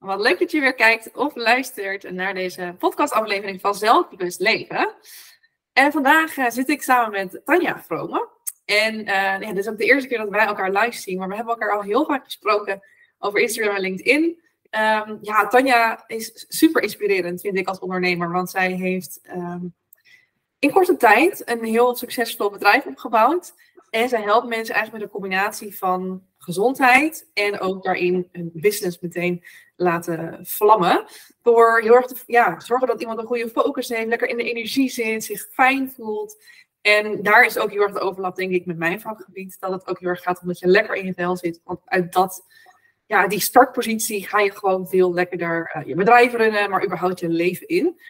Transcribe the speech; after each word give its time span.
Wat 0.00 0.20
leuk 0.20 0.38
dat 0.38 0.50
je 0.50 0.60
weer 0.60 0.74
kijkt 0.74 1.12
of 1.12 1.36
luistert 1.36 2.10
naar 2.10 2.34
deze 2.34 2.74
podcastaflevering 2.78 3.60
van 3.60 3.74
Zelfbewust 3.74 4.40
Leven. 4.40 4.94
En 5.72 5.92
vandaag 5.92 6.36
uh, 6.36 6.50
zit 6.50 6.68
ik 6.68 6.82
samen 6.82 7.10
met 7.10 7.40
Tanja 7.44 7.82
Vrome. 7.82 8.28
En 8.64 8.94
uh, 8.98 9.04
ja, 9.04 9.38
dit 9.38 9.56
is 9.56 9.68
ook 9.68 9.78
de 9.78 9.84
eerste 9.84 10.08
keer 10.08 10.18
dat 10.18 10.28
wij 10.28 10.46
elkaar 10.46 10.70
live 10.70 10.98
zien, 10.98 11.18
maar 11.18 11.28
we 11.28 11.34
hebben 11.34 11.54
elkaar 11.54 11.76
al 11.76 11.82
heel 11.82 12.04
vaak 12.04 12.24
gesproken 12.24 12.82
over 13.18 13.40
Instagram 13.40 13.74
en 13.74 13.80
LinkedIn. 13.80 14.22
Um, 14.22 15.18
ja, 15.22 15.46
Tanja 15.48 16.04
is 16.06 16.44
super 16.48 16.82
inspirerend, 16.82 17.40
vind 17.40 17.58
ik 17.58 17.68
als 17.68 17.78
ondernemer, 17.78 18.32
want 18.32 18.50
zij 18.50 18.72
heeft 18.72 19.20
um, 19.34 19.74
in 20.58 20.70
korte 20.70 20.96
tijd 20.96 21.42
een 21.48 21.64
heel 21.64 21.96
succesvol 21.96 22.50
bedrijf 22.50 22.86
opgebouwd. 22.86 23.54
En 23.90 24.08
zij 24.08 24.22
helpt 24.22 24.48
mensen 24.48 24.74
eigenlijk 24.74 24.92
met 24.92 25.02
een 25.02 25.20
combinatie 25.20 25.78
van 25.78 26.22
gezondheid 26.38 27.30
en 27.34 27.60
ook 27.60 27.82
daarin 27.82 28.28
een 28.32 28.50
business 28.54 28.98
meteen 29.00 29.44
laten 29.80 30.38
vlammen. 30.42 31.04
Door 31.42 31.80
heel 31.80 31.94
erg 31.94 32.06
te 32.06 32.14
ja, 32.26 32.60
zorgen 32.60 32.86
dat 32.86 33.00
iemand 33.00 33.18
een 33.18 33.26
goede 33.26 33.48
focus 33.48 33.88
heeft, 33.88 34.08
lekker 34.08 34.28
in 34.28 34.36
de 34.36 34.50
energie 34.50 34.90
zit, 34.90 35.24
zich 35.24 35.48
fijn 35.52 35.90
voelt. 35.90 36.42
En 36.80 37.22
daar 37.22 37.44
is 37.44 37.58
ook 37.58 37.70
heel 37.70 37.82
erg 37.82 37.92
de 37.92 38.00
overlap, 38.00 38.36
denk 38.36 38.52
ik, 38.52 38.66
met 38.66 38.78
mijn 38.78 39.00
vakgebied. 39.00 39.56
Dat 39.60 39.70
het 39.70 39.86
ook 39.86 39.98
heel 39.98 40.08
erg 40.08 40.22
gaat 40.22 40.40
omdat 40.40 40.58
je 40.58 40.66
lekker 40.66 40.94
in 40.94 41.06
je 41.06 41.14
vel 41.14 41.36
zit. 41.36 41.60
Want 41.64 41.80
uit 41.84 42.12
dat, 42.12 42.46
ja, 43.06 43.28
die 43.28 43.40
startpositie 43.40 44.26
ga 44.26 44.40
je 44.40 44.50
gewoon 44.50 44.88
veel 44.88 45.14
lekkerder 45.14 45.74
uh, 45.76 45.86
je 45.86 45.94
bedrijf 45.94 46.32
runnen, 46.32 46.70
maar 46.70 46.84
überhaupt 46.84 47.20
je 47.20 47.28
leven 47.28 47.68
in. 47.68 48.00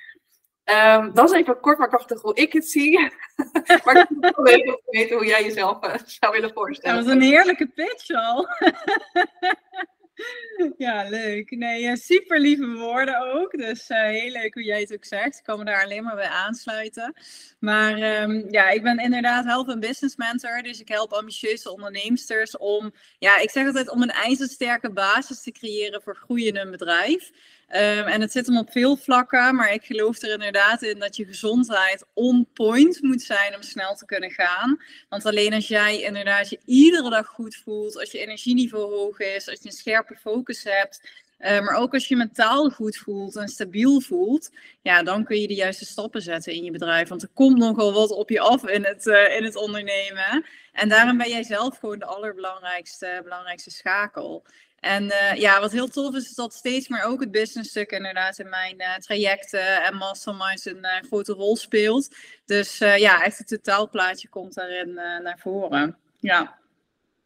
Um, 0.65 1.15
dat 1.15 1.31
is 1.31 1.37
even 1.39 1.61
kort 1.61 1.79
maar 1.79 1.89
krachtig 1.89 2.23
hoe 2.23 2.35
ik 2.35 2.53
het 2.53 2.69
zie. 2.69 2.99
maar 3.85 3.97
ik 3.97 4.07
wil 4.21 4.45
wel 4.45 4.81
weten 4.85 5.17
hoe 5.17 5.27
jij 5.27 5.45
jezelf 5.45 5.85
uh, 5.85 5.95
zou 6.05 6.33
willen 6.33 6.53
voorstellen. 6.53 6.97
Dat 6.97 7.05
was 7.05 7.15
een 7.15 7.31
heerlijke 7.31 7.67
pitch 7.67 8.11
al. 8.11 8.47
ja, 10.77 11.09
leuk. 11.09 11.51
Nee, 11.51 11.97
super 11.97 12.41
lieve 12.41 12.67
woorden 12.67 13.33
ook. 13.33 13.59
Dus 13.59 13.91
uh, 13.91 14.03
heel 14.03 14.31
leuk 14.31 14.55
hoe 14.55 14.65
jij 14.65 14.81
het 14.81 14.93
ook 14.93 15.05
zegt. 15.05 15.39
Ik 15.39 15.45
kan 15.45 15.59
me 15.59 15.65
daar 15.65 15.85
alleen 15.85 16.05
maar 16.05 16.15
bij 16.15 16.29
aansluiten. 16.29 17.15
Maar 17.59 18.23
um, 18.23 18.47
ja, 18.51 18.69
ik 18.69 18.83
ben 18.83 18.99
inderdaad 18.99 19.45
help 19.45 19.69
een 19.69 19.81
business 19.81 20.17
mentor. 20.17 20.63
Dus 20.63 20.81
ik 20.81 20.89
help 20.89 21.13
ambitieuze 21.13 21.73
onderneemsters 21.73 22.57
om, 22.57 22.93
ja, 23.19 23.39
ik 23.39 23.51
zeg 23.51 23.67
altijd 23.67 23.91
om 23.91 24.03
een 24.03 24.11
ijzersterke 24.11 24.93
basis 24.93 25.43
te 25.43 25.53
creëren 25.53 26.03
voor 26.03 26.17
groeiende 26.17 26.71
bedrijf. 26.71 27.31
Um, 27.73 28.07
en 28.07 28.21
het 28.21 28.33
zit 28.33 28.47
hem 28.47 28.59
op 28.59 28.71
veel 28.71 28.97
vlakken, 28.97 29.55
maar 29.55 29.73
ik 29.73 29.85
geloof 29.85 30.23
er 30.23 30.33
inderdaad 30.33 30.83
in 30.83 30.99
dat 30.99 31.17
je 31.17 31.25
gezondheid 31.25 32.05
on 32.15 32.49
point 32.55 33.03
moet 33.03 33.23
zijn 33.23 33.55
om 33.55 33.63
snel 33.63 33.95
te 33.95 34.05
kunnen 34.05 34.31
gaan. 34.31 34.83
Want 35.09 35.27
alleen 35.27 35.53
als 35.53 35.69
jij 35.69 36.01
inderdaad 36.01 36.51
je 36.51 36.61
iedere 36.65 37.11
dag 37.11 37.27
goed 37.27 37.57
voelt, 37.57 37.99
als 37.99 38.11
je 38.11 38.19
energieniveau 38.19 38.95
hoog 38.95 39.19
is, 39.19 39.49
als 39.49 39.59
je 39.63 39.69
een 39.69 39.75
scherpe 39.75 40.17
focus 40.17 40.65
hebt, 40.65 41.01
uh, 41.39 41.61
maar 41.61 41.75
ook 41.75 41.95
als 41.95 42.09
je 42.09 42.17
mentaal 42.17 42.71
goed 42.71 42.97
voelt 42.97 43.37
en 43.37 43.49
stabiel 43.49 44.01
voelt, 44.01 44.51
ja, 44.83 45.03
dan 45.03 45.25
kun 45.25 45.41
je 45.41 45.47
de 45.47 45.55
juiste 45.55 45.85
stappen 45.85 46.23
zetten 46.23 46.53
in 46.53 46.65
je 46.65 46.71
bedrijf. 46.71 47.09
Want 47.09 47.23
er 47.23 47.31
komt 47.35 47.59
nogal 47.59 47.93
wat 47.93 48.11
op 48.11 48.31
je 48.31 48.41
af 48.41 48.67
in 48.67 48.85
het, 48.85 49.07
uh, 49.07 49.37
in 49.37 49.45
het 49.45 49.57
ondernemen. 49.57 50.45
En 50.73 50.89
daarom 50.89 51.17
ben 51.17 51.29
jij 51.29 51.43
zelf 51.43 51.79
gewoon 51.79 51.99
de 51.99 52.05
allerbelangrijkste 52.05 53.21
belangrijkste 53.23 53.71
schakel. 53.71 54.45
En 54.81 55.05
uh, 55.05 55.35
ja, 55.35 55.61
wat 55.61 55.73
heel 55.73 55.89
tof 55.89 56.15
is, 56.15 56.25
is 56.25 56.35
dat 56.35 56.55
steeds 56.55 56.89
meer 56.89 57.03
ook 57.03 57.21
het 57.21 57.31
business 57.31 57.71
stuk 57.71 57.91
inderdaad 57.91 58.39
in 58.39 58.49
mijn 58.49 58.75
uh, 58.79 58.95
trajecten 58.95 59.83
en 59.83 59.97
masterminds 59.97 60.65
een 60.65 60.79
uh, 60.79 61.09
grote 61.09 61.33
rol 61.33 61.57
speelt. 61.57 62.17
Dus 62.45 62.79
ja, 62.79 63.25
echt 63.25 63.39
het 63.39 63.49
totaalplaatje 63.49 64.29
komt 64.29 64.55
daarin 64.55 64.95
naar 64.95 65.39
voren. 65.39 65.97
Ja. 66.19 66.59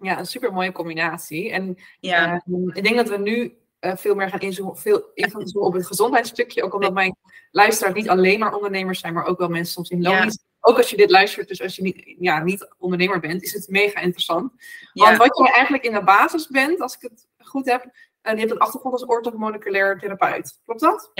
Ja, 0.00 0.18
een 0.18 0.26
super 0.26 0.52
mooie 0.52 0.72
combinatie. 0.72 1.50
En 1.50 1.78
ja. 2.00 2.42
ik 2.72 2.82
denk 2.82 2.96
dat 2.96 3.08
we 3.08 3.18
nu 3.18 3.56
veel 3.80 4.14
meer 4.14 4.28
gaan 4.28 4.40
inzoomen, 4.40 4.76
veel 4.76 5.12
op 5.52 5.72
het 5.72 5.86
gezondheidsstukje. 5.86 6.62
Ook 6.62 6.74
omdat 6.74 6.92
mijn 6.92 7.16
luisteraars 7.50 7.94
niet 7.94 8.08
alleen 8.08 8.38
maar 8.38 8.54
ondernemers 8.54 9.00
zijn, 9.00 9.14
maar 9.14 9.26
ook 9.26 9.38
wel 9.38 9.48
mensen 9.48 9.72
soms 9.72 9.90
in 9.90 10.02
loondienst. 10.02 10.42
Ja 10.46 10.52
ook 10.66 10.76
als 10.76 10.90
je 10.90 10.96
dit 10.96 11.10
luistert, 11.10 11.48
dus 11.48 11.62
als 11.62 11.76
je 11.76 11.82
niet, 11.82 12.14
ja, 12.18 12.42
niet 12.42 12.68
ondernemer 12.78 13.20
bent, 13.20 13.42
is 13.42 13.52
het 13.52 13.68
mega 13.68 14.00
interessant. 14.00 14.52
Want 14.92 15.16
wat 15.16 15.38
je 15.38 15.52
eigenlijk 15.52 15.84
in 15.84 15.92
de 15.92 16.04
basis 16.04 16.48
bent, 16.48 16.80
als 16.80 16.94
ik 16.94 17.00
het 17.00 17.26
goed 17.46 17.66
heb, 17.66 17.84
en 18.22 18.34
je 18.34 18.40
hebt 18.40 18.52
een 18.52 18.58
achtergrond 18.58 18.94
als 18.94 19.04
orthomoleculair 19.04 19.98
therapeut. 19.98 20.60
Klopt 20.64 20.80
dat? 20.80 21.12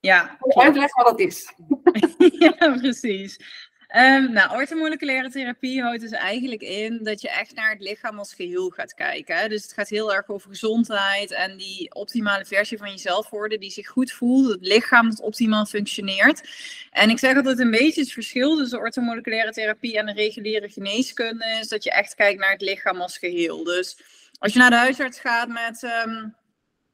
Ja. 0.00 0.36
Uitleggen 0.40 1.04
wat 1.04 1.18
dat 1.18 1.26
is? 1.26 1.54
ja, 2.38 2.76
precies. 2.80 3.38
Um, 3.96 4.32
nou, 4.32 4.56
orthomoleculaire 4.56 5.30
therapie 5.30 5.82
houdt 5.82 6.00
dus 6.00 6.10
eigenlijk 6.10 6.62
in 6.62 7.00
dat 7.02 7.20
je 7.20 7.30
echt 7.30 7.54
naar 7.54 7.70
het 7.70 7.80
lichaam 7.80 8.18
als 8.18 8.34
geheel 8.34 8.70
gaat 8.70 8.94
kijken. 8.94 9.36
Hè? 9.36 9.48
Dus 9.48 9.62
het 9.62 9.72
gaat 9.72 9.88
heel 9.88 10.14
erg 10.14 10.28
over 10.28 10.48
gezondheid 10.48 11.30
en 11.30 11.56
die 11.56 11.94
optimale 11.94 12.44
versie 12.44 12.78
van 12.78 12.90
jezelf 12.90 13.30
worden, 13.30 13.60
die 13.60 13.70
zich 13.70 13.88
goed 13.88 14.12
voelt, 14.12 14.48
het 14.48 14.66
lichaam 14.66 15.10
dat 15.10 15.20
optimaal 15.20 15.66
functioneert. 15.66 16.48
En 16.90 17.10
ik 17.10 17.18
zeg 17.18 17.36
altijd 17.36 17.58
een 17.58 17.70
beetje 17.70 18.00
het 18.00 18.12
verschil 18.12 18.56
tussen 18.56 18.78
orthomoleculaire 18.78 19.52
therapie 19.52 19.98
en 19.98 20.06
de 20.06 20.12
reguliere 20.12 20.68
geneeskunde 20.68 21.58
is 21.60 21.68
dat 21.68 21.84
je 21.84 21.90
echt 21.90 22.14
kijkt 22.14 22.40
naar 22.40 22.52
het 22.52 22.60
lichaam 22.60 23.00
als 23.00 23.18
geheel. 23.18 23.64
Dus 23.64 23.96
als 24.42 24.52
je 24.52 24.58
naar 24.58 24.70
de 24.70 24.76
huisarts 24.76 25.20
gaat 25.20 25.48
met... 25.48 25.82
Um, 26.06 26.34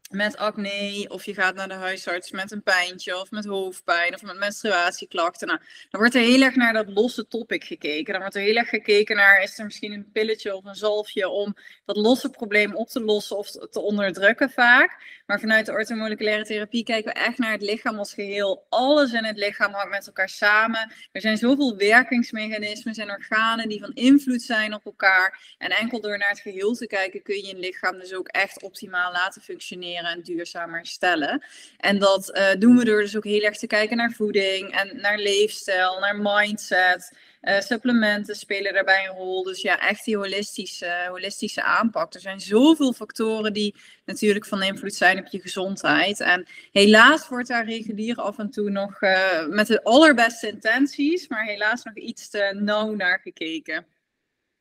met 0.09 0.37
acne, 0.37 1.07
of 1.09 1.25
je 1.25 1.35
gaat 1.35 1.55
naar 1.55 1.69
de 1.69 1.75
huisarts 1.75 2.31
met 2.31 2.51
een 2.51 2.63
pijntje, 2.63 3.21
of 3.21 3.31
met 3.31 3.45
hoofdpijn, 3.45 4.15
of 4.15 4.23
met 4.23 4.39
menstruatieklachten. 4.39 5.47
Nou, 5.47 5.61
dan 5.91 6.01
wordt 6.01 6.15
er 6.15 6.23
heel 6.23 6.43
erg 6.43 6.55
naar 6.55 6.73
dat 6.73 6.89
losse 6.89 7.29
topic 7.29 7.65
gekeken. 7.65 8.13
Dan 8.13 8.21
wordt 8.21 8.37
er 8.37 8.43
heel 8.43 8.57
erg 8.57 8.69
gekeken 8.69 9.17
naar, 9.17 9.43
is 9.43 9.59
er 9.59 9.65
misschien 9.65 9.93
een 9.93 10.11
pilletje 10.13 10.57
of 10.57 10.65
een 10.65 10.75
zalfje 10.75 11.29
om 11.29 11.57
dat 11.85 11.97
losse 11.97 12.31
probleem 12.31 12.75
op 12.75 12.89
te 12.89 13.01
lossen 13.01 13.37
of 13.37 13.51
te 13.51 13.81
onderdrukken 13.81 14.51
vaak. 14.51 15.21
Maar 15.27 15.41
vanuit 15.41 15.67
de 15.67 15.73
orthomoleculaire 15.73 16.45
therapie 16.45 16.85
kijken 16.85 17.13
we 17.13 17.21
echt 17.21 17.39
naar 17.39 17.53
het 17.53 17.63
lichaam 17.63 17.99
als 17.99 18.15
geheel. 18.15 18.67
Alles 18.69 19.13
in 19.13 19.25
het 19.25 19.37
lichaam 19.37 19.73
hangt 19.73 19.91
met 19.91 20.07
elkaar 20.07 20.29
samen. 20.29 20.93
Er 21.13 21.21
zijn 21.21 21.39
zoveel 21.39 21.77
werkingsmechanismen 21.77 22.95
en 22.95 23.11
organen 23.11 23.69
die 23.69 23.81
van 23.81 23.93
invloed 23.95 24.43
zijn 24.43 24.75
op 24.75 24.85
elkaar. 24.85 25.55
En 25.59 25.71
enkel 25.71 26.01
door 26.01 26.19
naar 26.19 26.29
het 26.29 26.41
geheel 26.41 26.75
te 26.75 26.87
kijken 26.87 27.23
kun 27.23 27.37
je 27.37 27.47
je 27.47 27.57
lichaam 27.57 27.99
dus 27.99 28.15
ook 28.15 28.29
echt 28.29 28.63
optimaal 28.63 29.13
laten 29.13 29.43
functioneren 29.43 29.98
en 30.05 30.23
duurzamer 30.23 30.87
stellen. 30.87 31.45
En 31.77 31.99
dat 31.99 32.37
uh, 32.37 32.51
doen 32.59 32.77
we 32.77 32.85
door 32.85 33.01
dus 33.01 33.17
ook 33.17 33.25
heel 33.25 33.43
erg 33.43 33.59
te 33.59 33.67
kijken 33.67 33.97
naar 33.97 34.13
voeding 34.13 34.71
en 34.71 35.01
naar 35.01 35.19
leefstijl, 35.19 35.99
naar 35.99 36.17
mindset. 36.17 37.13
Uh, 37.43 37.61
supplementen 37.61 38.37
spelen 38.37 38.73
daarbij 38.73 39.09
een 39.09 39.15
rol. 39.15 39.43
Dus 39.43 39.63
ja, 39.63 39.81
echt 39.81 40.05
die 40.05 40.17
holistische, 40.17 41.07
holistische 41.09 41.63
aanpak. 41.63 42.15
Er 42.15 42.21
zijn 42.21 42.41
zoveel 42.41 42.93
factoren 42.93 43.53
die 43.53 43.75
natuurlijk 44.05 44.47
van 44.47 44.63
invloed 44.63 44.95
zijn 44.95 45.19
op 45.19 45.27
je 45.27 45.41
gezondheid. 45.41 46.21
En 46.21 46.47
helaas 46.73 47.29
wordt 47.29 47.49
daar 47.49 47.65
regulier 47.65 48.17
af 48.17 48.39
en 48.39 48.51
toe 48.51 48.71
nog 48.71 49.03
uh, 49.03 49.47
met 49.47 49.67
de 49.67 49.85
allerbeste 49.85 50.49
intenties, 50.49 51.29
maar 51.29 51.45
helaas 51.45 51.83
nog 51.83 51.95
iets 51.95 52.29
te 52.29 52.57
nauw 52.61 52.95
naar 52.95 53.21
gekeken. 53.21 53.87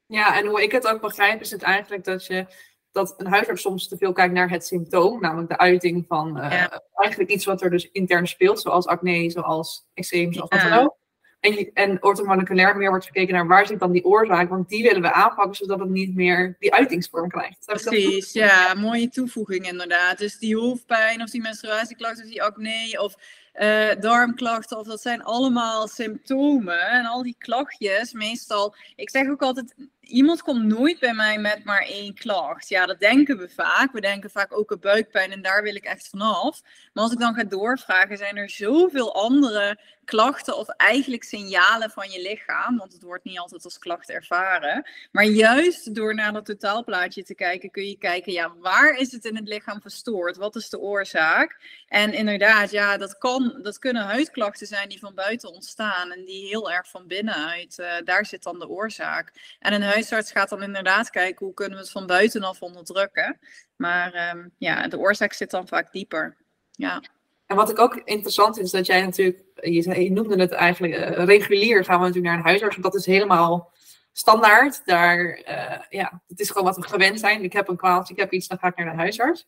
Ja, 0.08 0.38
en 0.38 0.46
hoe 0.46 0.64
ik 0.64 0.72
het 0.72 0.88
ook 0.88 1.02
begrijp, 1.02 1.42
is 1.42 1.52
het 1.52 1.62
eigenlijk 1.62 2.04
dat 2.04 2.26
je 2.26 2.46
dat 2.92 3.14
een 3.18 3.28
huisarts 3.28 3.62
soms 3.62 3.88
te 3.88 3.98
veel 3.98 4.14
kijkt 4.14 4.34
naar 4.34 4.50
het 4.50 4.66
symptoom, 4.66 5.22
namelijk 5.22 5.50
de 5.50 5.58
uiting 5.58 6.06
van 6.08 6.38
uh, 6.38 6.66
eigenlijk 6.96 7.32
iets 7.32 7.46
wat 7.46 7.62
er 7.62 7.70
dus 7.70 7.92
intern 7.92 8.28
speelt, 8.28 8.62
zoals 8.62 8.86
acne, 8.86 9.30
zoals 9.30 9.88
eczeem, 9.94 10.34
zoals 10.34 10.50
wat 10.50 10.62
dan 10.62 10.74
ook. 10.74 10.98
En, 11.40 11.72
en 11.74 12.04
orthomoleculair 12.04 12.78
meer 12.78 12.90
wordt 12.90 13.06
gekeken 13.06 13.34
naar 13.34 13.48
waar 13.48 13.68
zit 13.68 13.80
dan 13.80 13.92
die 13.92 14.06
oorzaak, 14.06 14.50
want 14.50 14.70
die 14.70 14.84
willen 14.84 15.02
we 15.02 15.14
aanpakken 15.14 15.56
zodat 15.56 15.80
het 15.80 15.90
niet 15.90 16.16
meer 16.16 16.56
die 16.60 16.74
uitingsvorm 16.74 17.30
krijgt. 17.30 17.66
Precies, 17.66 18.32
ja, 18.32 18.74
mooie 18.74 19.10
toevoeging 19.10 19.68
inderdaad. 19.68 20.18
Dus 20.18 20.38
die 20.38 20.58
hoofdpijn 20.58 21.22
of 21.22 21.30
die 21.30 21.42
menstruatieklachten 21.42 22.24
of 22.24 22.30
die 22.30 22.44
acne 22.44 23.02
of 23.02 23.16
uh, 23.58 23.90
darmklachten, 24.00 24.78
of 24.78 24.88
dat 24.88 25.02
zijn 25.02 25.24
allemaal 25.24 25.88
symptomen. 25.88 26.80
En 26.80 27.06
al 27.06 27.24
die 27.24 27.36
klachtjes, 27.38 28.14
meestal, 28.14 28.76
ik 28.96 29.10
zeg 29.10 29.30
ook 29.30 29.42
altijd, 29.42 29.74
iemand 30.10 30.42
komt 30.42 30.64
nooit 30.64 31.00
bij 31.00 31.14
mij 31.14 31.38
met 31.38 31.64
maar 31.64 31.82
één 31.82 32.14
klacht. 32.14 32.70
Ja, 32.70 32.86
dat 32.86 33.00
denken 33.00 33.38
we 33.38 33.50
vaak. 33.50 33.92
We 33.92 34.02
denken 34.02 34.30
vaak 34.30 34.58
ook 34.58 34.72
een 34.72 34.80
buikpijn 34.80 35.32
en 35.32 35.42
daar 35.42 35.64
wil 35.64 35.76
ik 35.76 35.84
echt 35.84 36.08
vanaf. 36.08 36.62
Maar 36.94 37.04
als 37.04 37.14
ik 37.14 37.20
dan 37.20 37.34
ga 37.34 37.44
doorvragen, 37.44 38.18
zijn 38.18 38.38
er 38.38 38.50
zoveel 38.50 39.16
andere 39.16 39.80
klachten 40.06 40.58
of 40.58 40.68
eigenlijk 40.68 41.24
signalen 41.24 41.90
van 41.90 42.10
je 42.10 42.22
lichaam. 42.22 42.78
Want 42.78 42.94
het 42.94 43.04
wordt 43.04 43.24
niet 43.24 43.40
altijd 43.40 43.64
als 43.64 43.80
klacht 43.80 44.10
ervaren. 44.10 44.90
Maar 45.12 45.26
juist 45.26 45.96
door 45.96 46.16
naar 46.16 46.34
dat 46.34 46.46
totaalplaatje 46.46 47.24
te 47.24 47.36
kijken, 47.36 47.72
kun 47.72 47.88
je 47.88 47.98
kijken, 47.98 48.34
ja, 48.34 48.54
waar 48.60 48.98
is 48.98 49.12
het 49.12 49.26
in 49.26 49.36
het 49.36 49.48
lichaam 49.48 49.82
verstoord? 49.82 50.38
Wat 50.38 50.56
is 50.56 50.70
de 50.70 50.80
oorzaak? 50.80 51.60
En 51.88 52.14
inderdaad, 52.14 52.72
ja, 52.72 52.98
dat, 52.98 53.18
kan, 53.18 53.47
dat 53.62 53.80
kunnen 53.80 54.04
huidklachten 54.04 54.68
zijn 54.68 54.90
die 54.90 55.00
van 55.00 55.16
buiten 55.16 55.54
ontstaan 55.54 56.12
en 56.12 56.26
die 56.26 56.48
heel 56.48 56.72
erg 56.72 56.90
van 56.90 57.08
binnenuit, 57.08 57.78
uh, 57.80 57.92
daar 58.04 58.26
zit 58.26 58.44
dan 58.44 58.60
de 58.60 58.70
oorzaak. 58.70 59.56
En 59.60 59.74
een 59.74 59.82
huisarts 59.82 60.32
gaat 60.32 60.50
dan 60.50 60.64
inderdaad 60.64 61.10
kijken 61.10 61.46
hoe 61.46 61.56
kunnen 61.56 61.78
we 61.78 61.84
het 61.84 61.92
van 61.92 62.06
buitenaf 62.06 62.62
onderdrukken. 62.62 63.40
Maar 63.76 64.36
um, 64.36 64.52
ja, 64.58 64.88
de 64.88 64.98
oorzaak 64.98 65.34
zit 65.34 65.52
dan 65.52 65.68
vaak 65.68 65.92
dieper. 65.92 66.36
Ja. 66.72 67.02
En 67.46 67.56
wat 67.56 67.70
ik 67.70 67.80
ook 67.80 67.96
interessant 67.96 68.56
vind, 68.56 68.66
is 68.66 68.72
dat 68.72 68.86
jij 68.86 69.02
natuurlijk, 69.02 69.44
je, 69.62 70.12
noemde 70.12 70.40
het 70.40 70.52
eigenlijk 70.52 70.94
uh, 70.94 71.26
regulier, 71.26 71.86
gaan 71.86 72.00
we 72.00 72.06
natuurlijk 72.06 72.34
naar 72.34 72.38
een 72.38 72.50
huisarts. 72.50 72.76
Want 72.76 72.94
dat 72.94 73.02
is 73.02 73.06
helemaal 73.06 73.72
standaard. 74.12 74.82
Daar, 74.86 75.42
uh, 75.48 75.80
ja, 75.90 76.22
het 76.28 76.40
is 76.40 76.48
gewoon 76.48 76.64
wat 76.64 76.76
we 76.76 76.84
gewend 76.84 77.20
zijn. 77.20 77.44
Ik 77.44 77.54
heb 77.54 77.68
een 77.68 77.78
kwaaltje, 77.78 78.14
ik 78.14 78.20
heb 78.20 78.32
iets, 78.32 78.48
dan 78.48 78.58
ga 78.58 78.68
ik 78.68 78.76
naar 78.76 78.92
de 78.92 78.98
huisarts. 78.98 79.48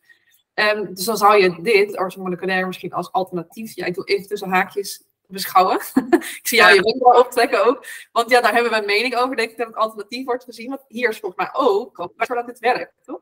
Um, 0.54 0.94
dus 0.94 1.04
dan 1.04 1.16
zou 1.16 1.42
je 1.42 1.62
dit, 1.62 1.98
orthomoleculair, 1.98 2.66
misschien 2.66 2.92
als 2.92 3.12
alternatief, 3.12 3.74
ja, 3.74 3.84
ik 3.84 3.94
doe 3.94 4.04
even 4.04 4.28
tussen 4.28 4.48
haakjes, 4.48 5.04
beschouwen. 5.26 5.76
ik 6.40 6.40
zie 6.42 6.58
jou 6.58 6.74
je 6.74 6.82
wenkbrauw 6.82 7.18
optrekken 7.18 7.66
ook. 7.66 7.86
Want 8.12 8.30
ja, 8.30 8.40
daar 8.40 8.52
hebben 8.52 8.70
we 8.72 8.78
een 8.78 8.86
mening 8.86 9.16
over, 9.16 9.36
denk 9.36 9.50
ik, 9.50 9.56
dat 9.56 9.66
het 9.66 9.76
alternatief 9.76 10.24
wordt 10.24 10.44
gezien. 10.44 10.68
Want 10.68 10.84
hier 10.88 11.08
is 11.08 11.18
volgens 11.18 11.46
mij 11.46 11.62
ook 11.62 12.10
waarvoor 12.16 12.36
dat 12.36 12.46
dit 12.46 12.58
werkt, 12.58 12.94
toch? 13.04 13.20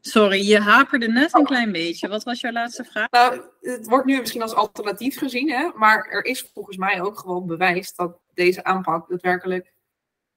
Sorry, 0.00 0.48
je 0.48 0.60
haperde 0.60 1.08
net 1.08 1.34
een 1.34 1.44
klein 1.44 1.72
beetje. 1.72 2.08
Wat 2.08 2.24
was 2.24 2.40
jouw 2.40 2.52
laatste 2.52 2.84
vraag? 2.84 3.10
Nou, 3.10 3.40
het 3.60 3.86
wordt 3.86 4.06
nu 4.06 4.20
misschien 4.20 4.42
als 4.42 4.54
alternatief 4.54 5.18
gezien, 5.18 5.50
hè? 5.50 5.70
maar 5.74 6.04
er 6.04 6.24
is 6.24 6.50
volgens 6.54 6.76
mij 6.76 7.02
ook 7.02 7.18
gewoon 7.18 7.46
bewijs 7.46 7.94
dat 7.94 8.18
deze 8.34 8.64
aanpak 8.64 9.08
daadwerkelijk 9.08 9.72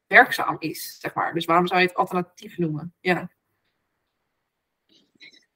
werkzaam 0.07 0.55
is, 0.59 0.97
zeg 0.99 1.13
maar. 1.13 1.33
Dus 1.33 1.45
waarom 1.45 1.67
zou 1.67 1.79
je 1.79 1.87
het 1.87 1.95
alternatief 1.95 2.57
noemen? 2.57 2.93
Ja. 2.99 3.29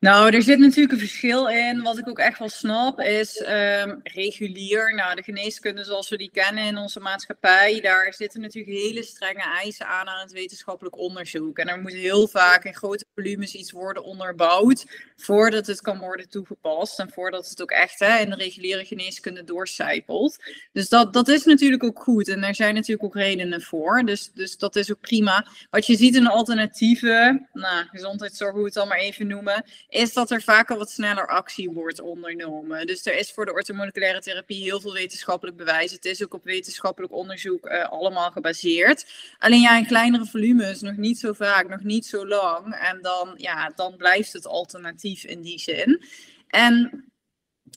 Nou, 0.03 0.35
er 0.35 0.41
zit 0.41 0.59
natuurlijk 0.59 0.93
een 0.93 1.07
verschil 1.07 1.49
in. 1.49 1.81
Wat 1.81 1.97
ik 1.97 2.09
ook 2.09 2.19
echt 2.19 2.39
wel 2.39 2.49
snap 2.49 2.99
is 2.99 3.39
um, 3.39 3.99
regulier. 4.03 4.95
Nou, 4.95 5.15
de 5.15 5.23
geneeskunde 5.23 5.83
zoals 5.83 6.09
we 6.09 6.17
die 6.17 6.29
kennen 6.31 6.63
in 6.63 6.77
onze 6.77 6.99
maatschappij. 6.99 7.81
Daar 7.81 8.13
zitten 8.13 8.41
natuurlijk 8.41 8.77
hele 8.77 9.03
strenge 9.03 9.43
eisen 9.61 9.87
aan 9.87 10.07
aan 10.07 10.21
het 10.21 10.31
wetenschappelijk 10.31 10.97
onderzoek. 10.97 11.57
En 11.57 11.67
er 11.67 11.79
moet 11.79 11.93
heel 11.93 12.27
vaak 12.27 12.63
in 12.63 12.75
grote 12.75 13.05
volumes 13.15 13.53
iets 13.53 13.71
worden 13.71 14.03
onderbouwd. 14.03 14.85
Voordat 15.15 15.67
het 15.67 15.81
kan 15.81 15.99
worden 15.99 16.29
toegepast. 16.29 16.99
En 16.99 17.09
voordat 17.09 17.49
het 17.49 17.61
ook 17.61 17.71
echt 17.71 17.99
hè, 17.99 18.19
in 18.19 18.29
de 18.29 18.35
reguliere 18.35 18.85
geneeskunde 18.85 19.43
doorcijpelt. 19.43 20.37
Dus 20.73 20.89
dat, 20.89 21.13
dat 21.13 21.27
is 21.27 21.43
natuurlijk 21.43 21.83
ook 21.83 21.99
goed. 21.99 22.27
En 22.27 22.41
daar 22.41 22.55
zijn 22.55 22.73
natuurlijk 22.73 23.03
ook 23.03 23.15
redenen 23.15 23.61
voor. 23.61 24.03
Dus, 24.05 24.31
dus 24.33 24.57
dat 24.57 24.75
is 24.75 24.91
ook 24.91 25.01
prima. 25.01 25.47
Wat 25.69 25.85
je 25.85 25.95
ziet 25.95 26.15
in 26.15 26.23
de 26.23 26.29
alternatieven. 26.29 27.49
Nou, 27.53 27.85
gezondheidszorg, 27.91 28.51
hoe 28.51 28.59
we 28.59 28.65
het 28.65 28.73
dan 28.73 28.87
maar 28.87 28.97
even 28.97 29.27
noemen 29.27 29.63
is 29.93 30.13
dat 30.13 30.31
er 30.31 30.41
vaak 30.41 30.71
al 30.71 30.77
wat 30.77 30.91
sneller 30.91 31.27
actie 31.27 31.69
wordt 31.69 31.99
ondernomen. 31.99 32.87
Dus 32.87 33.05
er 33.05 33.17
is 33.17 33.31
voor 33.31 33.45
de 33.45 33.53
orthomoleculaire 33.53 34.21
therapie 34.21 34.63
heel 34.63 34.81
veel 34.81 34.93
wetenschappelijk 34.93 35.57
bewijs. 35.57 35.91
Het 35.91 36.05
is 36.05 36.23
ook 36.23 36.33
op 36.33 36.43
wetenschappelijk 36.43 37.13
onderzoek 37.13 37.65
uh, 37.65 37.89
allemaal 37.89 38.31
gebaseerd. 38.31 39.05
Alleen 39.37 39.61
ja, 39.61 39.77
in 39.77 39.85
kleinere 39.85 40.25
volumes, 40.25 40.81
nog 40.81 40.97
niet 40.97 41.19
zo 41.19 41.33
vaak, 41.33 41.69
nog 41.69 41.83
niet 41.83 42.05
zo 42.05 42.27
lang. 42.27 42.73
En 42.75 43.01
dan, 43.01 43.33
ja, 43.37 43.71
dan 43.75 43.95
blijft 43.97 44.33
het 44.33 44.47
alternatief 44.47 45.23
in 45.23 45.41
die 45.41 45.59
zin. 45.59 46.03
En 46.47 47.03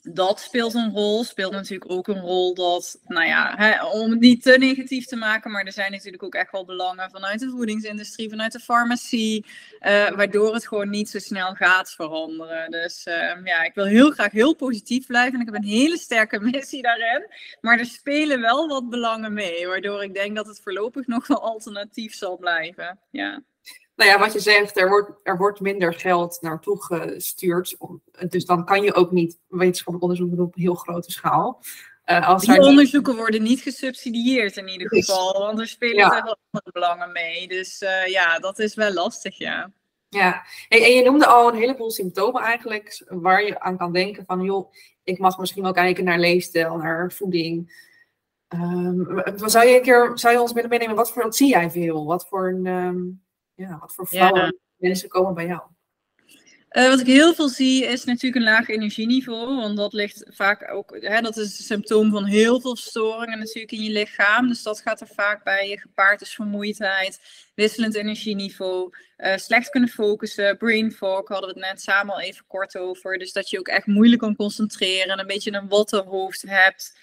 dat 0.03 0.39
speelt 0.39 0.73
een 0.73 0.91
rol. 0.91 1.23
Speelt 1.23 1.51
natuurlijk 1.51 1.91
ook 1.91 2.07
een 2.07 2.19
rol 2.19 2.53
dat, 2.53 2.99
nou 3.05 3.25
ja, 3.25 3.53
hè, 3.55 3.85
om 3.85 4.09
het 4.09 4.19
niet 4.19 4.43
te 4.43 4.57
negatief 4.57 5.05
te 5.05 5.15
maken, 5.15 5.51
maar 5.51 5.65
er 5.65 5.71
zijn 5.71 5.91
natuurlijk 5.91 6.23
ook 6.23 6.35
echt 6.35 6.51
wel 6.51 6.65
belangen 6.65 7.09
vanuit 7.09 7.39
de 7.39 7.49
voedingsindustrie, 7.49 8.29
vanuit 8.29 8.51
de 8.51 8.59
farmacie, 8.59 9.45
uh, 9.81 10.09
waardoor 10.09 10.53
het 10.53 10.67
gewoon 10.67 10.89
niet 10.89 11.09
zo 11.09 11.19
snel 11.19 11.53
gaat 11.53 11.91
veranderen. 11.91 12.71
Dus 12.71 13.05
uh, 13.07 13.13
ja, 13.43 13.63
ik 13.63 13.73
wil 13.73 13.85
heel 13.85 14.11
graag 14.11 14.31
heel 14.31 14.55
positief 14.55 15.05
blijven 15.05 15.33
en 15.33 15.39
ik 15.47 15.53
heb 15.53 15.63
een 15.63 15.69
hele 15.69 15.97
sterke 15.97 16.39
missie 16.51 16.81
daarin. 16.81 17.27
Maar 17.61 17.79
er 17.79 17.85
spelen 17.85 18.41
wel 18.41 18.67
wat 18.67 18.89
belangen 18.89 19.33
mee, 19.33 19.67
waardoor 19.67 20.03
ik 20.03 20.13
denk 20.13 20.35
dat 20.35 20.47
het 20.47 20.61
voorlopig 20.63 21.07
nog 21.07 21.27
wel 21.27 21.41
alternatief 21.41 22.13
zal 22.13 22.37
blijven. 22.37 22.99
Ja 23.11 23.43
nou 23.97 24.09
ja, 24.09 24.19
wat 24.19 24.33
je 24.33 24.39
zegt, 24.39 24.77
er 24.77 24.89
wordt, 24.89 25.11
er 25.23 25.37
wordt 25.37 25.59
minder 25.59 25.93
geld 25.93 26.37
naartoe 26.41 26.83
gestuurd. 26.83 27.77
Dus 28.29 28.45
dan 28.45 28.65
kan 28.65 28.81
je 28.81 28.93
ook 28.93 29.11
niet 29.11 29.39
wetenschappelijk 29.47 30.03
onderzoek 30.03 30.29
doen 30.29 30.45
op 30.45 30.55
heel 30.55 30.73
grote 30.73 31.11
schaal. 31.11 31.61
Uh, 32.05 32.27
als 32.27 32.45
Die 32.45 32.61
onderzoeken 32.61 33.15
worden 33.15 33.43
niet 33.43 33.61
gesubsidieerd 33.61 34.57
in 34.57 34.67
ieder 34.67 34.87
geval, 34.87 35.33
want 35.33 35.59
er 35.59 35.67
spelen 35.67 35.95
ja. 35.95 36.09
wel 36.09 36.37
andere 36.51 36.71
belangen 36.71 37.11
mee. 37.11 37.47
Dus 37.47 37.81
uh, 37.81 38.07
ja, 38.07 38.39
dat 38.39 38.59
is 38.59 38.75
wel 38.75 38.93
lastig, 38.93 39.37
ja. 39.37 39.71
Ja, 40.09 40.45
en, 40.69 40.81
en, 40.81 40.91
je 40.91 41.03
noemde 41.03 41.25
al 41.25 41.47
een 41.47 41.59
heleboel 41.59 41.91
symptomen 41.91 42.41
eigenlijk, 42.41 43.05
waar 43.07 43.43
je 43.43 43.59
aan 43.59 43.77
kan 43.77 43.93
denken 43.93 44.23
van, 44.27 44.41
joh, 44.41 44.73
ik 45.03 45.19
mag 45.19 45.37
misschien 45.37 45.63
wel 45.63 45.71
kijken 45.71 46.03
naar 46.03 46.19
leefstijl, 46.19 46.77
naar 46.77 47.11
voeding. 47.11 47.85
Um, 48.49 49.23
zou, 49.45 49.67
je 49.67 49.75
een 49.75 49.81
keer, 49.81 50.11
zou 50.13 50.33
je 50.33 50.41
ons 50.41 50.53
willen 50.53 50.69
meenemen, 50.69 50.95
wat, 50.95 51.11
voor, 51.11 51.23
wat 51.23 51.35
zie 51.35 51.49
jij 51.49 51.71
veel? 51.71 52.05
Wat 52.05 52.27
voor 52.27 52.47
een... 52.47 52.65
Um, 52.65 53.25
ja, 53.57 53.77
wat 53.79 53.93
voor 53.93 54.07
vrouwen 54.07 54.59
mensen 54.75 55.09
komen 55.09 55.33
bij 55.33 55.45
jou? 55.45 55.61
Uh, 56.71 56.89
wat 56.89 56.99
ik 56.99 57.05
heel 57.05 57.33
veel 57.33 57.49
zie 57.49 57.85
is 57.85 58.03
natuurlijk 58.03 58.35
een 58.35 58.51
laag 58.51 58.67
energieniveau, 58.67 59.55
want 59.55 59.77
dat 59.77 59.93
ligt 59.93 60.23
vaak 60.27 60.71
ook, 60.71 60.97
hè, 60.99 61.21
dat 61.21 61.37
is 61.37 61.57
een 61.57 61.63
symptoom 61.63 62.11
van 62.11 62.25
heel 62.25 62.61
veel 62.61 62.75
storingen 62.75 63.39
natuurlijk 63.39 63.71
in 63.71 63.83
je 63.83 63.89
lichaam. 63.89 64.47
Dus 64.47 64.63
dat 64.63 64.81
gaat 64.81 65.01
er 65.01 65.07
vaak 65.07 65.43
bij 65.43 65.69
je 65.69 65.79
gepaard, 65.79 66.19
dus 66.19 66.35
vermoeidheid, 66.35 67.19
wisselend 67.55 67.95
energieniveau, 67.95 68.89
uh, 69.17 69.37
slecht 69.37 69.69
kunnen 69.69 69.89
focussen, 69.89 70.57
brain 70.57 70.91
fog, 70.91 71.27
hadden 71.27 71.53
we 71.53 71.59
het 71.59 71.71
net 71.71 71.81
samen 71.81 72.13
al 72.13 72.21
even 72.21 72.45
kort 72.47 72.77
over. 72.77 73.17
Dus 73.17 73.33
dat 73.33 73.49
je 73.49 73.59
ook 73.59 73.67
echt 73.67 73.85
moeilijk 73.85 74.21
kan 74.21 74.35
concentreren 74.35 75.11
en 75.11 75.19
een 75.19 75.27
beetje 75.27 75.53
een 75.53 75.67
wattenhoofd 75.67 76.41
hebt. 76.41 76.97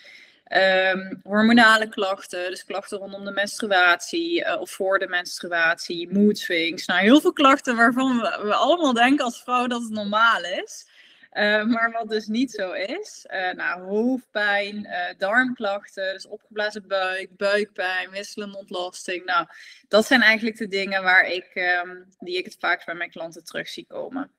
Um, 0.52 1.20
hormonale 1.22 1.88
klachten, 1.88 2.50
dus 2.50 2.64
klachten 2.64 2.98
rondom 2.98 3.24
de 3.24 3.30
menstruatie 3.30 4.44
uh, 4.44 4.60
of 4.60 4.70
voor 4.70 4.98
de 4.98 5.08
menstruatie, 5.08 6.12
mood 6.12 6.38
swings. 6.38 6.86
Nou, 6.86 7.00
heel 7.00 7.20
veel 7.20 7.32
klachten 7.32 7.76
waarvan 7.76 8.20
we, 8.20 8.54
allemaal 8.54 8.92
denken 8.92 9.24
als 9.24 9.42
vrouw 9.42 9.66
dat 9.66 9.82
het 9.82 9.90
normaal 9.90 10.42
is. 10.42 10.86
Uh, 11.32 11.64
maar 11.64 11.90
wat 11.92 12.08
dus 12.08 12.26
niet 12.26 12.50
zo 12.50 12.72
is. 12.72 13.26
Uh, 13.30 13.52
nou, 13.52 13.82
hoofdpijn, 13.82 14.88
darmklachten, 15.18 16.12
dus 16.12 16.26
opgeblazen 16.26 16.88
buik, 16.88 17.36
buikpijn, 17.36 18.10
wisselende 18.10 18.58
ontlasting. 18.58 19.24
Nou, 19.24 19.46
dat 19.88 20.06
zijn 20.06 20.22
eigenlijk 20.22 20.56
de 20.56 20.68
dingen 20.68 21.02
waar 21.02 21.26
ik, 21.26 21.50
um, 21.84 22.08
die 22.18 22.38
ik 22.38 22.44
het 22.44 22.56
vaakst 22.58 22.86
bij 22.86 22.94
mijn 22.94 23.10
klanten 23.10 23.44
terug 23.44 23.68
zie 23.68 23.86
komen. 23.88 24.30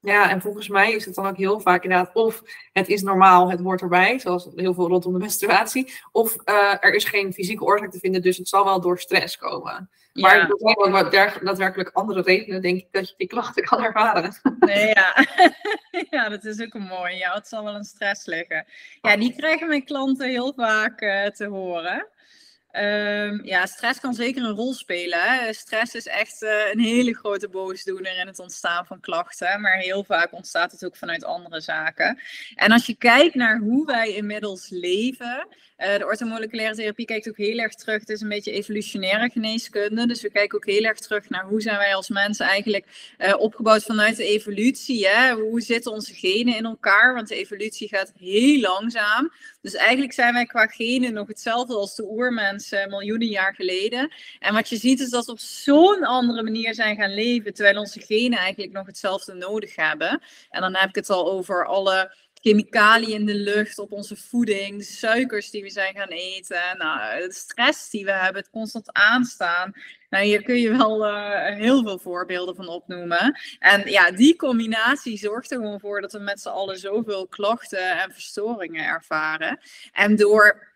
Ja, 0.00 0.30
en 0.30 0.40
volgens 0.40 0.68
mij 0.68 0.92
is 0.92 1.04
het 1.04 1.14
dan 1.14 1.26
ook 1.26 1.36
heel 1.36 1.60
vaak 1.60 1.82
inderdaad 1.82 2.14
of 2.14 2.42
het 2.72 2.88
is 2.88 3.02
normaal, 3.02 3.50
het 3.50 3.60
hoort 3.60 3.80
erbij, 3.80 4.18
zoals 4.18 4.48
heel 4.54 4.74
veel 4.74 4.88
rondom 4.88 5.12
de 5.12 5.18
menstruatie, 5.28 5.92
of 6.12 6.36
uh, 6.44 6.74
er 6.80 6.94
is 6.94 7.04
geen 7.04 7.32
fysieke 7.32 7.64
oorzaak 7.64 7.90
te 7.90 7.98
vinden, 7.98 8.22
dus 8.22 8.36
het 8.36 8.48
zal 8.48 8.64
wel 8.64 8.80
door 8.80 8.98
stress 8.98 9.36
komen. 9.36 9.90
Ja. 10.12 10.22
Maar 10.22 10.38
er 10.40 10.54
zijn 10.58 10.78
ook 10.78 10.90
wat 10.90 11.12
daadwerkelijk 11.42 11.90
andere 11.92 12.22
redenen, 12.22 12.62
denk 12.62 12.78
ik, 12.78 12.86
dat 12.90 13.08
je 13.08 13.14
die 13.16 13.26
klachten 13.26 13.64
kan 13.64 13.84
ervaren. 13.84 14.34
Nee, 14.58 14.86
ja. 14.86 15.26
ja, 16.10 16.28
dat 16.28 16.44
is 16.44 16.60
ook 16.60 16.74
een 16.74 16.82
mooi. 16.82 17.16
Ja, 17.16 17.34
het 17.34 17.48
zal 17.48 17.64
wel 17.64 17.74
een 17.74 17.84
stress 17.84 18.26
liggen. 18.26 18.66
Ja, 19.00 19.16
die 19.16 19.34
krijgen 19.36 19.68
mijn 19.68 19.84
klanten 19.84 20.28
heel 20.28 20.52
vaak 20.56 21.00
uh, 21.00 21.26
te 21.26 21.46
horen. 21.46 22.06
Um, 22.72 23.44
ja, 23.44 23.66
stress 23.66 24.00
kan 24.00 24.14
zeker 24.14 24.42
een 24.42 24.54
rol 24.54 24.74
spelen. 24.74 25.54
Stress 25.54 25.94
is 25.94 26.06
echt 26.06 26.42
uh, 26.42 26.72
een 26.72 26.80
hele 26.80 27.14
grote 27.14 27.48
boosdoener 27.48 28.18
in 28.18 28.26
het 28.26 28.38
ontstaan 28.38 28.86
van 28.86 29.00
klachten. 29.00 29.60
Maar 29.60 29.76
heel 29.76 30.04
vaak 30.04 30.32
ontstaat 30.32 30.72
het 30.72 30.84
ook 30.84 30.96
vanuit 30.96 31.24
andere 31.24 31.60
zaken. 31.60 32.18
En 32.54 32.72
als 32.72 32.86
je 32.86 32.94
kijkt 32.94 33.34
naar 33.34 33.58
hoe 33.58 33.86
wij 33.86 34.14
inmiddels 34.14 34.68
leven. 34.70 35.46
Uh, 35.78 35.98
de 35.98 36.04
orthomoleculaire 36.04 36.74
therapie 36.74 37.06
kijkt 37.06 37.28
ook 37.28 37.36
heel 37.36 37.58
erg 37.58 37.74
terug. 37.74 38.00
Het 38.00 38.08
is 38.08 38.20
een 38.20 38.28
beetje 38.28 38.52
evolutionaire 38.52 39.30
geneeskunde. 39.30 40.06
Dus 40.06 40.22
we 40.22 40.30
kijken 40.30 40.56
ook 40.56 40.66
heel 40.66 40.82
erg 40.82 40.98
terug 40.98 41.28
naar 41.28 41.44
hoe 41.44 41.60
zijn 41.60 41.78
wij 41.78 41.94
als 41.94 42.08
mensen 42.08 42.46
eigenlijk 42.46 43.14
uh, 43.18 43.34
opgebouwd 43.38 43.82
vanuit 43.82 44.16
de 44.16 44.24
evolutie. 44.24 45.08
Hè? 45.08 45.32
Hoe 45.32 45.60
zitten 45.60 45.92
onze 45.92 46.14
genen 46.14 46.56
in 46.56 46.64
elkaar? 46.64 47.14
Want 47.14 47.28
de 47.28 47.34
evolutie 47.34 47.88
gaat 47.88 48.12
heel 48.18 48.60
langzaam. 48.60 49.32
Dus 49.60 49.74
eigenlijk 49.74 50.12
zijn 50.12 50.34
wij 50.34 50.46
qua 50.46 50.66
genen 50.66 51.12
nog 51.12 51.28
hetzelfde 51.28 51.74
als 51.74 51.96
de 51.96 52.04
oermensen 52.58 52.88
miljoenen 52.88 53.28
jaar 53.28 53.54
geleden. 53.54 54.12
En 54.38 54.54
wat 54.54 54.68
je 54.68 54.76
ziet 54.76 55.00
is 55.00 55.10
dat 55.10 55.26
we 55.26 55.32
op 55.32 55.38
zo'n 55.38 56.04
andere 56.04 56.42
manier 56.42 56.74
zijn 56.74 56.96
gaan 56.96 57.14
leven, 57.14 57.54
terwijl 57.54 57.78
onze 57.78 58.00
genen 58.00 58.38
eigenlijk 58.38 58.72
nog 58.72 58.86
hetzelfde 58.86 59.34
nodig 59.34 59.76
hebben. 59.76 60.22
En 60.50 60.60
dan 60.60 60.76
heb 60.76 60.88
ik 60.88 60.94
het 60.94 61.10
al 61.10 61.30
over 61.30 61.66
alle 61.66 62.14
chemicaliën 62.42 63.18
in 63.18 63.26
de 63.26 63.34
lucht, 63.34 63.78
op 63.78 63.92
onze 63.92 64.16
voeding, 64.16 64.84
suikers 64.84 65.50
die 65.50 65.62
we 65.62 65.70
zijn 65.70 65.94
gaan 65.94 66.08
eten, 66.08 66.76
nou, 66.78 67.26
de 67.26 67.32
stress 67.32 67.90
die 67.90 68.04
we 68.04 68.12
hebben, 68.12 68.42
het 68.42 68.50
constant 68.50 68.92
aanstaan. 68.92 69.72
Nou, 70.10 70.24
hier 70.24 70.42
kun 70.42 70.56
je 70.56 70.76
wel 70.76 71.06
uh, 71.06 71.46
heel 71.56 71.82
veel 71.82 71.98
voorbeelden 71.98 72.54
van 72.54 72.68
opnoemen. 72.68 73.38
En 73.58 73.90
ja, 73.90 74.10
die 74.10 74.36
combinatie 74.36 75.18
zorgt 75.18 75.50
er 75.50 75.56
gewoon 75.56 75.80
voor 75.80 76.00
dat 76.00 76.12
we 76.12 76.18
met 76.18 76.40
z'n 76.40 76.48
allen 76.48 76.78
zoveel 76.78 77.26
klachten 77.26 78.00
en 78.00 78.12
verstoringen 78.12 78.84
ervaren. 78.84 79.60
En 79.92 80.16
door 80.16 80.67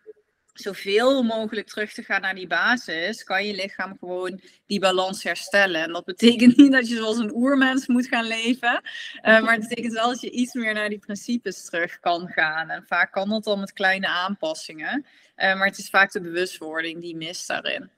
zoveel 0.53 1.23
mogelijk 1.23 1.67
terug 1.67 1.93
te 1.93 2.03
gaan 2.03 2.21
naar 2.21 2.35
die 2.35 2.47
basis, 2.47 3.23
kan 3.23 3.45
je 3.45 3.53
lichaam 3.53 3.97
gewoon 3.99 4.41
die 4.65 4.79
balans 4.79 5.23
herstellen. 5.23 5.81
En 5.81 5.93
dat 5.93 6.05
betekent 6.05 6.57
niet 6.57 6.71
dat 6.71 6.89
je 6.89 6.95
zoals 6.95 7.17
een 7.17 7.35
oermens 7.35 7.87
moet 7.87 8.07
gaan 8.07 8.25
leven, 8.25 8.81
uh, 9.15 9.41
maar 9.41 9.53
het 9.53 9.67
betekent 9.67 9.93
wel 9.93 10.07
dat 10.07 10.21
je 10.21 10.29
iets 10.29 10.53
meer 10.53 10.73
naar 10.73 10.89
die 10.89 10.99
principes 10.99 11.65
terug 11.65 11.99
kan 11.99 12.27
gaan. 12.27 12.69
En 12.69 12.83
vaak 12.87 13.11
kan 13.11 13.29
dat 13.29 13.43
dan 13.43 13.59
met 13.59 13.73
kleine 13.73 14.07
aanpassingen, 14.07 15.05
uh, 15.35 15.57
maar 15.57 15.67
het 15.67 15.77
is 15.77 15.89
vaak 15.89 16.11
de 16.11 16.21
bewustwording 16.21 17.01
die 17.01 17.15
mist 17.15 17.47
daarin. 17.47 17.89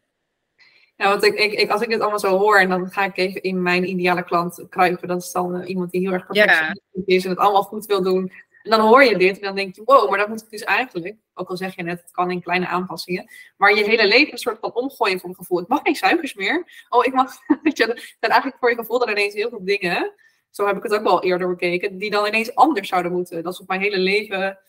Ja, 0.97 1.09
want 1.09 1.23
ik, 1.23 1.33
ik, 1.33 1.53
ik, 1.53 1.69
als 1.69 1.81
ik 1.81 1.89
dit 1.89 1.99
allemaal 1.99 2.19
zo 2.19 2.37
hoor 2.37 2.59
en 2.59 2.69
dan 2.69 2.91
ga 2.91 3.05
ik 3.05 3.17
even 3.17 3.41
in 3.41 3.61
mijn 3.61 3.89
ideale 3.89 4.23
klant 4.23 4.65
kruipen, 4.69 5.07
dat 5.07 5.21
is 5.21 5.31
dan 5.31 5.61
uh, 5.61 5.69
iemand 5.69 5.91
die 5.91 6.01
heel 6.01 6.11
erg 6.11 6.25
perfectionistisch 6.25 7.03
is 7.05 7.23
en 7.23 7.29
het 7.29 7.39
allemaal 7.39 7.63
goed 7.63 7.85
wil 7.85 8.03
doen. 8.03 8.31
En 8.65 8.71
dan 8.71 8.79
hoor 8.79 9.03
je 9.03 9.17
dit 9.17 9.35
en 9.35 9.41
dan 9.41 9.55
denk 9.55 9.75
je, 9.75 9.81
wow, 9.85 10.09
maar 10.09 10.17
dat 10.17 10.27
moet 10.27 10.41
ik 10.41 10.49
dus 10.49 10.63
eigenlijk, 10.63 11.15
ook 11.33 11.49
al 11.49 11.57
zeg 11.57 11.75
je 11.75 11.83
net, 11.83 12.01
het 12.01 12.11
kan 12.11 12.31
in 12.31 12.41
kleine 12.41 12.67
aanpassingen, 12.67 13.31
maar 13.57 13.75
je 13.75 13.83
hele 13.83 14.07
leven 14.07 14.31
een 14.31 14.37
soort 14.37 14.59
van 14.59 14.73
omgooien 14.73 15.19
een 15.23 15.35
gevoel. 15.35 15.59
Ik 15.59 15.67
mag 15.67 15.81
geen 15.83 15.95
suikers 15.95 16.33
meer. 16.33 16.85
Oh, 16.89 17.05
ik 17.05 17.13
mag, 17.13 17.33
weet 17.63 17.77
je, 17.77 18.15
dan 18.19 18.29
eigenlijk 18.29 18.59
voor 18.59 18.69
je 18.69 18.75
gevoel 18.75 18.99
dan 18.99 19.09
ineens 19.09 19.33
heel 19.33 19.49
veel 19.49 19.65
dingen 19.65 20.13
zo 20.55 20.65
heb 20.65 20.77
ik 20.77 20.83
het 20.83 20.93
ook 20.93 21.03
wel 21.03 21.23
eerder 21.23 21.47
bekeken, 21.47 21.97
die 21.97 22.09
dan 22.09 22.25
ineens 22.25 22.55
anders 22.55 22.87
zouden 22.87 23.11
moeten. 23.11 23.43
Dat 23.43 23.59
op 23.59 23.67
mijn 23.67 23.81
hele 23.81 23.97
leven 23.97 24.59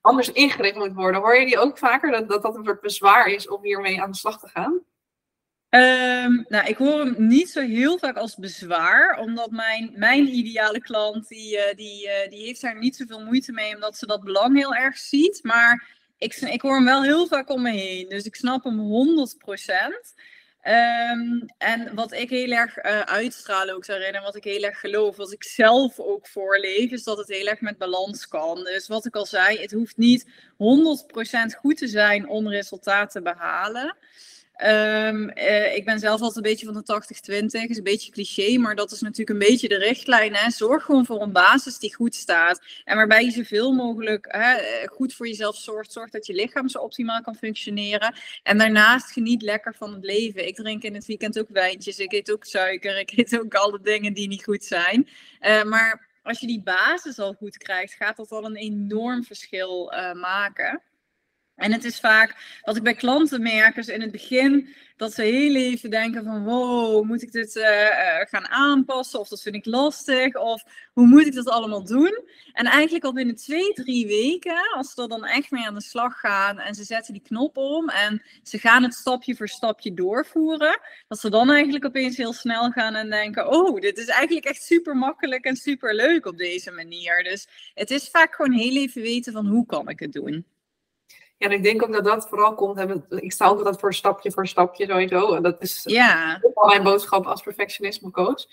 anders 0.00 0.32
ingericht 0.32 0.76
moet 0.76 0.92
worden. 0.92 1.20
Hoor 1.20 1.36
je 1.36 1.46
die 1.46 1.58
ook 1.58 1.78
vaker, 1.78 2.10
dat 2.10 2.28
dat, 2.28 2.42
dat 2.42 2.56
een 2.56 2.64
soort 2.64 2.80
bezwaar 2.80 3.26
is 3.26 3.48
om 3.48 3.62
hiermee 3.62 4.02
aan 4.02 4.10
de 4.10 4.16
slag 4.16 4.40
te 4.40 4.48
gaan? 4.48 4.80
Um, 5.76 6.44
nou, 6.48 6.66
ik 6.66 6.76
hoor 6.76 6.98
hem 6.98 7.14
niet 7.18 7.50
zo 7.50 7.60
heel 7.60 7.98
vaak 7.98 8.16
als 8.16 8.36
bezwaar, 8.36 9.18
omdat 9.18 9.50
mijn, 9.50 9.92
mijn 9.94 10.26
ideale 10.34 10.80
klant, 10.80 11.28
die, 11.28 11.56
uh, 11.56 11.62
die, 11.74 12.06
uh, 12.06 12.30
die 12.30 12.44
heeft 12.44 12.60
daar 12.60 12.78
niet 12.78 12.96
zoveel 12.96 13.24
moeite 13.24 13.52
mee, 13.52 13.74
omdat 13.74 13.96
ze 13.96 14.06
dat 14.06 14.24
belang 14.24 14.56
heel 14.56 14.74
erg 14.74 14.96
ziet. 14.96 15.38
Maar 15.42 15.88
ik, 16.18 16.34
ik 16.34 16.60
hoor 16.60 16.74
hem 16.74 16.84
wel 16.84 17.02
heel 17.02 17.26
vaak 17.26 17.50
om 17.50 17.62
me 17.62 17.70
heen, 17.70 18.08
dus 18.08 18.24
ik 18.24 18.34
snap 18.34 18.64
hem 18.64 18.78
100 18.78 19.38
procent. 19.38 20.14
Um, 20.62 21.46
en 21.58 21.94
wat 21.94 22.12
ik 22.12 22.30
heel 22.30 22.50
erg 22.50 22.84
uh, 22.84 23.00
uitstraal 23.00 23.70
ook 23.70 23.86
daarin 23.86 24.14
en 24.14 24.22
wat 24.22 24.36
ik 24.36 24.44
heel 24.44 24.62
erg 24.62 24.80
geloof, 24.80 25.16
wat 25.16 25.32
ik 25.32 25.44
zelf 25.44 26.00
ook 26.00 26.26
voorleef, 26.26 26.90
is 26.90 27.04
dat 27.04 27.18
het 27.18 27.28
heel 27.28 27.46
erg 27.46 27.60
met 27.60 27.78
balans 27.78 28.28
kan. 28.28 28.64
Dus 28.64 28.88
wat 28.88 29.06
ik 29.06 29.16
al 29.16 29.26
zei, 29.26 29.58
het 29.58 29.72
hoeft 29.72 29.96
niet 29.96 30.26
100% 30.26 30.28
goed 31.58 31.76
te 31.76 31.88
zijn 31.88 32.28
om 32.28 32.48
resultaten 32.48 33.22
te 33.22 33.30
behalen. 33.30 33.96
Um, 34.64 35.30
uh, 35.34 35.76
ik 35.76 35.84
ben 35.84 35.98
zelf 35.98 36.20
altijd 36.20 36.36
een 36.36 36.50
beetje 36.50 36.66
van 36.66 36.74
de 36.74 37.64
80-20. 37.64 37.68
Is 37.68 37.76
een 37.76 37.82
beetje 37.82 38.12
cliché, 38.12 38.58
maar 38.58 38.74
dat 38.74 38.92
is 38.92 39.00
natuurlijk 39.00 39.30
een 39.30 39.48
beetje 39.48 39.68
de 39.68 39.78
richtlijn. 39.78 40.34
Hè? 40.34 40.50
Zorg 40.50 40.84
gewoon 40.84 41.06
voor 41.06 41.22
een 41.22 41.32
basis 41.32 41.78
die 41.78 41.94
goed 41.94 42.14
staat. 42.14 42.62
En 42.84 42.96
waarbij 42.96 43.24
je 43.24 43.30
zoveel 43.30 43.72
mogelijk 43.72 44.26
hè, 44.28 44.56
goed 44.86 45.14
voor 45.14 45.26
jezelf 45.26 45.56
zorgt. 45.56 45.92
Zorg 45.92 46.10
dat 46.10 46.26
je 46.26 46.34
lichaam 46.34 46.68
zo 46.68 46.78
optimaal 46.78 47.20
kan 47.22 47.34
functioneren. 47.36 48.14
En 48.42 48.58
daarnaast 48.58 49.12
geniet 49.12 49.42
lekker 49.42 49.74
van 49.74 49.92
het 49.92 50.04
leven. 50.04 50.46
Ik 50.46 50.56
drink 50.56 50.82
in 50.82 50.94
het 50.94 51.06
weekend 51.06 51.38
ook 51.38 51.48
wijntjes. 51.48 51.98
Ik 51.98 52.12
eet 52.12 52.32
ook 52.32 52.44
suiker. 52.44 52.98
Ik 52.98 53.12
eet 53.16 53.40
ook 53.40 53.54
alle 53.54 53.80
dingen 53.82 54.12
die 54.12 54.28
niet 54.28 54.44
goed 54.44 54.64
zijn. 54.64 55.08
Uh, 55.40 55.62
maar 55.62 56.08
als 56.22 56.40
je 56.40 56.46
die 56.46 56.62
basis 56.62 57.18
al 57.18 57.32
goed 57.32 57.58
krijgt, 57.58 57.94
gaat 57.94 58.16
dat 58.16 58.30
al 58.30 58.44
een 58.44 58.56
enorm 58.56 59.24
verschil 59.24 59.92
maken. 60.14 60.82
En 61.56 61.72
het 61.72 61.84
is 61.84 62.00
vaak 62.00 62.60
wat 62.62 62.76
ik 62.76 62.82
bij 62.82 62.94
klanten 62.94 63.42
merk, 63.42 63.76
is 63.76 63.88
in 63.88 64.00
het 64.00 64.12
begin 64.12 64.74
dat 64.96 65.12
ze 65.12 65.22
heel 65.22 65.54
even 65.54 65.90
denken 65.90 66.24
van 66.24 66.44
wow, 66.44 67.04
moet 67.04 67.22
ik 67.22 67.32
dit 67.32 67.56
uh, 67.56 67.64
gaan 68.20 68.48
aanpassen 68.48 69.20
of 69.20 69.28
dat 69.28 69.42
vind 69.42 69.54
ik 69.54 69.66
lastig 69.66 70.34
of 70.34 70.62
hoe 70.92 71.06
moet 71.06 71.26
ik 71.26 71.34
dat 71.34 71.48
allemaal 71.48 71.84
doen? 71.84 72.24
En 72.52 72.66
eigenlijk 72.66 73.04
al 73.04 73.12
binnen 73.12 73.36
twee, 73.36 73.72
drie 73.72 74.06
weken, 74.06 74.72
als 74.74 74.92
ze 74.92 75.02
er 75.02 75.08
dan 75.08 75.24
echt 75.24 75.50
mee 75.50 75.66
aan 75.66 75.74
de 75.74 75.82
slag 75.82 76.20
gaan 76.20 76.58
en 76.58 76.74
ze 76.74 76.84
zetten 76.84 77.12
die 77.12 77.22
knop 77.22 77.56
om 77.56 77.88
en 77.88 78.22
ze 78.42 78.58
gaan 78.58 78.82
het 78.82 78.94
stapje 78.94 79.36
voor 79.36 79.48
stapje 79.48 79.94
doorvoeren, 79.94 80.80
dat 81.08 81.18
ze 81.18 81.30
dan 81.30 81.50
eigenlijk 81.50 81.84
opeens 81.84 82.16
heel 82.16 82.32
snel 82.32 82.70
gaan 82.70 82.94
en 82.94 83.10
denken, 83.10 83.52
oh, 83.52 83.80
dit 83.80 83.98
is 83.98 84.06
eigenlijk 84.06 84.46
echt 84.46 84.62
super 84.62 84.96
makkelijk 84.96 85.44
en 85.44 85.56
super 85.56 85.94
leuk 85.94 86.26
op 86.26 86.38
deze 86.38 86.70
manier. 86.70 87.24
Dus 87.24 87.48
het 87.74 87.90
is 87.90 88.08
vaak 88.08 88.34
gewoon 88.34 88.52
heel 88.52 88.76
even 88.76 89.02
weten 89.02 89.32
van 89.32 89.46
hoe 89.46 89.66
kan 89.66 89.88
ik 89.88 90.00
het 90.00 90.12
doen. 90.12 90.55
Ja, 91.38 91.46
en 91.46 91.52
ik 91.52 91.62
denk 91.62 91.82
ook 91.82 91.92
dat 91.92 92.04
dat 92.04 92.28
vooral 92.28 92.54
komt. 92.54 93.02
Ik 93.08 93.32
sta 93.32 93.46
ook 93.46 93.64
dat 93.64 93.80
voor 93.80 93.94
stapje 93.94 94.32
voor 94.32 94.46
stapje 94.46 94.86
sowieso. 94.86 95.34
En 95.34 95.42
dat 95.42 95.62
is 95.62 95.82
ja. 95.84 96.40
mijn 96.66 96.82
boodschap 96.82 97.26
als 97.26 97.42
perfectionisme 97.42 98.10
coach. 98.10 98.46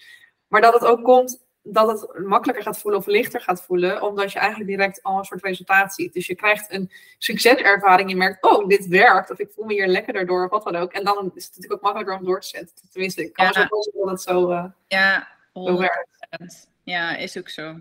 Maar 0.48 0.62
dat 0.62 0.74
het 0.74 0.86
ook 0.86 1.04
komt 1.04 1.44
dat 1.64 1.88
het 1.88 2.26
makkelijker 2.26 2.64
gaat 2.64 2.80
voelen 2.80 3.00
of 3.00 3.06
lichter 3.06 3.42
gaat 3.42 3.64
voelen, 3.64 4.02
omdat 4.02 4.32
je 4.32 4.40
eigenlijk 4.40 4.70
direct 4.70 5.04
al 5.04 5.18
een 5.18 5.24
soort 5.24 5.44
resultaat 5.44 5.94
ziet. 5.94 6.14
Dus 6.14 6.28
je 6.28 6.36
krijgt 6.36 6.72
een 6.72 6.92
succeservaring, 7.18 8.10
je 8.10 8.16
merkt, 8.16 8.44
oh, 8.44 8.68
dit 8.68 8.88
werkt, 8.88 9.32
of 9.32 9.40
ik 9.40 9.52
voel 9.52 9.66
me 9.66 9.74
hier 9.74 9.88
lekkerder 9.88 10.26
door, 10.26 10.44
of 10.44 10.50
wat 10.50 10.64
dan 10.64 10.76
ook. 10.82 10.92
En 10.92 11.04
dan 11.04 11.32
is 11.36 11.46
het 11.46 11.56
natuurlijk 11.56 11.74
ook 11.74 11.82
makkelijker 11.82 12.18
om 12.18 12.26
door 12.26 12.42
te 12.42 12.48
zetten. 12.48 12.76
Tenminste, 12.92 13.24
ik 13.24 13.34
kan 13.34 13.46
ja. 13.46 13.60
me 13.60 13.84
zo 13.84 14.00
dat 14.00 14.10
het 14.10 14.22
zo, 14.22 14.52
uh, 14.52 14.66
ja, 14.88 15.28
zo 15.54 15.78
werkt. 15.78 16.70
Ja, 16.84 17.16
is 17.16 17.38
ook 17.38 17.50
zo. 17.50 17.80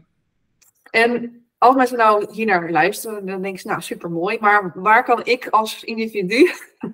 En 0.91 1.45
als 1.63 1.77
mensen 1.77 1.97
nou 1.97 2.33
hier 2.33 2.47
naar 2.47 2.71
luisteren, 2.71 3.27
dan 3.27 3.43
denk 3.43 3.59
ze, 3.59 3.67
nou 3.67 3.81
super 3.81 4.11
mooi, 4.11 4.39
maar 4.41 4.73
waar 4.75 5.05
kan 5.05 5.21
ik 5.25 5.47
als 5.47 5.85
individu, 5.85 6.51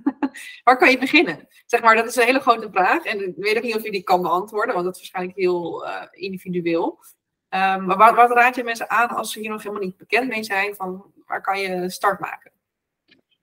waar 0.65 0.77
kan 0.77 0.91
je 0.91 0.99
beginnen? 0.99 1.49
Zeg 1.67 1.81
maar, 1.81 1.97
dat 1.97 2.07
is 2.07 2.17
een 2.17 2.25
hele 2.25 2.41
grote 2.41 2.69
vraag 2.71 3.05
en 3.05 3.29
ik 3.29 3.35
weet 3.37 3.57
ook 3.57 3.63
niet 3.63 3.77
of 3.77 3.83
je 3.83 3.91
die 3.91 4.03
kan 4.03 4.23
beantwoorden, 4.23 4.75
want 4.75 4.87
dat 4.87 4.95
is 4.95 5.01
waarschijnlijk 5.01 5.39
heel 5.39 5.87
uh, 5.87 6.03
individueel. 6.11 6.99
Um, 7.51 7.85
maar 7.87 7.97
wat, 7.97 8.15
wat, 8.15 8.31
raad 8.31 8.57
je 8.57 8.65
mensen 8.65 8.91
aan 8.91 9.09
als 9.09 9.33
ze 9.33 9.41
hier 9.41 9.51
nog 9.51 9.63
helemaal 9.63 9.85
niet 9.85 9.97
bekend 9.97 10.29
mee 10.29 10.45
zijn, 10.45 10.75
van 10.75 11.13
waar 11.27 11.43
kan 11.43 11.61
je 11.61 11.91
start 11.91 12.21
maken? 12.21 12.53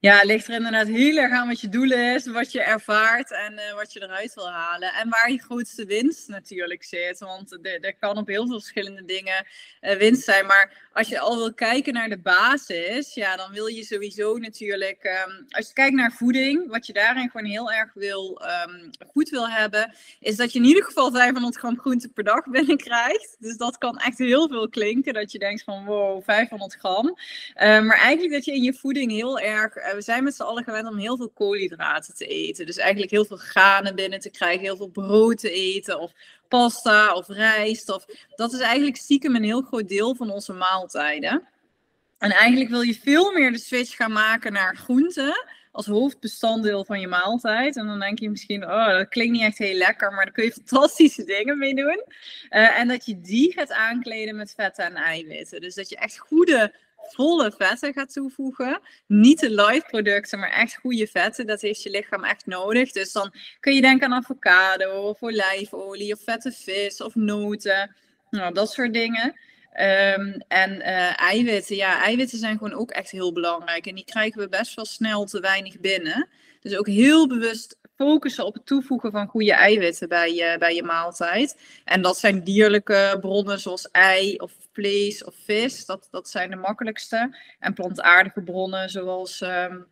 Ja, 0.05 0.15
het 0.15 0.25
ligt 0.25 0.47
er 0.47 0.53
inderdaad 0.53 0.87
heel 0.87 1.17
erg 1.17 1.31
aan 1.31 1.47
wat 1.47 1.61
je 1.61 1.69
doel 1.69 1.91
is, 1.91 2.25
wat 2.27 2.51
je 2.51 2.61
ervaart 2.61 3.31
en 3.31 3.53
uh, 3.53 3.73
wat 3.75 3.93
je 3.93 4.01
eruit 4.01 4.33
wil 4.33 4.49
halen. 4.49 4.93
En 4.93 5.09
waar 5.09 5.31
je 5.31 5.41
grootste 5.41 5.85
winst 5.85 6.27
natuurlijk 6.27 6.83
zit. 6.83 7.19
Want 7.19 7.57
er 7.81 7.95
kan 7.99 8.17
op 8.17 8.27
heel 8.27 8.47
veel 8.47 8.59
verschillende 8.59 9.05
dingen 9.05 9.45
uh, 9.81 9.91
winst 9.91 10.23
zijn. 10.23 10.45
Maar 10.45 10.85
als 10.95 11.07
je 11.07 11.19
al 11.19 11.37
wil 11.37 11.53
kijken 11.53 11.93
naar 11.93 12.09
de 12.09 12.17
basis, 12.17 13.13
ja, 13.13 13.35
dan 13.35 13.51
wil 13.51 13.67
je 13.67 13.83
sowieso 13.83 14.37
natuurlijk, 14.37 15.23
um, 15.27 15.45
als 15.49 15.67
je 15.67 15.73
kijkt 15.73 15.95
naar 15.95 16.11
voeding, 16.11 16.69
wat 16.69 16.87
je 16.87 16.93
daarin 16.93 17.29
gewoon 17.29 17.51
heel 17.51 17.71
erg 17.71 17.93
wil, 17.93 18.41
um, 18.67 18.89
goed 19.11 19.29
wil 19.29 19.49
hebben, 19.49 19.95
is 20.19 20.35
dat 20.35 20.53
je 20.53 20.59
in 20.59 20.65
ieder 20.65 20.83
geval 20.83 21.11
500 21.11 21.55
gram 21.55 21.79
groente 21.79 22.09
per 22.09 22.23
dag 22.23 22.45
binnenkrijgt. 22.45 23.35
Dus 23.39 23.57
dat 23.57 23.77
kan 23.77 23.97
echt 23.97 24.17
heel 24.17 24.47
veel 24.47 24.69
klinken, 24.69 25.13
dat 25.13 25.31
je 25.31 25.39
denkt 25.39 25.63
van 25.63 25.85
wow, 25.85 26.23
500 26.23 26.75
gram. 26.75 27.07
Uh, 27.07 27.13
maar 27.55 27.97
eigenlijk 27.97 28.33
dat 28.33 28.45
je 28.45 28.53
in 28.53 28.63
je 28.63 28.73
voeding 28.73 29.11
heel 29.11 29.39
erg, 29.39 29.75
we 29.95 30.01
zijn 30.01 30.23
met 30.23 30.35
z'n 30.35 30.41
allen 30.41 30.63
gewend 30.63 30.87
om 30.87 30.97
heel 30.97 31.17
veel 31.17 31.29
koolhydraten 31.29 32.15
te 32.15 32.25
eten. 32.25 32.65
Dus 32.65 32.77
eigenlijk 32.77 33.11
heel 33.11 33.25
veel 33.25 33.37
granen 33.37 33.95
binnen 33.95 34.19
te 34.19 34.29
krijgen, 34.29 34.61
heel 34.61 34.77
veel 34.77 34.89
brood 34.89 35.37
te 35.37 35.51
eten 35.51 35.99
of 35.99 36.11
pasta 36.47 37.13
of 37.13 37.27
rijst. 37.27 37.89
Of, 37.89 38.05
dat 38.35 38.53
is 38.53 38.59
eigenlijk 38.59 38.97
stiekem 38.97 39.35
een 39.35 39.43
heel 39.43 39.61
groot 39.61 39.87
deel 39.87 40.15
van 40.15 40.29
onze 40.29 40.53
maaltijden. 40.53 41.47
En 42.17 42.31
eigenlijk 42.31 42.69
wil 42.69 42.81
je 42.81 42.95
veel 42.95 43.31
meer 43.31 43.51
de 43.51 43.57
switch 43.57 43.95
gaan 43.95 44.11
maken 44.11 44.53
naar 44.53 44.75
groenten 44.75 45.45
als 45.71 45.85
hoofdbestanddeel 45.85 46.85
van 46.85 46.99
je 46.99 47.07
maaltijd. 47.07 47.77
En 47.77 47.87
dan 47.87 47.99
denk 47.99 48.19
je 48.19 48.29
misschien, 48.29 48.63
oh, 48.63 48.87
dat 48.87 49.07
klinkt 49.07 49.31
niet 49.31 49.41
echt 49.41 49.57
heel 49.57 49.77
lekker, 49.77 50.11
maar 50.11 50.23
daar 50.25 50.33
kun 50.33 50.43
je 50.43 50.51
fantastische 50.51 51.23
dingen 51.35 51.57
mee 51.57 51.75
doen. 51.75 52.03
Uh, 52.49 52.79
en 52.79 52.87
dat 52.87 53.05
je 53.05 53.21
die 53.21 53.53
gaat 53.53 53.71
aankleden 53.71 54.35
met 54.35 54.53
vetten 54.57 54.85
en 54.85 54.95
eiwitten. 54.95 55.61
Dus 55.61 55.75
dat 55.75 55.89
je 55.89 55.95
echt 55.95 56.17
goede 56.17 56.73
volle 57.13 57.53
vetten 57.57 57.93
gaat 57.93 58.13
toevoegen. 58.13 58.79
Niet 59.07 59.39
de 59.39 59.49
light 59.49 59.87
producten, 59.87 60.39
maar 60.39 60.51
echt 60.51 60.75
goede 60.75 61.07
vetten. 61.07 61.47
Dat 61.47 61.61
heeft 61.61 61.83
je 61.83 61.89
lichaam 61.89 62.23
echt 62.23 62.45
nodig. 62.45 62.91
Dus 62.91 63.11
dan 63.11 63.33
kun 63.59 63.73
je 63.73 63.81
denken 63.81 64.07
aan 64.07 64.23
avocado 64.23 65.01
of 65.01 65.21
olijfolie 65.21 66.13
of 66.13 66.19
vette 66.23 66.51
vis 66.51 67.01
of 67.01 67.15
noten. 67.15 67.95
Nou, 68.29 68.53
dat 68.53 68.71
soort 68.71 68.93
dingen. 68.93 69.39
Um, 69.79 70.43
en 70.47 70.75
uh, 70.75 71.21
eiwitten, 71.21 71.75
ja, 71.75 72.01
eiwitten 72.01 72.37
zijn 72.37 72.57
gewoon 72.57 72.79
ook 72.79 72.91
echt 72.91 73.11
heel 73.11 73.33
belangrijk. 73.33 73.85
En 73.85 73.95
die 73.95 74.05
krijgen 74.05 74.41
we 74.41 74.49
best 74.49 74.75
wel 74.75 74.85
snel 74.85 75.25
te 75.25 75.39
weinig 75.39 75.79
binnen. 75.79 76.29
Dus 76.59 76.77
ook 76.77 76.87
heel 76.87 77.27
bewust 77.27 77.77
focussen 77.95 78.45
op 78.45 78.53
het 78.53 78.65
toevoegen 78.65 79.11
van 79.11 79.27
goede 79.27 79.53
eiwitten 79.53 80.09
bij 80.09 80.33
je, 80.33 80.55
bij 80.59 80.75
je 80.75 80.83
maaltijd. 80.83 81.61
En 81.83 82.01
dat 82.01 82.17
zijn 82.17 82.43
dierlijke 82.43 83.17
bronnen 83.21 83.59
zoals 83.59 83.91
ei 83.91 84.35
of 84.35 84.53
vlees 84.73 85.23
of 85.23 85.35
vis. 85.43 85.85
Dat, 85.85 86.07
dat 86.11 86.29
zijn 86.29 86.49
de 86.49 86.55
makkelijkste. 86.55 87.37
En 87.59 87.73
plantaardige 87.73 88.41
bronnen 88.41 88.89
zoals 88.89 89.41
um, 89.41 89.87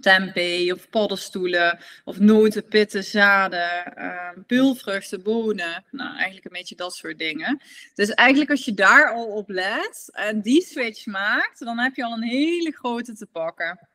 tempeh 0.00 0.72
of 0.74 0.88
paddenstoelen 0.88 1.78
of 2.04 2.18
noten, 2.18 2.68
pitten, 2.68 3.04
zaden, 3.04 4.04
um, 4.04 4.44
pulvruchten, 4.46 5.22
bonen. 5.22 5.84
Nou, 5.90 6.14
eigenlijk 6.14 6.44
een 6.44 6.52
beetje 6.52 6.76
dat 6.76 6.94
soort 6.94 7.18
dingen. 7.18 7.62
Dus 7.94 8.10
eigenlijk 8.10 8.50
als 8.50 8.64
je 8.64 8.74
daar 8.74 9.10
al 9.12 9.26
op 9.26 9.48
let 9.48 10.08
en 10.12 10.40
die 10.40 10.62
switch 10.62 11.06
maakt, 11.06 11.58
dan 11.58 11.78
heb 11.78 11.94
je 11.94 12.04
al 12.04 12.12
een 12.12 12.22
hele 12.22 12.72
grote 12.72 13.14
te 13.14 13.26
pakken. 13.26 13.91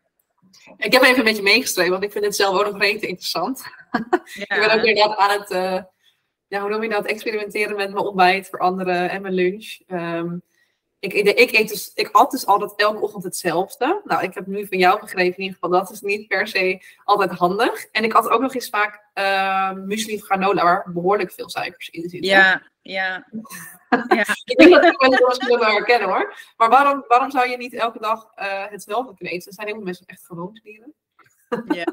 Ik 0.77 0.93
heb 0.93 1.01
even 1.01 1.17
een 1.17 1.23
beetje 1.23 1.41
meegeschreven, 1.41 1.91
want 1.91 2.03
ik 2.03 2.11
vind 2.11 2.25
het 2.25 2.35
zelf 2.35 2.59
ook 2.59 2.71
nog 2.71 2.81
redelijk 2.81 3.05
interessant. 3.05 3.63
Ja. 4.33 4.55
ik 4.55 4.67
ben 4.67 4.71
ook 4.71 4.85
inderdaad 4.85 5.17
aan 5.17 5.39
het, 5.39 5.51
uh, 5.51 5.83
ja, 6.47 6.61
hoe 6.61 6.69
noem 6.69 6.83
je 6.83 6.89
dat, 6.89 7.05
experimenteren 7.05 7.75
met 7.75 7.91
mijn 7.91 8.05
ontbijt 8.05 8.49
voor 8.49 8.59
anderen 8.59 9.09
en 9.09 9.21
mijn 9.21 9.33
lunch. 9.33 9.77
Um, 9.87 10.43
ik, 10.99 11.13
ik, 11.13 11.51
eet 11.51 11.69
dus, 11.69 11.91
ik 11.93 12.09
at 12.11 12.31
dus 12.31 12.45
altijd 12.45 12.73
elke 12.75 12.99
ochtend 12.99 13.23
hetzelfde. 13.23 14.01
Nou, 14.03 14.23
ik 14.23 14.33
heb 14.33 14.47
nu 14.47 14.67
van 14.67 14.77
jou 14.77 14.99
begrepen 14.99 15.37
in 15.37 15.43
ieder 15.43 15.53
geval, 15.53 15.69
dat 15.69 15.91
is 15.91 16.01
niet 16.01 16.27
per 16.27 16.47
se 16.47 16.81
altijd 17.03 17.31
handig. 17.31 17.85
En 17.85 18.03
ik 18.03 18.13
at 18.13 18.29
ook 18.29 18.41
nog 18.41 18.55
eens 18.55 18.69
vaak 18.69 19.03
uh, 19.13 19.71
muesli 19.71 20.15
of 20.15 20.23
granola, 20.23 20.63
waar 20.63 20.91
behoorlijk 20.93 21.31
veel 21.31 21.49
suikers 21.49 21.89
in 21.89 22.09
zitten. 22.09 22.29
Ja, 22.29 22.61
ja. 22.81 23.27
ja. 24.15 24.25
ik 24.43 24.57
denk 24.57 24.71
dat 24.71 24.85
ik 24.85 24.99
mensen 24.99 25.59
wel 25.59 25.71
herkennen 25.71 26.09
hoor. 26.09 26.35
Maar 26.57 26.69
waarom, 26.69 27.05
waarom 27.07 27.31
zou 27.31 27.49
je 27.49 27.57
niet 27.57 27.73
elke 27.73 27.99
dag 27.99 28.31
uh, 28.35 28.65
hetzelfde 28.65 29.13
kunnen 29.15 29.33
eten? 29.33 29.53
Zijn 29.53 29.67
heel 29.67 29.75
veel 29.75 29.85
mensen 29.85 30.05
echt 30.05 30.25
gewoontedieren? 30.25 30.93
ja. 31.67 31.85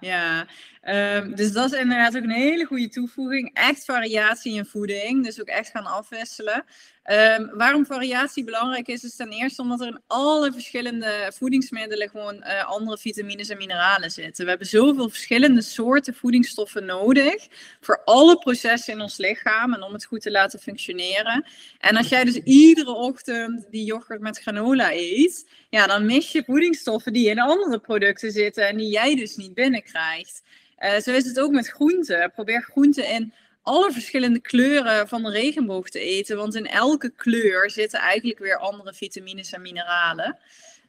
ja. 0.00 0.46
Ehm, 0.80 1.34
dus 1.34 1.52
dat 1.52 1.72
is 1.72 1.78
inderdaad 1.78 2.16
ook 2.16 2.22
een 2.22 2.30
hele 2.30 2.64
goede 2.64 2.88
toevoeging. 2.88 3.50
Echt 3.54 3.84
variatie 3.84 4.54
in 4.54 4.66
voeding, 4.66 5.24
dus 5.24 5.40
ook 5.40 5.46
echt 5.46 5.70
gaan 5.70 5.86
afwisselen. 5.86 6.64
Ehm, 7.06 7.46
waarom 7.52 7.86
variatie 7.86 8.44
belangrijk 8.44 8.88
is, 8.88 9.04
is 9.04 9.16
ten 9.16 9.28
eerste 9.28 9.62
omdat 9.62 9.80
er 9.80 9.86
in 9.86 10.00
alle 10.06 10.52
verschillende 10.52 11.32
voedingsmiddelen 11.34 12.08
gewoon 12.08 12.34
uh, 12.36 12.64
andere 12.64 12.98
vitamines 12.98 13.48
en 13.48 13.56
mineralen 13.56 14.10
zitten. 14.10 14.44
We 14.44 14.50
hebben 14.50 14.68
zoveel 14.68 15.08
verschillende 15.08 15.62
soorten 15.62 16.14
voedingsstoffen 16.14 16.84
nodig 16.84 17.46
voor 17.80 18.02
alle 18.04 18.38
processen 18.38 18.94
in 18.94 19.00
ons 19.00 19.16
lichaam 19.16 19.74
en 19.74 19.82
om 19.82 19.92
het 19.92 20.04
goed 20.04 20.20
te 20.20 20.30
laten 20.30 20.58
functioneren. 20.58 21.44
En 21.78 21.96
als 21.96 22.08
jij 22.08 22.24
dus 22.24 22.36
iedere 22.36 22.94
ochtend 22.94 23.66
die 23.70 23.84
yoghurt 23.84 24.20
met 24.20 24.38
granola 24.38 24.92
eet, 24.92 25.46
ja, 25.70 25.86
dan 25.86 26.06
mis 26.06 26.32
je 26.32 26.44
voedingsstoffen 26.44 27.12
die 27.12 27.28
in 27.28 27.40
andere 27.40 27.78
producten 27.78 28.32
zitten 28.32 28.68
en 28.68 28.76
die 28.76 28.90
jij 28.90 29.16
dus 29.16 29.36
niet 29.36 29.54
binnenkrijgt. 29.54 30.42
Uh, 30.78 30.98
zo 30.98 31.12
is 31.12 31.24
het 31.24 31.40
ook 31.40 31.52
met 31.52 31.68
groenten. 31.68 32.30
Probeer 32.34 32.62
groenten 32.62 33.08
in 33.08 33.32
alle 33.66 33.92
verschillende 33.92 34.40
kleuren 34.40 35.08
van 35.08 35.22
de 35.22 35.30
regenboog 35.30 35.88
te 35.88 35.98
eten. 35.98 36.36
Want 36.36 36.54
in 36.54 36.66
elke 36.66 37.10
kleur 37.10 37.70
zitten 37.70 38.00
eigenlijk 38.00 38.38
weer 38.38 38.58
andere 38.58 38.94
vitamines 38.94 39.52
en 39.52 39.62
mineralen. 39.62 40.38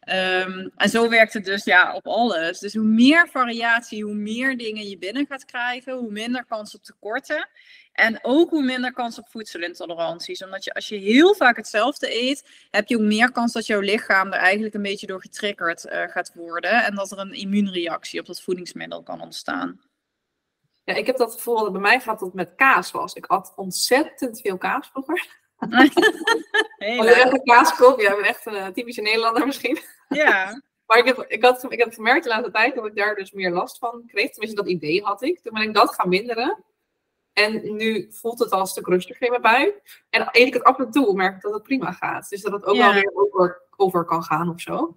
Um, 0.10 0.72
en 0.76 0.90
zo 0.90 1.10
werkt 1.10 1.34
het 1.34 1.46
dus 1.46 1.64
ja, 1.64 1.94
op 1.94 2.08
alles. 2.08 2.60
Dus 2.60 2.74
hoe 2.74 2.84
meer 2.84 3.30
variatie, 3.30 4.04
hoe 4.04 4.14
meer 4.14 4.58
dingen 4.58 4.90
je 4.90 4.98
binnen 4.98 5.26
gaat 5.26 5.46
krijgen, 5.46 5.94
hoe 5.94 6.12
minder 6.12 6.46
kans 6.46 6.76
op 6.76 6.84
tekorten. 6.84 7.48
En 7.94 8.20
ook 8.22 8.50
hoe 8.50 8.64
minder 8.64 8.94
kans 8.94 9.20
op 9.20 9.30
voedselintoleranties. 9.30 10.44
Omdat 10.44 10.64
je 10.64 10.74
als 10.74 10.88
je 10.88 10.96
heel 10.96 11.36
vaak 11.36 11.58
hetzelfde 11.58 12.22
eet, 12.22 12.50
heb 12.72 12.88
je 12.88 12.96
ook 12.96 13.02
meer 13.02 13.32
kans 13.32 13.54
dat 13.54 13.66
jouw 13.66 13.80
lichaam 13.80 14.28
er 14.34 14.40
eigenlijk 14.40 14.74
een 14.74 14.82
beetje 14.82 15.08
door 15.08 15.22
getriggerd 15.22 15.86
uh, 15.86 16.04
gaat 16.08 16.32
worden. 16.34 16.84
En 16.84 16.96
dat 16.96 17.12
er 17.12 17.20
een 17.20 17.34
immuunreactie 17.34 18.20
op 18.20 18.26
dat 18.26 18.42
voedingsmiddel 18.42 19.04
kan 19.04 19.22
ontstaan. 19.22 19.80
Ja, 20.88 20.94
ik 20.94 21.06
heb 21.06 21.18
dat 21.18 21.34
gevoel 21.34 21.60
dat 21.60 21.72
bij 21.72 21.82
mij 21.82 22.00
gaat 22.00 22.20
dat 22.20 22.34
met 22.34 22.56
kaas 22.56 22.92
was. 22.92 23.14
Ik 23.14 23.26
had 23.26 23.54
ontzettend 23.56 24.42
veel 24.42 24.58
kaas 24.58 24.88
vroeger. 24.88 25.28
Hey, 26.78 26.96
je 26.96 27.14
echt 27.14 27.34
een 27.34 27.44
kaas 27.44 27.76
koopt, 27.76 28.02
ja, 28.02 28.10
ik 28.10 28.16
ben 28.16 28.26
echt 28.26 28.46
een 28.46 28.74
typische 28.74 29.02
Nederlander 29.02 29.46
misschien. 29.46 29.80
Ja. 30.10 30.62
maar 30.88 30.98
ik 30.98 31.06
heb, 31.06 31.26
ik, 31.28 31.44
had, 31.44 31.72
ik 31.72 31.80
heb 31.80 31.94
gemerkt 31.94 32.24
de 32.24 32.30
laatste 32.30 32.52
tijd 32.52 32.76
dat 32.76 32.86
ik 32.86 32.96
daar 32.96 33.16
dus 33.16 33.32
meer 33.32 33.52
last 33.52 33.78
van 33.78 34.04
kreeg. 34.08 34.30
Tenminste, 34.30 34.62
dat 34.62 34.72
idee 34.72 35.04
had 35.04 35.22
ik. 35.22 35.40
Toen 35.40 35.54
ben 35.54 35.62
ik 35.62 35.74
dat 35.74 35.96
gaan 35.96 36.10
minderen. 36.10 36.64
En 37.34 37.76
nu 37.76 38.08
voelt 38.12 38.40
het 38.40 38.52
al 38.52 38.60
een 38.60 38.66
stuk 38.66 38.88
rustiger 38.88 39.26
in 39.26 39.30
mijn 39.30 39.42
buik. 39.42 40.04
En 40.10 40.22
eet 40.32 40.48
ik 40.48 40.54
het 40.54 40.64
af 40.64 40.80
en 40.80 40.92
toe, 40.92 41.14
merk 41.14 41.36
ik 41.36 41.42
dat 41.42 41.54
het 41.54 41.64
prima 41.64 41.92
gaat. 41.92 42.30
Dus 42.30 42.42
dat 42.42 42.52
het 42.52 42.66
ook 42.66 42.78
wel 42.78 42.94
weer 42.94 43.12
over, 43.14 43.62
over 43.76 44.06
kan 44.06 44.24
gaan 44.24 44.50
of 44.50 44.62
zo. 44.62 44.96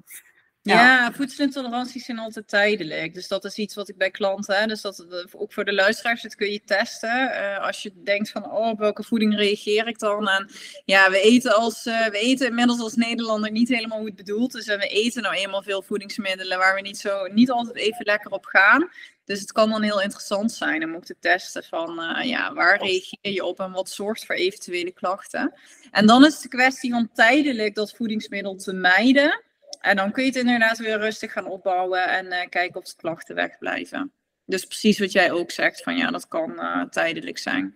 Ja, 0.62 1.12
voedselintoleranties 1.12 2.05
zijn 2.05 2.19
altijd 2.19 2.49
tijdelijk. 2.49 3.14
Dus 3.14 3.29
dat 3.29 3.45
is 3.45 3.57
iets 3.57 3.75
wat 3.75 3.88
ik 3.88 3.97
bij 3.97 4.11
klanten, 4.11 4.69
dus 4.69 4.81
dat 4.81 5.07
ook 5.37 5.52
voor 5.52 5.64
de 5.64 5.73
luisteraars, 5.73 6.23
dat 6.23 6.35
kun 6.35 6.50
je 6.52 6.61
testen. 6.64 7.31
Uh, 7.33 7.59
als 7.59 7.83
je 7.83 7.93
denkt 8.05 8.31
van, 8.31 8.50
oh, 8.50 8.69
op 8.69 8.79
welke 8.79 9.02
voeding 9.02 9.37
reageer 9.37 9.87
ik 9.87 9.99
dan? 9.99 10.29
En 10.29 10.50
ja, 10.85 11.11
we 11.11 11.21
eten, 11.21 11.57
als, 11.57 11.87
uh, 11.87 12.07
we 12.07 12.19
eten 12.19 12.47
inmiddels 12.47 12.81
als 12.81 12.95
Nederlander 12.95 13.50
niet 13.50 13.69
helemaal 13.69 13.99
hoe 13.99 14.07
het 14.07 14.17
bedoeld 14.17 14.57
is. 14.57 14.67
En 14.67 14.79
we 14.79 14.87
eten 14.87 15.23
nou 15.23 15.35
eenmaal 15.35 15.62
veel 15.62 15.83
voedingsmiddelen 15.83 16.59
waar 16.59 16.75
we 16.75 16.81
niet, 16.81 16.99
zo, 16.99 17.26
niet 17.26 17.50
altijd 17.50 17.76
even 17.76 18.05
lekker 18.05 18.31
op 18.31 18.45
gaan. 18.45 18.90
Dus 19.25 19.40
het 19.40 19.52
kan 19.52 19.71
dan 19.71 19.83
heel 19.83 20.00
interessant 20.00 20.52
zijn 20.52 20.85
om 20.85 20.95
ook 20.95 21.05
te 21.05 21.17
testen 21.21 21.64
van 21.64 22.00
uh, 22.00 22.25
ja, 22.25 22.52
waar 22.52 22.79
reageer 22.79 23.33
je 23.33 23.45
op 23.45 23.61
en 23.61 23.73
wat 23.73 23.90
zorgt 23.90 24.26
voor 24.26 24.35
eventuele 24.35 24.93
klachten. 24.93 25.55
En 25.90 26.07
dan 26.07 26.25
is 26.25 26.33
het 26.33 26.43
de 26.43 26.49
kwestie 26.49 26.90
van 26.90 27.11
tijdelijk 27.12 27.75
dat 27.75 27.93
voedingsmiddel 27.97 28.57
te 28.57 28.73
mijden. 28.73 29.43
En 29.81 29.97
dan 29.97 30.13
kun 30.13 30.23
je 30.23 30.29
het 30.29 30.39
inderdaad 30.39 30.79
weer 30.79 30.99
rustig 30.99 31.33
gaan 31.33 31.47
opbouwen 31.47 32.09
en 32.09 32.27
uh, 32.27 32.39
kijken 32.49 32.81
of 32.81 32.85
de 32.85 32.97
klachten 32.97 33.35
wegblijven. 33.35 34.13
Dus 34.45 34.65
precies 34.65 34.99
wat 34.99 35.13
jij 35.13 35.33
ook 35.33 35.51
zegt, 35.51 35.83
van 35.83 35.97
ja, 35.97 36.11
dat 36.11 36.29
kan 36.29 36.51
uh, 36.51 36.83
tijdelijk 36.83 37.39
zijn. 37.39 37.75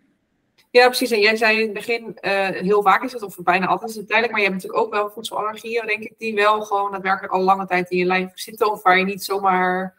Ja, 0.70 0.86
precies. 0.86 1.10
En 1.10 1.20
jij 1.20 1.36
zei 1.36 1.56
in 1.56 1.62
het 1.62 1.72
begin, 1.72 2.18
uh, 2.20 2.48
heel 2.48 2.82
vaak 2.82 3.02
is 3.02 3.12
het, 3.12 3.22
of 3.22 3.36
bijna 3.42 3.66
altijd 3.66 3.90
is 3.90 3.96
het 3.96 4.06
tijdelijk, 4.06 4.32
maar 4.32 4.42
je 4.42 4.48
hebt 4.48 4.62
natuurlijk 4.62 4.86
ook 4.86 4.92
wel 4.92 5.10
voedselallergieën, 5.10 5.86
denk 5.86 6.02
ik, 6.02 6.14
die 6.18 6.34
wel 6.34 6.62
gewoon 6.62 6.92
daadwerkelijk 6.92 7.32
al 7.32 7.42
lange 7.42 7.66
tijd 7.66 7.90
in 7.90 7.98
je 7.98 8.04
lijf 8.04 8.30
zitten, 8.34 8.70
of 8.70 8.82
waar 8.82 8.98
je 8.98 9.04
niet 9.04 9.24
zomaar 9.24 9.94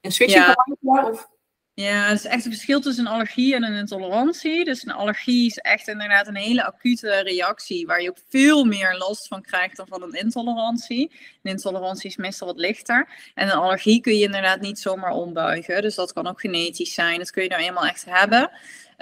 een 0.00 0.12
switch 0.12 0.32
ja. 0.32 0.52
kan 0.52 0.76
maken. 0.80 1.10
Of... 1.10 1.30
Ja, 1.74 2.08
het 2.08 2.18
is 2.18 2.24
echt 2.24 2.44
een 2.44 2.52
verschil 2.52 2.80
tussen 2.80 3.06
een 3.06 3.12
allergie 3.12 3.54
en 3.54 3.62
een 3.62 3.74
intolerantie. 3.74 4.64
Dus 4.64 4.84
een 4.84 4.92
allergie 4.92 5.46
is 5.46 5.58
echt 5.58 5.88
inderdaad 5.88 6.26
een 6.26 6.36
hele 6.36 6.64
acute 6.64 7.20
reactie, 7.20 7.86
waar 7.86 8.02
je 8.02 8.08
ook 8.08 8.18
veel 8.28 8.64
meer 8.64 8.96
last 8.98 9.28
van 9.28 9.42
krijgt 9.42 9.76
dan 9.76 9.86
van 9.86 10.02
een 10.02 10.12
intolerantie. 10.12 11.10
Een 11.42 11.50
intolerantie 11.50 12.10
is 12.10 12.16
meestal 12.16 12.46
wat 12.46 12.58
lichter. 12.58 13.08
En 13.34 13.46
een 13.46 13.54
allergie 13.54 14.00
kun 14.00 14.16
je 14.16 14.24
inderdaad 14.24 14.60
niet 14.60 14.78
zomaar 14.78 15.12
ombuigen. 15.12 15.82
Dus 15.82 15.94
dat 15.94 16.12
kan 16.12 16.26
ook 16.26 16.40
genetisch 16.40 16.94
zijn. 16.94 17.18
Dat 17.18 17.30
kun 17.30 17.42
je 17.42 17.48
nou 17.48 17.62
eenmaal 17.62 17.86
echt 17.86 18.04
hebben. 18.08 18.50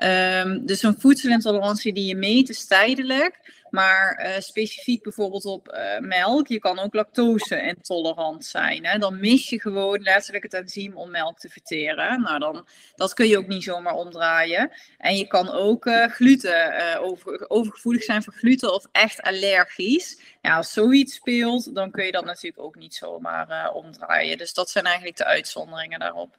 Um, 0.02 0.66
dus 0.66 0.82
een 0.82 1.00
voedselintolerantie 1.00 1.92
die 1.92 2.06
je 2.06 2.16
meet 2.16 2.48
is 2.48 2.66
tijdelijk. 2.66 3.58
Maar 3.70 4.24
uh, 4.24 4.38
specifiek 4.38 5.02
bijvoorbeeld 5.02 5.44
op 5.44 5.68
uh, 5.74 5.98
melk, 5.98 6.48
je 6.48 6.58
kan 6.58 6.78
ook 6.78 6.94
lactose-intolerant 6.94 8.44
zijn. 8.44 8.86
Hè? 8.86 8.98
Dan 8.98 9.20
mis 9.20 9.48
je 9.48 9.60
gewoon 9.60 10.02
letterlijk 10.02 10.44
het 10.44 10.54
enzym 10.54 10.96
om 10.96 11.10
melk 11.10 11.38
te 11.38 11.48
verteren. 11.48 12.22
Nou, 12.22 12.38
dan, 12.38 12.66
dat 12.94 13.14
kun 13.14 13.28
je 13.28 13.38
ook 13.38 13.46
niet 13.46 13.62
zomaar 13.62 13.94
omdraaien. 13.94 14.72
En 14.98 15.16
je 15.16 15.26
kan 15.26 15.50
ook 15.50 15.86
uh, 15.86 16.06
gluten, 16.06 16.98
over, 17.00 17.50
overgevoelig 17.50 18.02
zijn 18.02 18.22
voor 18.22 18.32
gluten 18.32 18.74
of 18.74 18.86
echt 18.92 19.22
allergisch. 19.22 20.20
Ja, 20.42 20.56
als 20.56 20.72
zoiets 20.72 21.14
speelt, 21.14 21.74
dan 21.74 21.90
kun 21.90 22.04
je 22.04 22.12
dat 22.12 22.24
natuurlijk 22.24 22.62
ook 22.62 22.76
niet 22.76 22.94
zomaar 22.94 23.72
omdraaien. 23.72 24.38
Dus 24.38 24.54
dat 24.54 24.70
zijn 24.70 24.84
eigenlijk 24.84 25.16
de 25.16 25.24
uitzonderingen 25.24 25.98
daarop. 25.98 26.36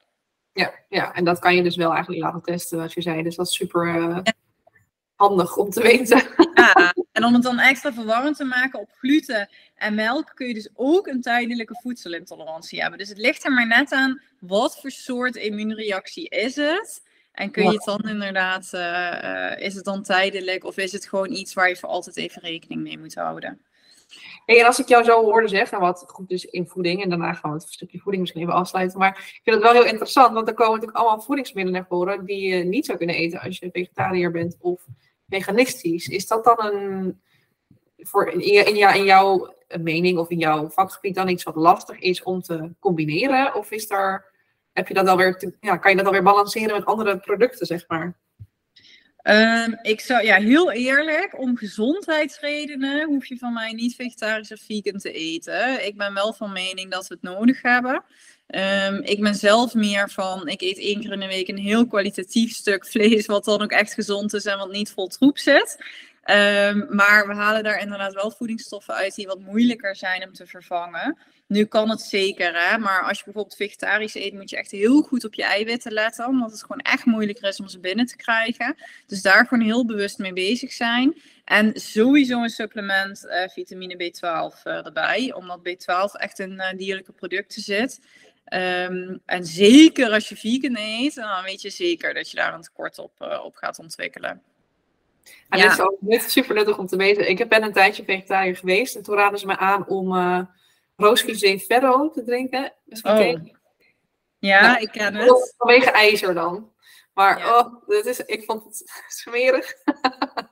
Ja, 0.53 0.73
ja, 0.89 1.13
en 1.13 1.23
dat 1.23 1.39
kan 1.39 1.55
je 1.55 1.63
dus 1.63 1.75
wel 1.75 1.91
eigenlijk 1.91 2.23
laten 2.23 2.41
testen, 2.41 2.77
zoals 2.77 2.93
je 2.93 3.01
zei. 3.01 3.23
Dus 3.23 3.35
dat 3.35 3.47
is 3.47 3.53
super 3.55 4.21
handig 5.15 5.57
om 5.57 5.69
te 5.69 5.81
weten. 5.81 6.23
Ja, 6.53 6.93
en 7.11 7.23
om 7.23 7.33
het 7.33 7.43
dan 7.43 7.59
extra 7.59 7.93
verwarrend 7.93 8.37
te 8.37 8.43
maken 8.43 8.79
op 8.79 8.89
gluten 8.91 9.49
en 9.75 9.95
melk 9.95 10.31
kun 10.33 10.47
je 10.47 10.53
dus 10.53 10.69
ook 10.73 11.07
een 11.07 11.21
tijdelijke 11.21 11.79
voedselintolerantie 11.81 12.81
hebben. 12.81 12.99
Dus 12.99 13.09
het 13.09 13.17
ligt 13.17 13.45
er 13.45 13.51
maar 13.51 13.67
net 13.67 13.91
aan 13.91 14.21
wat 14.39 14.79
voor 14.79 14.91
soort 14.91 15.35
immuunreactie 15.35 16.29
is 16.29 16.55
het. 16.55 17.01
En 17.31 17.51
kun 17.51 17.63
je 17.63 17.69
het 17.69 17.83
dan 17.83 18.09
inderdaad, 18.09 18.69
uh, 18.73 19.65
is 19.65 19.75
het 19.75 19.85
dan 19.85 20.03
tijdelijk 20.03 20.63
of 20.63 20.77
is 20.77 20.91
het 20.91 21.07
gewoon 21.07 21.31
iets 21.31 21.53
waar 21.53 21.69
je 21.69 21.75
voor 21.75 21.89
altijd 21.89 22.17
even 22.17 22.41
rekening 22.41 22.81
mee 22.81 22.97
moet 22.97 23.15
houden? 23.15 23.61
Hey, 24.45 24.59
en 24.59 24.65
als 24.65 24.79
ik 24.79 24.87
jou 24.87 25.03
zo 25.03 25.23
hoorde 25.23 25.47
zeggen, 25.47 25.79
wat 25.79 26.03
goed 26.07 26.29
dus 26.29 26.45
in 26.45 26.67
voeding, 26.67 27.03
en 27.03 27.09
daarna 27.09 27.33
gaan 27.33 27.51
we 27.51 27.57
het 27.57 27.71
stukje 27.71 27.99
voeding 27.99 28.21
misschien 28.21 28.41
even 28.41 28.53
afsluiten, 28.53 28.99
maar 28.99 29.09
ik 29.09 29.41
vind 29.43 29.55
het 29.55 29.65
wel 29.65 29.81
heel 29.81 29.91
interessant, 29.91 30.33
want 30.33 30.47
er 30.47 30.53
komen 30.53 30.73
natuurlijk 30.73 30.97
allemaal 30.97 31.21
voedingsmiddelen 31.21 31.79
naar 31.79 31.89
voren 31.89 32.25
die 32.25 32.47
je 32.47 32.63
niet 32.63 32.85
zou 32.85 32.97
kunnen 32.97 33.15
eten 33.15 33.39
als 33.39 33.59
je 33.59 33.69
vegetariër 33.71 34.31
bent 34.31 34.57
of 34.59 34.85
veganistisch. 35.29 36.07
Is 36.07 36.27
dat 36.27 36.43
dan 36.43 36.65
een, 36.65 37.21
voor 37.97 38.29
in, 38.29 38.65
in, 38.65 38.95
in 38.95 39.03
jouw 39.03 39.53
mening 39.79 40.17
of 40.17 40.29
in 40.29 40.37
jouw 40.37 40.69
vakgebied 40.69 41.15
dan 41.15 41.29
iets 41.29 41.43
wat 41.43 41.55
lastig 41.55 41.99
is 41.99 42.23
om 42.23 42.41
te 42.41 42.71
combineren? 42.79 43.55
Of 43.55 43.71
is 43.71 43.87
daar, 43.87 44.25
heb 44.73 44.87
je 44.87 44.93
dat 44.93 45.07
alweer 45.07 45.53
ja, 45.59 45.77
kan 45.77 45.91
je 45.91 45.97
dat 45.97 46.05
alweer 46.05 46.23
balanceren 46.23 46.75
met 46.75 46.85
andere 46.85 47.17
producten, 47.19 47.65
zeg 47.65 47.87
maar? 47.87 48.19
Um, 49.23 49.79
ik 49.81 50.01
zou, 50.01 50.25
ja, 50.25 50.37
heel 50.37 50.71
eerlijk, 50.71 51.39
om 51.39 51.57
gezondheidsredenen 51.57 53.07
hoef 53.07 53.25
je 53.25 53.37
van 53.37 53.53
mij 53.53 53.71
niet 53.71 53.95
vegetarisch 53.95 54.51
of 54.51 54.61
vegan 54.61 54.99
te 54.99 55.11
eten. 55.11 55.85
Ik 55.85 55.97
ben 55.97 56.13
wel 56.13 56.33
van 56.33 56.51
mening 56.51 56.91
dat 56.91 57.07
we 57.07 57.13
het 57.13 57.23
nodig 57.23 57.61
hebben. 57.61 58.03
Um, 58.47 59.01
ik 59.03 59.21
ben 59.21 59.35
zelf 59.35 59.73
meer 59.73 60.09
van, 60.09 60.47
ik 60.47 60.61
eet 60.61 60.77
één 60.79 61.01
keer 61.01 61.11
in 61.11 61.19
de 61.19 61.27
week 61.27 61.47
een 61.47 61.57
heel 61.57 61.87
kwalitatief 61.87 62.53
stuk 62.53 62.85
vlees, 62.85 63.25
wat 63.25 63.45
dan 63.45 63.61
ook 63.61 63.71
echt 63.71 63.93
gezond 63.93 64.33
is 64.33 64.45
en 64.45 64.57
wat 64.57 64.71
niet 64.71 64.91
vol 64.91 65.07
troep 65.07 65.37
zit. 65.37 65.77
Um, 66.25 66.87
maar 66.89 67.27
we 67.27 67.33
halen 67.33 67.63
daar 67.63 67.81
inderdaad 67.81 68.13
wel 68.13 68.31
voedingsstoffen 68.31 68.93
uit 68.93 69.15
die 69.15 69.27
wat 69.27 69.39
moeilijker 69.39 69.95
zijn 69.95 70.23
om 70.23 70.33
te 70.33 70.47
vervangen. 70.47 71.17
Nu 71.51 71.65
kan 71.65 71.89
het 71.89 72.01
zeker, 72.01 72.69
hè? 72.69 72.77
maar 72.77 73.03
als 73.03 73.17
je 73.17 73.23
bijvoorbeeld 73.23 73.55
vegetarisch 73.55 74.15
eet, 74.15 74.33
moet 74.33 74.49
je 74.49 74.57
echt 74.57 74.71
heel 74.71 75.01
goed 75.01 75.23
op 75.23 75.33
je 75.33 75.43
eiwitten 75.43 75.91
letten, 75.91 76.27
omdat 76.27 76.51
het 76.51 76.61
gewoon 76.61 76.79
echt 76.79 77.05
moeilijker 77.05 77.47
is 77.47 77.59
om 77.59 77.67
ze 77.67 77.79
binnen 77.79 78.05
te 78.05 78.15
krijgen. 78.15 78.75
Dus 79.07 79.21
daar 79.21 79.47
gewoon 79.47 79.63
heel 79.63 79.85
bewust 79.85 80.17
mee 80.17 80.33
bezig 80.33 80.71
zijn. 80.71 81.21
En 81.45 81.79
sowieso 81.79 82.43
een 82.43 82.49
supplement 82.49 83.25
uh, 83.25 83.47
vitamine 83.47 83.95
B12 83.95 84.63
uh, 84.63 84.85
erbij, 84.85 85.33
omdat 85.33 85.59
B12 85.59 86.19
echt 86.19 86.39
in 86.39 86.51
uh, 86.51 86.71
dierlijke 86.77 87.11
producten 87.11 87.61
zit. 87.61 87.99
Um, 88.53 89.21
en 89.25 89.45
zeker 89.45 90.11
als 90.11 90.29
je 90.29 90.35
vegan 90.35 90.77
eet, 90.77 91.15
dan 91.15 91.43
weet 91.43 91.61
je 91.61 91.69
zeker 91.69 92.13
dat 92.13 92.29
je 92.29 92.37
daar 92.37 92.53
een 92.53 92.61
tekort 92.61 92.99
op, 92.99 93.39
op 93.43 93.55
gaat 93.55 93.79
ontwikkelen. 93.79 94.41
En 95.49 95.59
ja. 95.59 95.63
Dit 95.63 95.71
is 95.71 95.79
ook 95.79 95.97
net 95.99 96.31
super 96.31 96.55
nuttig 96.55 96.77
om 96.77 96.87
te 96.87 96.97
weten. 96.97 97.29
Ik 97.29 97.49
ben 97.49 97.63
een 97.63 97.73
tijdje 97.73 98.03
vegetariër 98.03 98.55
geweest 98.55 98.95
en 98.95 99.03
toen 99.03 99.15
raden 99.15 99.39
ze 99.39 99.45
me 99.45 99.57
aan 99.57 99.87
om 99.87 100.13
roosvisé 101.03 101.59
ferro 101.59 102.09
te 102.09 102.23
drinken. 102.23 102.73
Dus 102.85 103.01
oh. 103.01 103.33
Ja, 104.39 104.61
nou, 104.61 104.81
ik 104.81 104.91
ken 104.91 105.15
het. 105.15 105.53
Vanwege 105.57 105.91
ijzer 105.91 106.33
dan. 106.33 106.71
Maar 107.13 107.39
ja. 107.39 107.59
oh, 107.59 108.05
is, 108.05 108.19
ik 108.19 108.43
vond 108.43 108.63
het 108.63 108.83
smerig. 109.21 109.73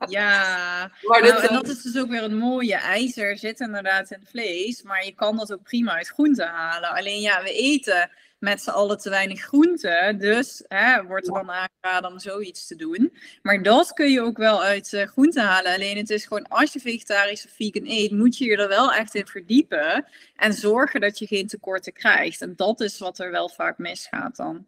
Ja, 0.08 0.32
maar 1.08 1.22
dit, 1.22 1.32
nou, 1.32 1.48
en 1.48 1.54
dat 1.54 1.68
is 1.68 1.82
dus 1.82 1.98
ook 1.98 2.10
weer 2.10 2.24
een 2.24 2.38
mooie. 2.38 2.76
IJzer 2.76 3.38
zit 3.38 3.60
inderdaad 3.60 4.12
in 4.12 4.26
vlees, 4.30 4.84
maar 4.84 5.06
je 5.06 5.12
kan 5.12 5.38
dat 5.38 5.54
ook 5.54 5.64
prima 5.64 5.94
uit 5.94 6.08
groenten 6.08 6.48
halen. 6.48 6.90
Alleen 6.90 7.22
ja, 7.22 7.44
we 7.44 7.54
eten 7.54 8.12
met 8.40 8.62
z'n 8.62 8.70
allen 8.70 8.98
te 8.98 9.10
weinig 9.10 9.42
groente. 9.42 10.16
Dus 10.18 10.64
hè, 10.68 11.06
wordt 11.06 11.28
er 11.28 11.34
dan 11.34 11.52
aangeraden 11.52 12.12
om 12.12 12.20
zoiets 12.20 12.68
te 12.68 12.76
doen. 12.76 13.18
Maar 13.42 13.64
dat 13.64 13.94
kun 13.94 14.12
je 14.12 14.22
ook 14.22 14.38
wel 14.38 14.64
uit 14.64 14.94
uh, 14.94 15.08
groente 15.08 15.42
halen. 15.42 15.74
Alleen 15.74 15.98
het 15.98 16.10
is 16.10 16.26
gewoon 16.26 16.48
als 16.48 16.74
je 16.74 16.80
vegetarisch 16.80 17.46
of 17.46 17.52
vegan 17.52 17.86
eet, 17.86 18.12
moet 18.12 18.38
je 18.38 18.46
je 18.46 18.58
er 18.58 18.68
wel 18.68 18.94
echt 18.94 19.16
in 19.16 19.28
verdiepen. 19.28 20.06
En 20.36 20.54
zorgen 20.54 21.02
dat 21.02 21.20
je 21.20 21.28
geen 21.28 21.48
tekorten 21.48 21.94
krijgt. 21.94 22.42
En 22.42 22.56
dat 22.56 22.80
is 22.80 23.00
wat 23.00 23.20
er 23.20 23.32
wel 23.32 23.50
vaak 23.50 23.78
misgaat 23.78 24.36
dan. 24.36 24.68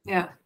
Ja, 0.00 0.38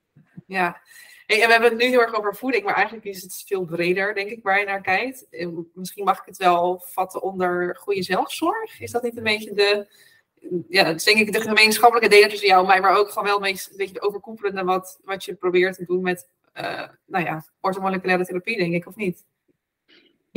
ja. 0.46 0.80
en 1.26 1.36
we 1.36 1.50
hebben 1.50 1.70
het 1.70 1.78
nu 1.78 1.84
heel 1.84 2.00
erg 2.00 2.14
over 2.14 2.36
voeding, 2.36 2.64
maar 2.64 2.74
eigenlijk 2.74 3.06
is 3.06 3.22
het 3.22 3.44
veel 3.46 3.64
breder, 3.64 4.14
denk 4.14 4.30
ik, 4.30 4.42
waar 4.42 4.58
je 4.58 4.66
naar 4.66 4.80
kijkt. 4.80 5.26
Misschien 5.74 6.04
mag 6.04 6.18
ik 6.18 6.26
het 6.26 6.36
wel 6.36 6.82
vatten 6.86 7.22
onder 7.22 7.76
goede 7.76 8.02
zelfzorg. 8.02 8.80
Is 8.80 8.90
dat 8.90 9.02
niet 9.02 9.16
een 9.16 9.22
beetje 9.22 9.54
de, 9.54 9.86
ja, 10.68 10.84
dat 10.84 10.94
is 10.94 11.04
denk 11.04 11.18
ik 11.18 11.32
de 11.32 11.40
gemeenschappelijke 11.40 12.08
delen 12.08 12.28
tussen 12.28 12.48
jou 12.48 12.60
en 12.60 12.66
mij, 12.66 12.80
maar 12.80 12.96
ook 12.96 13.08
gewoon 13.08 13.24
wel 13.24 13.36
een 13.36 13.58
beetje 13.76 13.92
de 13.92 14.02
overkoepelende 14.02 14.64
wat, 14.64 14.98
wat 15.04 15.24
je 15.24 15.34
probeert 15.34 15.76
te 15.76 15.84
doen 15.84 16.02
met, 16.02 16.28
uh, 16.54 16.88
nou 17.06 17.24
ja, 17.24 17.44
therapie, 18.24 18.56
denk 18.56 18.74
ik, 18.74 18.86
of 18.86 18.96
niet? 18.96 19.24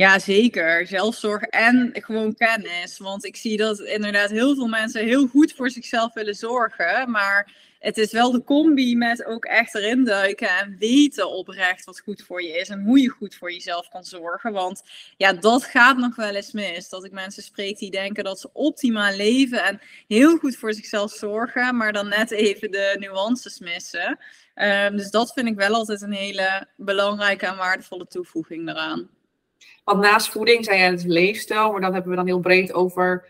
Ja, 0.00 0.18
zeker. 0.18 0.86
Zelfzorg 0.86 1.42
en 1.42 1.90
gewoon 1.92 2.34
kennis. 2.34 2.98
Want 2.98 3.24
ik 3.24 3.36
zie 3.36 3.56
dat 3.56 3.80
inderdaad 3.80 4.30
heel 4.30 4.54
veel 4.54 4.66
mensen 4.66 5.04
heel 5.04 5.26
goed 5.26 5.52
voor 5.52 5.70
zichzelf 5.70 6.14
willen 6.14 6.34
zorgen. 6.34 7.10
Maar 7.10 7.52
het 7.78 7.98
is 7.98 8.12
wel 8.12 8.30
de 8.30 8.44
combi 8.44 8.96
met 8.96 9.24
ook 9.24 9.44
echt 9.44 9.74
erin 9.74 10.04
duiken 10.04 10.48
en 10.48 10.76
weten 10.78 11.30
oprecht 11.30 11.84
wat 11.84 12.00
goed 12.00 12.22
voor 12.22 12.42
je 12.42 12.58
is 12.58 12.68
en 12.68 12.82
hoe 12.82 13.00
je 13.00 13.08
goed 13.08 13.34
voor 13.34 13.52
jezelf 13.52 13.88
kan 13.88 14.04
zorgen. 14.04 14.52
Want 14.52 14.82
ja, 15.16 15.32
dat 15.32 15.64
gaat 15.64 15.96
nog 15.96 16.16
wel 16.16 16.34
eens 16.34 16.52
mis. 16.52 16.88
Dat 16.88 17.04
ik 17.04 17.12
mensen 17.12 17.42
spreek 17.42 17.78
die 17.78 17.90
denken 17.90 18.24
dat 18.24 18.40
ze 18.40 18.50
optimaal 18.52 19.16
leven 19.16 19.64
en 19.64 19.80
heel 20.08 20.36
goed 20.36 20.56
voor 20.56 20.74
zichzelf 20.74 21.12
zorgen, 21.12 21.76
maar 21.76 21.92
dan 21.92 22.08
net 22.08 22.30
even 22.30 22.70
de 22.70 22.96
nuances 22.98 23.58
missen. 23.58 24.18
Um, 24.54 24.96
dus 24.96 25.10
dat 25.10 25.32
vind 25.32 25.48
ik 25.48 25.56
wel 25.56 25.74
altijd 25.74 26.02
een 26.02 26.12
hele 26.12 26.66
belangrijke 26.76 27.46
en 27.46 27.56
waardevolle 27.56 28.06
toevoeging 28.06 28.68
eraan. 28.68 29.08
Want 29.84 30.00
naast 30.00 30.28
voeding 30.28 30.64
zijn 30.64 30.92
het 30.92 31.04
leefstijl, 31.04 31.72
maar 31.72 31.80
dat 31.80 31.92
hebben 31.92 32.10
we 32.10 32.16
dan 32.16 32.26
heel 32.26 32.40
breed 32.40 32.72
over 32.72 33.28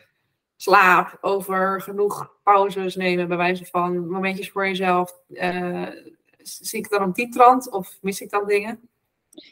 slaap, 0.57 1.19
over 1.21 1.83
genoeg 1.83 2.33
pauzes 2.43 2.97
nemen, 2.97 3.29
bij 3.29 3.37
wijze 3.37 3.65
van 3.65 4.09
momentjes 4.09 4.51
voor 4.51 4.67
jezelf. 4.67 5.13
Uh, 5.29 5.87
zie 6.39 6.79
ik 6.79 6.89
dan 6.91 7.03
op 7.03 7.15
die 7.15 7.29
trant 7.29 7.71
of 7.71 7.99
mis 8.01 8.21
ik 8.21 8.31
dan 8.31 8.47
dingen? 8.47 8.81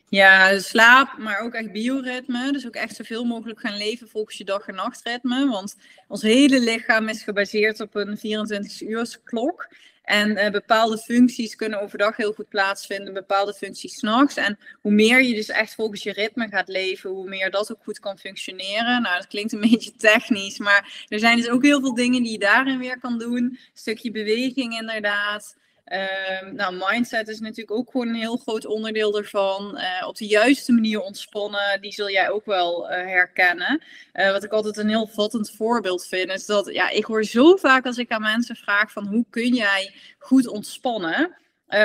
Ja, 0.09 0.59
slaap, 0.59 1.19
maar 1.19 1.41
ook 1.41 1.53
echt 1.53 1.73
bioritme. 1.73 2.53
Dus 2.53 2.67
ook 2.67 2.75
echt 2.75 2.97
zoveel 2.97 3.25
mogelijk 3.25 3.61
gaan 3.61 3.77
leven 3.77 4.09
volgens 4.09 4.37
je 4.37 4.45
dag- 4.45 4.67
en 4.67 4.75
nachtritme. 4.75 5.49
Want 5.49 5.77
ons 6.09 6.23
hele 6.23 6.61
lichaam 6.61 7.09
is 7.09 7.23
gebaseerd 7.23 7.81
op 7.81 7.95
een 7.95 8.19
24 8.19 9.23
klok. 9.23 9.69
En 10.09 10.31
uh, 10.31 10.51
bepaalde 10.51 10.99
functies 10.99 11.57
kunnen 11.57 11.81
overdag 11.81 12.17
heel 12.17 12.33
goed 12.33 12.49
plaatsvinden, 12.49 13.15
bepaalde 13.15 13.55
functies 13.55 13.95
s'nachts. 13.95 14.37
En 14.37 14.59
hoe 14.81 14.93
meer 14.93 15.23
je 15.23 15.35
dus 15.35 15.49
echt 15.49 15.75
volgens 15.75 16.03
je 16.03 16.13
ritme 16.13 16.49
gaat 16.49 16.69
leven, 16.69 17.11
hoe 17.11 17.29
meer 17.29 17.51
dat 17.51 17.73
ook 17.73 17.83
goed 17.83 18.01
kan 18.01 18.19
functioneren. 18.19 19.03
Nou, 19.03 19.17
dat 19.17 19.27
klinkt 19.27 19.53
een 19.53 19.61
beetje 19.71 19.93
technisch, 19.97 20.59
maar 20.59 21.07
er 21.09 21.19
zijn 21.19 21.37
dus 21.37 21.49
ook 21.49 21.63
heel 21.63 21.81
veel 21.81 21.95
dingen 21.95 22.23
die 22.23 22.33
je 22.33 22.39
daarin 22.39 22.79
weer 22.79 22.99
kan 22.99 23.19
doen. 23.19 23.37
Een 23.45 23.59
stukje 23.73 24.11
beweging 24.11 24.79
inderdaad. 24.79 25.57
Ehm, 25.89 26.55
nou, 26.55 26.85
mindset 26.89 27.29
is 27.29 27.41
natuurlijk 27.41 27.79
ook 27.79 27.91
gewoon 27.91 28.09
een 28.09 28.15
heel 28.15 28.37
groot 28.37 28.67
onderdeel 28.67 29.19
ervan. 29.19 29.79
Uh, 29.79 30.07
op 30.09 30.17
de 30.17 30.27
juiste 30.27 30.73
manier 30.73 31.01
ontspannen, 31.01 31.81
die 31.81 31.93
zul 31.93 32.11
jij 32.11 32.31
ook 32.31 32.45
wel 32.45 32.91
uh, 32.91 32.97
herkennen. 32.97 33.83
Uh, 34.13 34.31
wat 34.31 34.45
ik 34.45 34.53
altijd 34.53 34.77
een 34.77 34.89
heel 34.89 35.07
vattend 35.07 35.51
voorbeeld 35.51 36.07
vind, 36.07 36.31
is 36.31 36.47
dat 36.47 36.73
ja, 36.73 36.91
ik 36.91 37.05
hoor 37.05 37.25
zo 37.25 37.57
vaak 37.57 37.87
als 37.87 37.99
ik 37.99 38.11
aan 38.11 38.23
mensen 38.23 38.57
vraag 38.57 38.93
van 38.93 39.07
hoe 39.07 39.25
kun 39.31 39.55
jij 39.55 39.95
goed 40.19 40.49
ontspannen? 40.49 41.37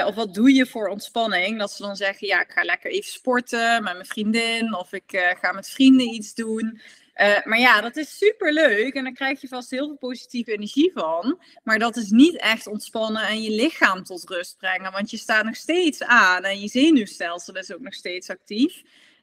of 0.06 0.16
wat 0.16 0.34
doe 0.34 0.54
je 0.54 0.66
voor 0.66 0.88
ontspanning? 0.88 1.60
Dat 1.60 1.72
ze 1.72 1.82
dan 1.84 1.96
zeggen, 1.96 2.28
ja, 2.28 2.42
ik 2.42 2.52
ga 2.52 2.64
lekker 2.64 2.92
even 2.92 3.12
sporten 3.12 3.84
met 3.84 3.94
mijn 3.94 4.06
vriendin. 4.06 4.76
Of 4.76 4.94
ik 4.94 5.36
ga 5.42 5.52
met 5.52 5.70
vrienden 5.70 6.14
iets 6.14 6.34
doen. 6.34 6.82
Uh, 7.16 7.44
maar 7.44 7.60
ja, 7.60 7.82
dat 7.82 7.96
is 7.96 8.18
super 8.18 8.54
leuk 8.54 8.94
en 8.94 9.04
daar 9.04 9.14
krijg 9.14 9.42
je 9.42 9.48
vast 9.48 9.70
heel 9.70 9.86
veel 9.86 9.98
positieve 9.98 10.52
energie 10.52 10.92
van. 10.94 11.42
Maar 11.64 11.80
dat 11.80 11.96
is 11.96 12.10
niet 12.10 12.38
echt 12.38 12.68
ontspannen 12.68 13.28
en 13.28 13.42
je 13.42 13.52
lichaam 13.52 14.04
tot 14.04 14.30
rust 14.30 14.58
brengen, 14.58 14.92
want 14.92 15.10
je 15.10 15.18
staat 15.18 15.46
nog 15.46 15.56
steeds 15.56 16.04
aan 16.04 16.44
en 16.44 16.60
je 16.60 16.68
zenuwstelsel 16.68 17.54
is 17.54 17.74
ook 17.74 17.82
nog 17.82 17.94
steeds 17.94 18.30
actief. 18.30 18.82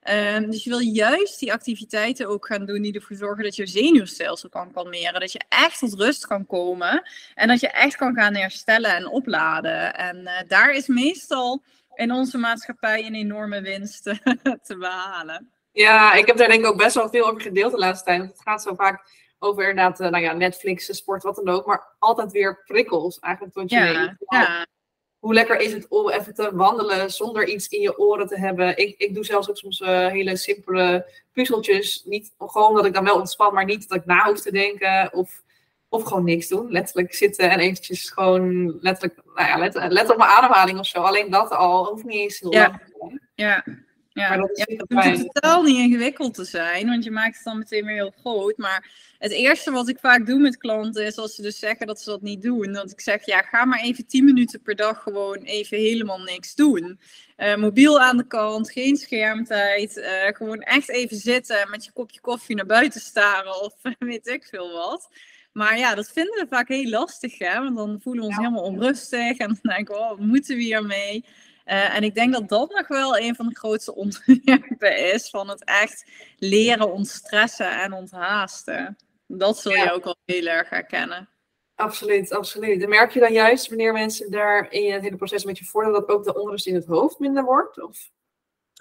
Uh, 0.09 0.39
dus 0.39 0.65
je 0.65 0.71
wil 0.71 0.79
juist 0.79 1.39
die 1.39 1.53
activiteiten 1.53 2.29
ook 2.29 2.47
gaan 2.47 2.67
doen 2.67 2.83
die 2.83 2.93
ervoor 2.93 3.17
zorgen 3.17 3.45
dat 3.45 3.57
je 3.57 3.67
zenuwstelsel 3.67 4.49
kan 4.49 4.73
kalmeren. 4.73 5.21
Dat 5.21 5.33
je 5.33 5.41
echt 5.49 5.79
tot 5.79 5.95
rust 5.95 6.27
kan 6.27 6.47
komen 6.47 7.03
en 7.35 7.49
dat 7.49 7.61
je 7.61 7.69
echt 7.69 7.97
kan 7.97 8.15
gaan 8.15 8.35
herstellen 8.35 8.95
en 8.95 9.09
opladen. 9.09 9.95
En 9.95 10.17
uh, 10.17 10.33
daar 10.49 10.73
is 10.73 10.87
meestal 10.87 11.63
in 11.95 12.13
onze 12.13 12.39
maatschappij 12.39 13.07
een 13.07 13.15
enorme 13.15 13.61
winst 13.61 14.03
te 14.67 14.77
behalen. 14.79 15.51
Ja, 15.73 16.15
ik 16.15 16.27
heb 16.27 16.37
daar 16.37 16.49
denk 16.49 16.61
ik 16.61 16.71
ook 16.71 16.77
best 16.77 16.95
wel 16.95 17.09
veel 17.09 17.27
over 17.27 17.41
gedeeld 17.41 17.73
de 17.73 17.79
laatste 17.79 18.05
tijd. 18.05 18.19
Want 18.19 18.31
het 18.31 18.43
gaat 18.43 18.63
zo 18.63 18.75
vaak 18.75 19.03
over 19.39 19.69
inderdaad, 19.69 20.01
uh, 20.01 20.09
nou 20.09 20.23
ja, 20.23 20.33
Netflix, 20.33 20.97
sport, 20.97 21.23
wat 21.23 21.37
dan 21.37 21.49
ook. 21.49 21.67
Maar 21.67 21.95
altijd 21.99 22.33
weer 22.33 22.63
prikkels 22.65 23.19
eigenlijk 23.19 23.55
tot 23.55 23.71
je 23.71 23.77
ja, 23.77 24.17
Ja. 24.29 24.67
Hoe 25.19 25.35
lekker 25.35 25.61
is 25.61 25.73
het 25.73 25.89
om 25.89 26.11
even 26.11 26.35
te 26.35 26.57
wandelen 26.57 27.11
zonder 27.11 27.49
iets 27.49 27.69
in 27.69 27.81
je 27.81 27.99
oren 27.99 28.27
te 28.27 28.39
hebben. 28.39 28.77
Ik, 28.77 28.99
ik 28.99 29.15
doe 29.15 29.25
zelfs 29.25 29.51
ook 29.51 29.57
soms 29.57 29.81
uh, 29.81 30.07
hele 30.07 30.37
simpele 30.37 31.07
puzzeltjes. 31.33 32.03
Niet 32.05 32.35
gewoon 32.39 32.75
dat 32.75 32.85
ik 32.85 32.95
dan 32.95 33.05
wel 33.05 33.19
ontspan, 33.19 33.55
maar 33.55 33.65
niet 33.65 33.89
dat 33.89 33.99
ik 33.99 34.05
na 34.05 34.25
hoef 34.25 34.41
te 34.41 34.53
denken. 34.53 35.13
Of, 35.13 35.43
of 35.89 36.03
gewoon 36.03 36.25
niks 36.25 36.49
doen. 36.49 36.71
Letterlijk 36.71 37.15
zitten 37.15 37.51
en 37.51 37.59
eventjes 37.59 38.11
gewoon 38.11 38.79
letterlijk, 38.81 39.21
nou 39.35 39.49
ja, 39.49 39.59
let, 39.59 39.93
let 39.93 40.11
op 40.11 40.17
mijn 40.17 40.31
ademhaling 40.31 40.79
of 40.79 40.87
zo. 40.87 40.99
Alleen 40.99 41.31
dat 41.31 41.51
al 41.51 41.87
hoeft 41.87 42.05
niet 42.05 42.21
eens 42.21 42.41
heel 42.41 42.53
ja. 42.53 42.69
lang 42.69 42.79
te 42.79 42.95
zijn. 42.99 43.21
Ja, 43.35 43.65
ja, 44.21 44.37
dat 44.37 44.51
ja, 44.59 44.65
het 44.67 45.19
hoeft 45.19 45.33
totaal 45.33 45.63
niet 45.63 45.77
ingewikkeld 45.77 46.35
te 46.35 46.45
zijn, 46.45 46.87
want 46.87 47.05
je 47.05 47.11
maakt 47.11 47.35
het 47.35 47.45
dan 47.45 47.59
meteen 47.59 47.85
weer 47.85 47.95
heel 47.95 48.15
groot. 48.21 48.57
Maar 48.57 48.91
het 49.19 49.33
eerste 49.33 49.71
wat 49.71 49.89
ik 49.89 49.99
vaak 49.99 50.27
doe 50.27 50.39
met 50.39 50.57
klanten 50.57 51.07
is 51.07 51.17
als 51.17 51.35
ze 51.35 51.43
dus 51.43 51.59
zeggen 51.59 51.87
dat 51.87 52.01
ze 52.01 52.11
dat 52.11 52.23
niet 52.23 52.43
doen. 52.43 52.73
Dat 52.73 52.91
ik 52.91 53.01
zeg, 53.01 53.27
ja, 53.27 53.43
ga 53.43 53.65
maar 53.65 53.81
even 53.81 54.07
10 54.07 54.25
minuten 54.25 54.63
per 54.63 54.77
dag 54.77 55.03
gewoon 55.03 55.37
even 55.37 55.79
helemaal 55.79 56.21
niks 56.21 56.55
doen. 56.55 57.01
Uh, 57.37 57.57
mobiel 57.57 58.01
aan 58.01 58.17
de 58.17 58.27
kant, 58.27 58.71
geen 58.71 58.97
schermtijd. 58.97 59.97
Uh, 59.97 60.05
gewoon 60.37 60.61
echt 60.61 60.89
even 60.89 61.17
zitten 61.17 61.71
met 61.71 61.85
je 61.85 61.93
kopje 61.93 62.21
koffie 62.21 62.57
naar 62.57 62.67
buiten 62.67 63.01
staren 63.01 63.63
of 63.63 63.75
weet 63.99 64.27
ik 64.27 64.45
veel 64.45 64.73
wat. 64.73 65.09
Maar 65.53 65.79
ja, 65.79 65.95
dat 65.95 66.11
vinden 66.11 66.35
we 66.35 66.47
vaak 66.49 66.69
heel 66.69 66.89
lastig, 66.89 67.39
hè? 67.39 67.63
want 67.63 67.77
dan 67.77 68.01
voelen 68.03 68.23
we 68.23 68.29
ons 68.29 68.37
helemaal 68.37 68.63
onrustig 68.63 69.37
en 69.37 69.47
dan 69.47 69.59
denken 69.75 69.95
we, 69.95 70.01
oh, 70.01 70.19
moeten 70.19 70.57
we 70.57 70.63
hiermee? 70.63 71.25
Uh, 71.71 71.97
en 71.97 72.03
ik 72.03 72.15
denk 72.15 72.33
dat 72.33 72.49
dat 72.49 72.71
nog 72.71 72.89
wel 72.89 73.19
een 73.19 73.35
van 73.35 73.49
de 73.49 73.57
grootste 73.57 73.95
onderwerpen 74.03 75.13
is 75.13 75.31
van 75.31 75.49
het 75.49 75.65
echt 75.65 76.11
leren 76.39 76.93
ontstressen 76.93 77.81
en 77.81 77.93
onthaasten. 77.93 78.97
Dat 79.27 79.59
zul 79.59 79.73
je 79.73 79.93
ook 79.93 80.05
al 80.05 80.17
heel 80.25 80.47
erg 80.47 80.69
herkennen. 80.69 81.29
Absoluut, 81.75 82.33
absoluut. 82.33 82.83
En 82.83 82.89
merk 82.89 83.11
je 83.11 83.21
dan 83.21 83.33
juist 83.33 83.69
wanneer 83.69 83.93
mensen 83.93 84.31
daar 84.31 84.73
in 84.73 84.93
het 84.93 85.03
hele 85.03 85.17
proces 85.17 85.45
met 85.45 85.59
je 85.59 85.65
voordeel 85.65 85.93
dat 85.93 86.09
ook 86.09 86.25
de 86.25 86.41
onrust 86.41 86.67
in 86.67 86.75
het 86.75 86.87
hoofd 86.87 87.19
minder 87.19 87.45
wordt? 87.45 87.83
Of? 87.83 88.11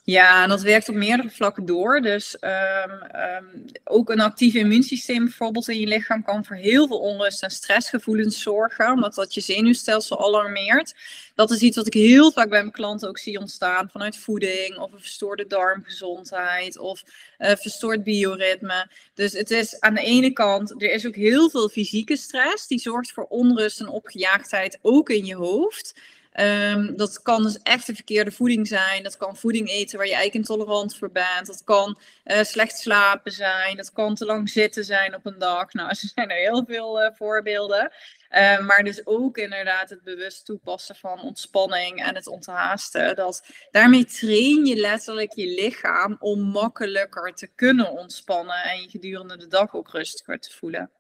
Ja, 0.10 0.44
en 0.44 0.50
dat 0.50 0.62
werkt 0.62 0.90
op 0.90 0.96
meerdere 0.96 1.30
vlakken 1.30 1.66
door. 1.66 2.02
Dus 2.02 2.38
um, 2.42 3.22
um, 3.22 3.66
ook 3.84 4.10
een 4.10 4.20
actief 4.20 4.54
immuunsysteem 4.54 5.24
bijvoorbeeld 5.24 5.68
in 5.68 5.80
je 5.80 5.88
lichaam 5.88 6.24
kan 6.24 6.46
voor 6.46 6.56
heel 6.56 6.88
veel 6.88 7.00
onrust 7.00 7.44
en 7.44 7.50
stressgevoelens 7.50 8.42
zorgen, 8.42 8.92
omdat 8.92 9.16
dat 9.16 9.34
je 9.34 9.42
zenuwstelsel 9.42 10.26
alarmeert. 10.26 10.96
Dat 11.36 11.52
is 11.52 11.60
iets 11.62 11.78
wat 11.78 11.88
ik 11.88 11.94
heel 11.94 12.32
vaak 12.32 12.50
bij 12.50 12.60
mijn 12.60 12.72
klanten 12.72 13.08
ook 13.08 13.18
zie 13.18 13.40
ontstaan 13.40 13.90
vanuit 13.90 14.18
voeding 14.18 14.78
of 14.78 14.92
een 14.92 15.00
verstoorde 15.00 15.48
darmgezondheid 15.48 16.78
of 16.78 17.04
uh, 17.40 17.52
verstoord 17.56 18.04
bioritme. 18.04 18.90
Dus 19.14 19.34
het 19.34 19.52
is 19.52 19.80
aan 19.80 19.94
de 19.94 20.02
ene 20.02 20.32
kant, 20.32 20.72
er 20.72 20.92
is 20.92 21.08
ook 21.08 21.16
heel 21.16 21.50
veel 21.50 21.70
fysieke 21.70 22.18
stress, 22.18 22.68
die 22.68 22.80
zorgt 22.80 23.12
voor 23.12 23.26
onrust 23.26 23.80
en 23.80 23.88
opgejaagdheid 23.88 24.80
ook 24.82 25.10
in 25.10 25.26
je 25.26 25.36
hoofd. 25.36 25.94
Um, 26.40 26.96
dat 26.96 27.22
kan 27.22 27.44
dus 27.44 27.60
echt 27.64 27.88
de 27.88 27.96
verkeerde 27.96 28.32
voeding 28.32 28.68
zijn. 28.68 29.04
Dat 29.04 29.18
kan 29.18 29.38
voeding 29.38 29.70
eten 29.70 29.98
waar 29.98 30.08
je 30.08 30.14
eigenlijk 30.14 30.50
intolerant 30.50 30.98
voor 30.98 31.12
bent. 31.12 31.48
Dat 31.48 31.64
kan 31.64 32.00
uh, 32.26 32.44
slecht 32.44 32.78
slapen 32.78 33.32
zijn. 33.32 33.78
Dat 33.78 33.92
kan 33.92 34.16
te 34.16 34.26
lang 34.26 34.50
zitten 34.50 34.86
zijn 34.86 35.16
op 35.16 35.26
een 35.26 35.40
dag. 35.40 35.74
Nou, 35.74 35.90
er 35.90 35.96
zijn 35.96 36.30
er 36.30 36.38
heel 36.38 36.64
veel 36.66 37.02
uh, 37.02 37.10
voorbeelden. 37.14 37.92
Uh, 38.30 38.60
maar 38.60 38.84
dus 38.84 39.06
ook 39.06 39.38
inderdaad 39.38 39.90
het 39.90 40.04
bewust 40.04 40.46
toepassen 40.46 40.96
van 40.96 41.22
ontspanning 41.22 42.04
en 42.04 42.16
het 42.16 42.28
onthaasten. 42.28 43.16
Dat, 43.16 43.46
daarmee 43.72 44.06
train 44.06 44.66
je 44.66 44.76
letterlijk 44.76 45.34
je 45.34 45.48
lichaam 45.48 46.16
om 46.20 46.42
makkelijker 46.42 47.34
te 47.34 47.48
kunnen 47.56 47.92
ontspannen. 47.92 48.64
En 48.64 48.82
je 48.82 48.90
gedurende 48.90 49.38
de 49.38 49.48
dag 49.48 49.74
ook 49.74 49.92
rustiger 49.92 50.40
te 50.40 50.52
voelen. 50.52 50.92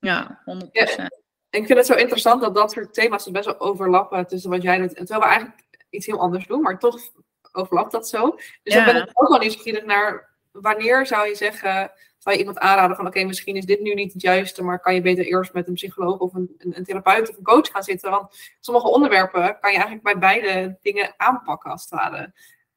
Ja, 0.00 0.42
100%. 0.44 0.68
Ja 0.70 1.08
ik 1.50 1.66
vind 1.66 1.78
het 1.78 1.86
zo 1.86 1.94
interessant 1.94 2.40
dat 2.40 2.54
dat 2.54 2.72
soort 2.72 2.94
thema's 2.94 3.24
dus 3.24 3.32
best 3.32 3.46
wel 3.46 3.60
overlappen 3.60 4.26
tussen 4.26 4.50
wat 4.50 4.62
jij 4.62 4.78
doet. 4.78 4.94
En 4.94 5.06
terwijl 5.06 5.20
we 5.20 5.26
eigenlijk 5.26 5.60
iets 5.90 6.06
heel 6.06 6.20
anders 6.20 6.46
doen, 6.46 6.62
maar 6.62 6.78
toch 6.78 7.00
overlapt 7.52 7.92
dat 7.92 8.08
zo. 8.08 8.30
Dus 8.62 8.74
ja. 8.74 8.84
dan 8.84 8.94
ben 8.94 9.02
ik 9.02 9.10
ook 9.14 9.28
wel 9.28 9.38
nieuwsgierig 9.38 9.84
naar 9.84 10.36
wanneer 10.52 11.06
zou 11.06 11.28
je 11.28 11.34
zeggen 11.34 11.92
zou 12.18 12.34
je 12.34 12.40
iemand 12.40 12.58
aanraden 12.58 12.96
van 12.96 13.06
oké, 13.06 13.24
misschien 13.24 13.56
is 13.56 13.64
dit 13.64 13.80
nu 13.80 13.94
niet 13.94 14.12
het 14.12 14.22
juiste, 14.22 14.62
maar 14.62 14.80
kan 14.80 14.94
je 14.94 15.00
beter 15.00 15.24
eerst 15.24 15.52
met 15.52 15.68
een 15.68 15.74
psycholoog 15.74 16.18
of 16.18 16.34
een, 16.34 16.54
een, 16.58 16.76
een, 16.76 16.84
therapeut 16.84 17.30
of 17.30 17.36
een 17.36 17.42
coach 17.42 17.68
gaan 17.68 17.82
zitten? 17.82 18.10
Want 18.10 18.54
sommige 18.60 18.88
onderwerpen 18.88 19.58
kan 19.60 19.72
je 19.72 19.76
eigenlijk 19.76 20.02
bij 20.02 20.18
beide 20.18 20.78
dingen 20.82 21.14
aanpakken 21.16 21.70
als 21.70 21.82
het 21.82 21.90
ware. 21.90 22.32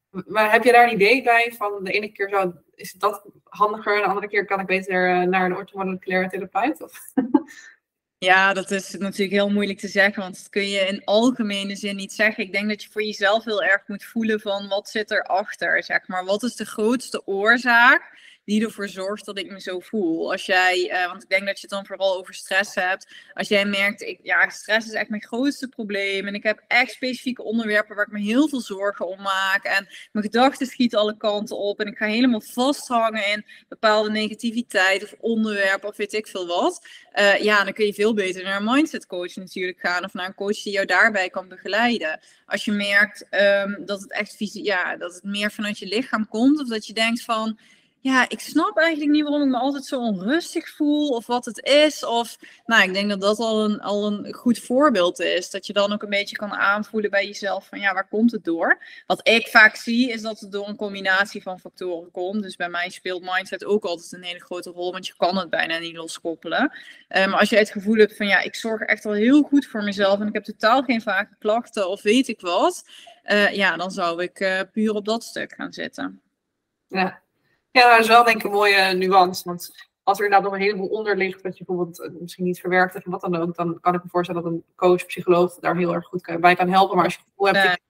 Maar 0.10 0.52
heb 0.52 0.64
je 0.64 0.72
daar 0.72 0.84
een 0.84 0.94
idee 0.94 1.24
bij 1.24 1.54
van 1.58 1.84
de 1.84 1.92
ene 1.92 2.12
keer 2.12 2.30
zou, 2.30 2.54
is 2.76 2.92
dat 2.92 3.26
handiger 3.44 3.96
en 3.96 4.02
de 4.02 4.08
andere 4.08 4.28
keer 4.28 4.46
kan 4.46 4.60
ik 4.60 4.66
beter 4.66 5.10
eh, 5.10 5.28
naar 5.28 5.46
een 5.46 5.56
orthomoleculaire 5.56 6.30
therapeut? 6.30 6.82
Of? 6.82 6.92
Ja, 8.24 8.54
dat 8.54 8.72
is 8.72 8.92
natuurlijk 8.92 9.32
heel 9.32 9.50
moeilijk 9.50 9.80
te 9.80 9.88
zeggen, 9.88 10.22
want 10.22 10.36
dat 10.36 10.50
kun 10.50 10.70
je 10.70 10.80
in 10.80 11.04
algemene 11.04 11.76
zin 11.76 11.96
niet 11.96 12.14
zeggen. 12.14 12.44
Ik 12.44 12.52
denk 12.52 12.70
dat 12.70 12.84
je 12.84 12.90
voor 12.90 13.04
jezelf 13.04 13.44
heel 13.44 13.64
erg 13.64 13.88
moet 13.88 14.04
voelen 14.04 14.40
van 14.40 14.68
wat 14.68 14.90
zit 14.90 15.12
erachter, 15.12 15.84
zeg 15.84 16.08
maar. 16.08 16.26
Wat 16.26 16.44
is 16.44 16.56
de 16.56 16.66
grootste 16.66 17.28
oorzaak 17.28 18.20
die 18.46 18.66
ervoor 18.66 18.88
zorgt 18.88 19.26
dat 19.26 19.38
ik 19.38 19.52
me 19.52 19.62
zo 19.62 19.80
voel. 19.80 20.32
Als 20.32 20.46
jij, 20.46 20.92
uh, 20.92 21.08
want 21.08 21.24
ik 21.24 21.30
denk 21.30 21.46
dat 21.46 21.56
je 21.56 21.62
het 21.62 21.70
dan 21.70 21.86
vooral 21.86 22.18
over 22.18 22.34
stress 22.34 22.76
hebt. 22.76 23.08
Als 23.34 23.48
jij 23.48 23.66
merkt, 23.66 24.02
ik, 24.02 24.20
ja, 24.24 24.50
stress 24.50 24.88
is 24.88 24.94
echt 24.94 25.10
mijn 25.10 25.24
grootste 25.24 25.68
probleem. 25.68 26.28
En 26.28 26.34
ik 26.34 26.44
heb 26.44 26.64
echt 26.68 26.92
specifieke 26.92 27.44
onderwerpen 27.44 27.96
waar 27.96 28.06
ik 28.06 28.12
me 28.12 28.20
heel 28.20 28.48
veel 28.50 28.62
zorgen 28.62 29.08
om 29.08 29.22
maak. 29.22 29.64
En 29.64 29.88
mijn 30.12 30.26
gedachten 30.26 30.68
schieten 30.68 31.00
alle 31.00 31.18
kanten 31.18 31.58
op. 31.58 31.80
En 31.80 31.88
ik 31.88 31.98
ga 31.98 32.06
helemaal 32.06 32.42
vasthangen 32.42 33.28
in 33.28 33.46
bepaalde 33.68 34.10
negativiteit 34.10 35.04
of 35.04 35.14
onderwerpen 35.20 35.90
of 35.90 35.98
weet 35.98 36.14
ik 36.14 36.28
veel 36.28 36.48
wat. 36.48 36.88
Uh, 37.20 37.38
ja, 37.38 37.64
dan 37.64 37.74
kun 37.74 37.86
je 37.86 37.94
veel 37.94 38.14
beter 38.14 38.44
naar 38.44 38.60
een 38.60 38.72
mindset 38.74 39.06
coach 39.06 39.36
natuurlijk 39.36 39.80
gaan. 39.80 40.04
Of 40.04 40.14
naar 40.14 40.28
een 40.28 40.34
coach 40.34 40.62
die 40.62 40.74
jou 40.74 40.86
daarbij 40.86 41.30
kan 41.30 41.48
begeleiden. 41.48 42.20
Als 42.46 42.66
je 42.66 42.72
merkt 42.72 43.26
um, 43.32 43.86
dat 43.86 44.02
het 44.02 44.12
echt 44.12 44.36
ja, 44.54 44.98
dat 44.98 45.14
het 45.14 45.24
meer 45.24 45.52
vanuit 45.52 45.80
je 45.80 45.88
lichaam 45.88 46.28
komt. 46.28 46.60
Of 46.60 46.68
dat 46.68 46.88
je 46.88 46.94
denkt 46.94 47.24
van 47.24 47.60
ja, 48.04 48.30
ik 48.30 48.40
snap 48.40 48.78
eigenlijk 48.78 49.12
niet 49.12 49.24
waarom 49.24 49.42
ik 49.42 49.48
me 49.48 49.58
altijd 49.58 49.86
zo 49.86 50.00
onrustig 50.00 50.70
voel 50.70 51.10
of 51.10 51.28
wat 51.28 51.46
het 51.46 51.66
is. 51.66 52.06
Of, 52.06 52.38
nou, 52.66 52.84
ik 52.84 52.94
denk 52.94 53.10
dat 53.10 53.22
dat 53.22 53.38
al 53.38 53.64
een, 53.64 53.82
al 53.82 54.06
een 54.06 54.34
goed 54.34 54.60
voorbeeld 54.60 55.20
is. 55.20 55.50
Dat 55.50 55.68
je 55.68 55.74
dan 55.74 55.94
ook 55.94 56.04
een 56.04 56.10
beetje 56.10 56.36
kan 56.36 56.54
aanvoelen 56.54 57.10
bij 57.10 57.26
jezelf 57.26 57.68
van, 57.68 57.80
ja, 57.80 57.94
waar 57.94 58.08
komt 58.08 58.32
het 58.32 58.44
door? 58.44 58.84
Wat 59.08 59.28
ik 59.28 59.48
vaak 59.48 59.76
zie, 59.76 60.12
is 60.12 60.22
dat 60.22 60.40
het 60.40 60.52
door 60.52 60.68
een 60.68 60.76
combinatie 60.76 61.42
van 61.42 61.60
factoren 61.60 62.12
komt. 62.12 62.44
Dus 62.44 62.56
bij 62.56 62.70
mij 62.70 62.90
speelt 62.90 63.24
mindset 63.36 63.66
ook 63.66 63.84
altijd 63.84 64.12
een 64.12 64.24
hele 64.24 64.40
grote 64.40 64.70
rol, 64.70 64.92
want 64.92 65.08
je 65.08 65.14
kan 65.18 65.38
het 65.38 65.50
bijna 65.50 65.78
niet 65.78 65.96
loskoppelen. 65.96 66.72
Maar 67.10 67.40
als 67.40 67.50
je 67.50 67.58
het 67.58 67.72
gevoel 67.72 67.96
hebt 67.96 68.16
van, 68.16 68.28
ja, 68.28 68.40
ik 68.40 68.56
zorg 68.56 68.82
echt 68.82 69.04
wel 69.04 69.14
heel 69.14 69.42
goed 69.42 69.66
voor 69.66 69.84
mezelf 69.84 70.20
en 70.20 70.28
ik 70.28 70.34
heb 70.34 70.44
totaal 70.44 70.84
geen 70.84 71.02
vage 71.02 71.36
klachten 71.40 71.90
of 71.90 72.02
weet 72.02 72.28
ik 72.28 72.42
wat. 72.42 72.84
Uh, 73.26 73.54
ja, 73.56 73.78
dan 73.78 73.92
zou 73.92 74.24
ik 74.24 74.40
uh, 74.40 74.60
puur 74.72 74.94
op 74.94 75.06
dat 75.06 75.24
stuk 75.24 75.54
gaan 75.54 75.74
zitten. 75.74 76.22
Ja, 76.88 77.21
ja, 77.72 77.90
dat 77.90 78.00
is 78.00 78.08
wel 78.08 78.24
denk 78.24 78.38
ik 78.38 78.44
een 78.44 78.52
mooie 78.52 78.94
nuance. 78.94 79.44
Want 79.46 79.90
als 80.04 80.18
er 80.18 80.24
inderdaad 80.24 80.50
nog 80.50 80.60
een 80.60 80.66
heleboel 80.66 80.88
onder 80.88 81.18
ligt, 81.18 81.42
wat 81.42 81.58
je 81.58 81.66
bijvoorbeeld 81.66 82.02
eh, 82.02 82.12
misschien 82.20 82.46
niet 82.46 82.60
verwerkt 82.60 82.96
of 82.96 83.04
wat 83.06 83.22
dan 83.22 83.36
ook, 83.36 83.56
dan 83.56 83.80
kan 83.80 83.94
ik 83.94 84.04
me 84.04 84.10
voorstellen 84.10 84.44
dat 84.44 84.52
een 84.52 84.64
coach, 84.76 85.06
psycholoog 85.06 85.56
daar 85.60 85.76
heel 85.76 85.94
erg 85.94 86.06
goed 86.06 86.38
bij 86.40 86.56
kan 86.56 86.70
helpen. 86.70 86.96
Maar 86.96 87.06
als 87.06 87.14
je 87.14 87.20
het 87.20 87.30
gevoel 87.30 87.54
hebt, 87.54 87.74
ik 87.74 87.82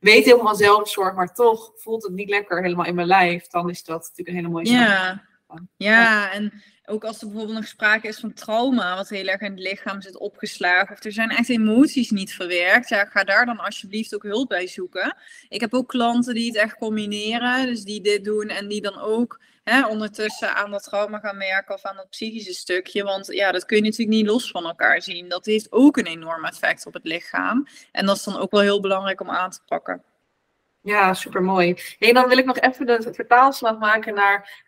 weet 0.00 0.24
heel 0.24 0.38
van 0.38 0.56
zelfzorg, 0.56 1.14
maar 1.14 1.34
toch 1.34 1.72
voelt 1.76 2.02
het 2.02 2.12
niet 2.12 2.28
lekker 2.28 2.62
helemaal 2.62 2.86
in 2.86 2.94
mijn 2.94 3.06
lijf, 3.06 3.46
dan 3.46 3.70
is 3.70 3.84
dat 3.84 4.00
natuurlijk 4.00 4.28
een 4.28 4.34
hele 4.34 4.48
mooie 4.48 4.70
ja. 4.70 5.27
Ja, 5.76 6.32
en 6.32 6.62
ook 6.86 7.04
als 7.04 7.20
er 7.20 7.26
bijvoorbeeld 7.26 7.58
nog 7.58 7.66
sprake 7.66 8.08
is 8.08 8.20
van 8.20 8.32
trauma, 8.32 8.96
wat 8.96 9.08
heel 9.08 9.26
erg 9.26 9.40
in 9.40 9.50
het 9.50 9.60
lichaam 9.60 10.00
zit 10.00 10.18
opgeslagen, 10.18 10.96
of 10.96 11.04
er 11.04 11.12
zijn 11.12 11.30
echt 11.30 11.48
emoties 11.48 12.10
niet 12.10 12.34
verwerkt, 12.34 12.88
ja, 12.88 13.04
ga 13.04 13.24
daar 13.24 13.46
dan 13.46 13.58
alsjeblieft 13.58 14.14
ook 14.14 14.22
hulp 14.22 14.48
bij 14.48 14.66
zoeken. 14.66 15.16
Ik 15.48 15.60
heb 15.60 15.74
ook 15.74 15.88
klanten 15.88 16.34
die 16.34 16.46
het 16.46 16.56
echt 16.56 16.74
combineren, 16.74 17.66
dus 17.66 17.82
die 17.84 18.00
dit 18.00 18.24
doen 18.24 18.48
en 18.48 18.68
die 18.68 18.80
dan 18.80 18.98
ook 18.98 19.40
hè, 19.64 19.86
ondertussen 19.86 20.54
aan 20.54 20.70
dat 20.70 20.82
trauma 20.82 21.18
gaan 21.18 21.38
werken 21.38 21.74
of 21.74 21.84
aan 21.84 21.96
dat 21.96 22.10
psychische 22.10 22.54
stukje. 22.54 23.04
Want 23.04 23.26
ja, 23.26 23.52
dat 23.52 23.64
kun 23.64 23.76
je 23.76 23.82
natuurlijk 23.82 24.10
niet 24.10 24.26
los 24.26 24.50
van 24.50 24.64
elkaar 24.64 25.02
zien. 25.02 25.28
Dat 25.28 25.46
heeft 25.46 25.72
ook 25.72 25.96
een 25.96 26.06
enorm 26.06 26.44
effect 26.44 26.86
op 26.86 26.92
het 26.92 27.04
lichaam. 27.04 27.66
En 27.92 28.06
dat 28.06 28.16
is 28.16 28.24
dan 28.24 28.36
ook 28.36 28.50
wel 28.50 28.60
heel 28.60 28.80
belangrijk 28.80 29.20
om 29.20 29.30
aan 29.30 29.50
te 29.50 29.60
pakken. 29.66 30.02
Ja, 30.82 31.14
super 31.14 31.42
mooi. 31.42 31.76
En 31.98 32.14
dan 32.14 32.28
wil 32.28 32.38
ik 32.38 32.44
nog 32.44 32.58
even 32.58 32.86
de 32.86 33.08
vertaalslag 33.12 33.78
maken 33.78 34.14
naar 34.14 34.66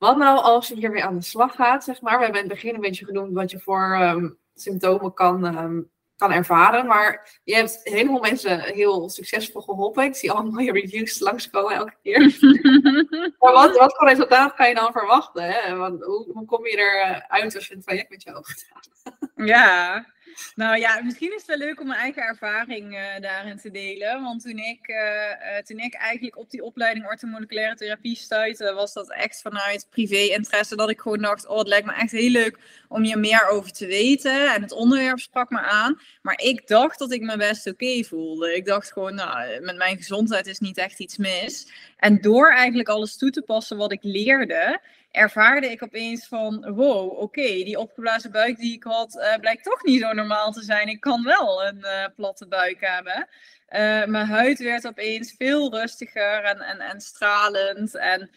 wat 0.00 0.16
nou 0.16 0.40
als 0.40 0.68
je 0.68 0.74
hiermee 0.74 1.04
aan 1.04 1.14
de 1.14 1.24
slag 1.24 1.54
gaat, 1.54 1.84
zeg 1.84 2.00
maar. 2.00 2.18
We 2.18 2.24
hebben 2.24 2.42
in 2.42 2.48
het 2.48 2.54
begin 2.54 2.74
een 2.74 2.80
beetje 2.80 3.04
genoemd 3.04 3.32
wat 3.32 3.50
je 3.50 3.58
voor 3.58 3.98
um, 4.02 4.38
symptomen 4.54 5.14
kan, 5.14 5.56
um, 5.56 5.90
kan 6.16 6.32
ervaren. 6.32 6.86
Maar 6.86 7.40
je 7.44 7.54
hebt 7.54 7.80
een 7.84 7.92
heleboel 7.92 8.20
mensen 8.20 8.60
heel 8.60 9.08
succesvol 9.08 9.60
geholpen. 9.60 10.04
Ik 10.04 10.14
zie 10.14 10.30
allemaal 10.30 10.52
mooie 10.52 10.72
reviews 10.72 11.18
langskomen 11.18 11.74
elke 11.74 11.96
keer. 12.02 12.38
maar 13.38 13.52
wat, 13.52 13.76
wat 13.76 13.96
voor 13.96 14.08
resultaat 14.08 14.54
kan 14.54 14.68
je 14.68 14.74
dan 14.74 14.92
verwachten? 14.92 15.42
Hè? 15.42 15.76
Want, 15.76 16.04
hoe, 16.04 16.32
hoe 16.32 16.44
kom 16.44 16.66
je 16.66 16.76
eruit 16.76 17.54
als 17.54 17.66
je 17.66 17.74
een 17.74 17.82
traject 17.82 18.10
met 18.10 18.22
jou 18.22 18.36
hebt 18.36 18.48
gedaan? 18.48 19.46
ja, 19.46 20.06
nou 20.54 20.78
ja, 20.78 21.00
misschien 21.02 21.34
is 21.34 21.46
het 21.46 21.46
wel 21.46 21.68
leuk 21.68 21.80
om 21.80 21.86
mijn 21.86 22.00
eigen 22.00 22.22
ervaring 22.22 22.94
uh, 22.94 23.20
daarin 23.20 23.58
te 23.58 23.70
delen. 23.70 24.22
Want 24.22 24.42
toen 24.42 24.58
ik, 24.58 24.88
uh, 24.88 24.96
uh, 24.96 25.58
toen 25.64 25.78
ik 25.78 25.94
eigenlijk 25.94 26.38
op 26.38 26.50
die 26.50 26.64
opleiding 26.64 27.06
orthomoleculaire 27.06 27.74
therapie 27.74 28.16
stuitte, 28.16 28.72
was 28.72 28.92
dat 28.92 29.12
echt 29.12 29.40
vanuit 29.40 29.86
privé-interesse 29.90 30.76
dat 30.76 30.90
ik 30.90 31.00
gewoon 31.00 31.22
dacht, 31.22 31.46
oh, 31.46 31.58
het 31.58 31.68
lijkt 31.68 31.86
me 31.86 31.92
echt 31.92 32.10
heel 32.10 32.30
leuk 32.30 32.58
om 32.88 33.02
hier 33.02 33.18
meer 33.18 33.48
over 33.48 33.72
te 33.72 33.86
weten. 33.86 34.54
En 34.54 34.62
het 34.62 34.72
onderwerp 34.72 35.18
sprak 35.18 35.50
me 35.50 35.60
aan. 35.60 36.00
Maar 36.22 36.40
ik 36.40 36.66
dacht 36.66 36.98
dat 36.98 37.12
ik 37.12 37.20
me 37.20 37.36
best 37.36 37.66
oké 37.66 38.04
voelde. 38.04 38.56
Ik 38.56 38.64
dacht 38.64 38.92
gewoon, 38.92 39.14
nou, 39.14 39.60
met 39.60 39.76
mijn 39.76 39.96
gezondheid 39.96 40.46
is 40.46 40.58
niet 40.58 40.78
echt 40.78 40.98
iets 40.98 41.16
mis. 41.16 41.72
En 41.96 42.20
door 42.20 42.52
eigenlijk 42.52 42.88
alles 42.88 43.16
toe 43.16 43.30
te 43.30 43.42
passen 43.42 43.76
wat 43.76 43.92
ik 43.92 44.02
leerde, 44.02 44.80
ervaarde 45.10 45.70
ik 45.70 45.82
opeens 45.82 46.26
van, 46.26 46.74
wow, 46.74 47.18
oké, 47.18 47.42
die 47.42 47.78
opgeblazen 47.78 48.30
buik 48.30 48.56
die 48.56 48.74
ik 48.74 48.82
had, 48.82 49.14
uh, 49.14 49.34
blijkt 49.40 49.64
toch 49.64 49.84
niet 49.84 50.00
zo 50.00 50.12
normaal 50.12 50.52
te 50.52 50.62
zijn. 50.62 50.88
Ik 50.88 51.00
kan 51.00 51.24
wel 51.24 51.64
een 51.64 51.78
uh, 51.78 52.04
platte 52.16 52.46
buik 52.46 52.76
hebben. 52.80 53.28
Uh, 53.70 54.04
mijn 54.04 54.26
huid 54.26 54.58
werd 54.58 54.86
opeens 54.86 55.34
veel 55.38 55.74
rustiger 55.74 56.44
en, 56.44 56.60
en, 56.60 56.80
en 56.80 57.00
stralend. 57.00 57.96
En, 57.96 58.30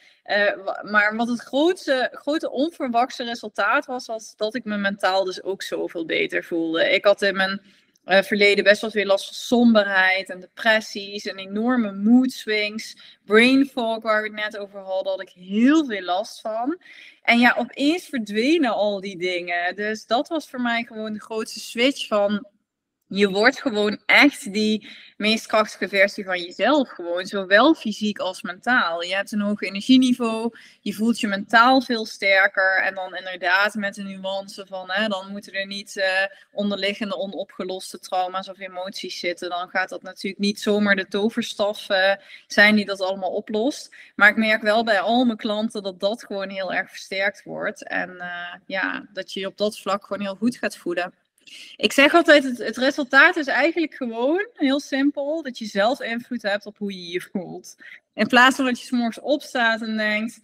maar 0.81 1.15
wat 1.15 1.27
het 1.27 1.39
grootste, 1.39 2.09
grote 2.11 2.51
onverwachte 2.51 3.23
resultaat 3.23 3.85
was, 3.85 4.05
was 4.05 4.35
dat 4.35 4.55
ik 4.55 4.63
me 4.63 4.77
mentaal 4.77 5.23
dus 5.23 5.43
ook 5.43 5.63
zoveel 5.63 6.05
beter 6.05 6.43
voelde. 6.43 6.89
Ik 6.89 7.05
had 7.05 7.21
in 7.21 7.35
mijn 7.35 7.61
uh, 8.05 8.21
verleden 8.21 8.63
best 8.63 8.81
wel 8.81 8.91
veel 8.91 9.05
last 9.05 9.25
van 9.25 9.35
somberheid 9.35 10.29
en 10.29 10.39
depressies 10.39 11.25
en 11.25 11.37
enorme 11.37 11.91
mood 11.91 12.31
swings. 12.31 13.17
Brain 13.25 13.65
fog, 13.65 14.01
waar 14.01 14.21
we 14.21 14.27
het 14.27 14.37
net 14.37 14.57
over 14.57 14.79
hadden, 14.79 15.11
had 15.11 15.21
ik 15.21 15.29
heel 15.29 15.85
veel 15.85 16.01
last 16.01 16.41
van. 16.41 16.77
En 17.21 17.39
ja, 17.39 17.55
opeens 17.57 18.05
verdwenen 18.05 18.73
al 18.73 19.01
die 19.01 19.17
dingen. 19.17 19.75
Dus 19.75 20.05
dat 20.05 20.27
was 20.27 20.49
voor 20.49 20.61
mij 20.61 20.83
gewoon 20.83 21.13
de 21.13 21.21
grootste 21.21 21.59
switch 21.59 22.07
van 22.07 22.47
je 23.13 23.29
wordt 23.29 23.61
gewoon 23.61 23.99
echt 24.05 24.53
die 24.53 24.89
meest 25.17 25.45
krachtige 25.45 25.87
versie 25.87 26.23
van 26.23 26.41
jezelf. 26.41 26.89
Gewoon, 26.89 27.25
zowel 27.25 27.73
fysiek 27.73 28.19
als 28.19 28.41
mentaal. 28.41 29.03
Je 29.03 29.15
hebt 29.15 29.31
een 29.31 29.41
hoog 29.41 29.61
energieniveau. 29.61 30.57
Je 30.81 30.93
voelt 30.93 31.19
je 31.19 31.27
mentaal 31.27 31.81
veel 31.81 32.05
sterker. 32.05 32.81
En 32.83 32.95
dan 32.95 33.15
inderdaad 33.15 33.73
met 33.73 33.95
de 33.95 34.03
nuance 34.03 34.65
van, 34.65 34.91
hè, 34.91 35.07
dan 35.07 35.31
moeten 35.31 35.53
er 35.53 35.65
niet 35.65 35.95
uh, 35.95 36.05
onderliggende 36.51 37.17
onopgeloste 37.17 37.99
trauma's 37.99 38.49
of 38.49 38.59
emoties 38.59 39.19
zitten. 39.19 39.49
Dan 39.49 39.69
gaat 39.69 39.89
dat 39.89 40.03
natuurlijk 40.03 40.41
niet 40.41 40.59
zomaar 40.59 40.95
de 40.95 41.07
toverstaf 41.07 41.89
uh, 41.89 42.13
zijn 42.47 42.75
die 42.75 42.85
dat 42.85 43.01
allemaal 43.01 43.31
oplost. 43.31 43.95
Maar 44.15 44.29
ik 44.29 44.37
merk 44.37 44.61
wel 44.61 44.83
bij 44.83 44.99
al 44.99 45.25
mijn 45.25 45.37
klanten 45.37 45.83
dat 45.83 45.99
dat 45.99 46.23
gewoon 46.23 46.49
heel 46.49 46.73
erg 46.73 46.89
versterkt 46.89 47.43
wordt. 47.43 47.87
En 47.87 48.09
uh, 48.09 48.53
ja, 48.65 49.05
dat 49.13 49.33
je 49.33 49.39
je 49.39 49.47
op 49.47 49.57
dat 49.57 49.79
vlak 49.79 50.05
gewoon 50.05 50.23
heel 50.23 50.35
goed 50.35 50.57
gaat 50.57 50.77
voelen. 50.77 51.13
Ik 51.75 51.91
zeg 51.91 52.13
altijd, 52.13 52.57
het, 52.57 52.77
resultaat 52.77 53.35
is 53.35 53.47
eigenlijk 53.47 53.93
gewoon 53.93 54.47
heel 54.53 54.79
simpel, 54.79 55.41
dat 55.43 55.57
je 55.57 55.65
zelf 55.65 56.01
invloed 56.01 56.41
hebt 56.41 56.65
op 56.65 56.77
hoe 56.77 56.93
je 56.93 57.11
je 57.11 57.29
voelt. 57.31 57.75
In 58.13 58.27
plaats 58.27 58.55
van 58.55 58.65
dat 58.65 58.79
je 58.79 58.85
s 58.85 58.91
morgens 58.91 59.19
opstaat 59.19 59.81
en 59.81 59.97
denkt, 59.97 60.39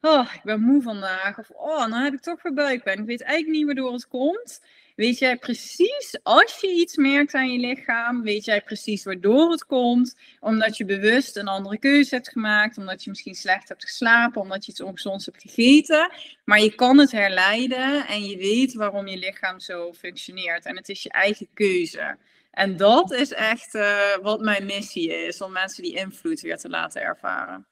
oh, 0.00 0.28
ik 0.34 0.42
ben 0.42 0.60
moe 0.60 0.82
vandaag, 0.82 1.38
of 1.38 1.50
oh, 1.50 1.86
nou 1.86 2.04
heb 2.04 2.12
ik 2.12 2.20
toch 2.20 2.42
weer 2.42 2.54
buikpijn, 2.54 2.98
ik 2.98 3.06
weet 3.06 3.22
eigenlijk 3.22 3.56
niet 3.56 3.66
waardoor 3.66 3.92
het 3.92 4.08
komt. 4.08 4.60
Weet 4.96 5.18
jij 5.18 5.36
precies, 5.36 6.18
als 6.22 6.58
je 6.60 6.68
iets 6.68 6.96
merkt 6.96 7.34
aan 7.34 7.52
je 7.52 7.58
lichaam, 7.58 8.22
weet 8.22 8.44
jij 8.44 8.62
precies 8.62 9.04
waardoor 9.04 9.50
het 9.50 9.64
komt. 9.64 10.16
Omdat 10.40 10.76
je 10.76 10.84
bewust 10.84 11.36
een 11.36 11.48
andere 11.48 11.78
keuze 11.78 12.14
hebt 12.14 12.28
gemaakt, 12.28 12.78
omdat 12.78 13.04
je 13.04 13.10
misschien 13.10 13.34
slecht 13.34 13.68
hebt 13.68 13.84
geslapen, 13.84 14.40
omdat 14.40 14.64
je 14.64 14.70
iets 14.70 14.80
ongezonds 14.80 15.26
hebt 15.26 15.42
gegeten. 15.42 16.12
Maar 16.44 16.60
je 16.60 16.74
kan 16.74 16.98
het 16.98 17.12
herleiden 17.12 18.06
en 18.06 18.24
je 18.24 18.36
weet 18.36 18.74
waarom 18.74 19.06
je 19.06 19.16
lichaam 19.16 19.60
zo 19.60 19.92
functioneert. 19.92 20.64
En 20.64 20.76
het 20.76 20.88
is 20.88 21.02
je 21.02 21.10
eigen 21.10 21.48
keuze. 21.54 22.16
En 22.50 22.76
dat 22.76 23.12
is 23.12 23.32
echt 23.32 23.74
uh, 23.74 24.16
wat 24.22 24.40
mijn 24.40 24.66
missie 24.66 25.26
is, 25.26 25.40
om 25.40 25.52
mensen 25.52 25.82
die 25.82 25.96
invloed 25.96 26.40
weer 26.40 26.56
te 26.56 26.68
laten 26.68 27.02
ervaren. 27.02 27.66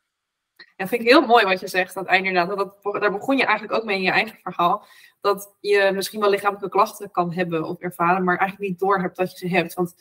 Ja, 0.76 0.86
vind 0.86 1.02
ik 1.02 1.08
heel 1.08 1.26
mooi 1.26 1.44
wat 1.44 1.60
je 1.60 1.68
zegt. 1.68 1.94
Dat 1.94 2.10
inderdaad, 2.10 2.56
dat, 2.56 3.00
daar 3.00 3.12
begon 3.12 3.36
je 3.36 3.44
eigenlijk 3.44 3.78
ook 3.78 3.84
mee 3.84 3.96
in 3.96 4.02
je 4.02 4.10
eigen 4.10 4.38
verhaal. 4.42 4.86
Dat 5.20 5.56
je 5.60 5.90
misschien 5.94 6.20
wel 6.20 6.30
lichamelijke 6.30 6.68
klachten 6.68 7.10
kan 7.10 7.32
hebben 7.32 7.64
of 7.64 7.78
ervaren, 7.78 8.24
maar 8.24 8.38
eigenlijk 8.38 8.70
niet 8.70 8.78
door 8.78 9.00
hebt 9.00 9.16
dat 9.16 9.30
je 9.30 9.48
ze 9.48 9.56
hebt. 9.56 9.74
Want 9.74 9.94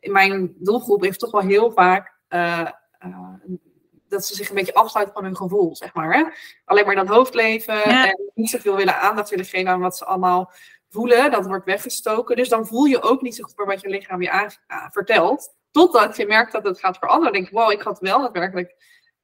in 0.00 0.12
mijn 0.12 0.54
doelgroep 0.58 1.02
heeft 1.02 1.18
toch 1.18 1.30
wel 1.30 1.40
heel 1.40 1.70
vaak 1.70 2.16
uh, 2.28 2.68
uh, 3.04 3.34
dat 4.08 4.26
ze 4.26 4.34
zich 4.34 4.48
een 4.48 4.54
beetje 4.54 4.74
afsluiten 4.74 5.14
van 5.14 5.24
hun 5.24 5.36
gevoel, 5.36 5.76
zeg 5.76 5.94
maar. 5.94 6.14
Hè? 6.14 6.24
Alleen 6.64 6.84
maar 6.84 6.94
in 6.94 7.06
dat 7.06 7.16
hoofd 7.16 7.34
leven 7.34 7.84
en 7.84 8.30
niet 8.34 8.50
zoveel 8.50 8.76
willen 8.76 9.00
aandacht 9.00 9.30
willen 9.30 9.44
geven 9.44 9.70
aan 9.70 9.80
wat 9.80 9.96
ze 9.96 10.04
allemaal 10.04 10.52
voelen. 10.88 11.30
Dat 11.30 11.46
wordt 11.46 11.64
weggestoken. 11.64 12.36
Dus 12.36 12.48
dan 12.48 12.66
voel 12.66 12.84
je 12.84 13.02
ook 13.02 13.22
niet 13.22 13.34
zo 13.34 13.44
goed 13.44 13.56
meer 13.56 13.66
wat 13.66 13.80
je 13.80 13.88
lichaam 13.88 14.22
je 14.22 14.30
aan, 14.30 14.50
vertelt. 14.90 15.56
Totdat 15.70 16.16
je 16.16 16.26
merkt 16.26 16.52
dat 16.52 16.64
het 16.64 16.78
gaat 16.78 16.98
veranderen. 16.98 17.32
Dan 17.32 17.42
denk 17.42 17.52
je, 17.52 17.60
wow, 17.60 17.72
ik 17.72 17.82
had 17.82 18.00
wel 18.00 18.20
daadwerkelijk 18.20 18.74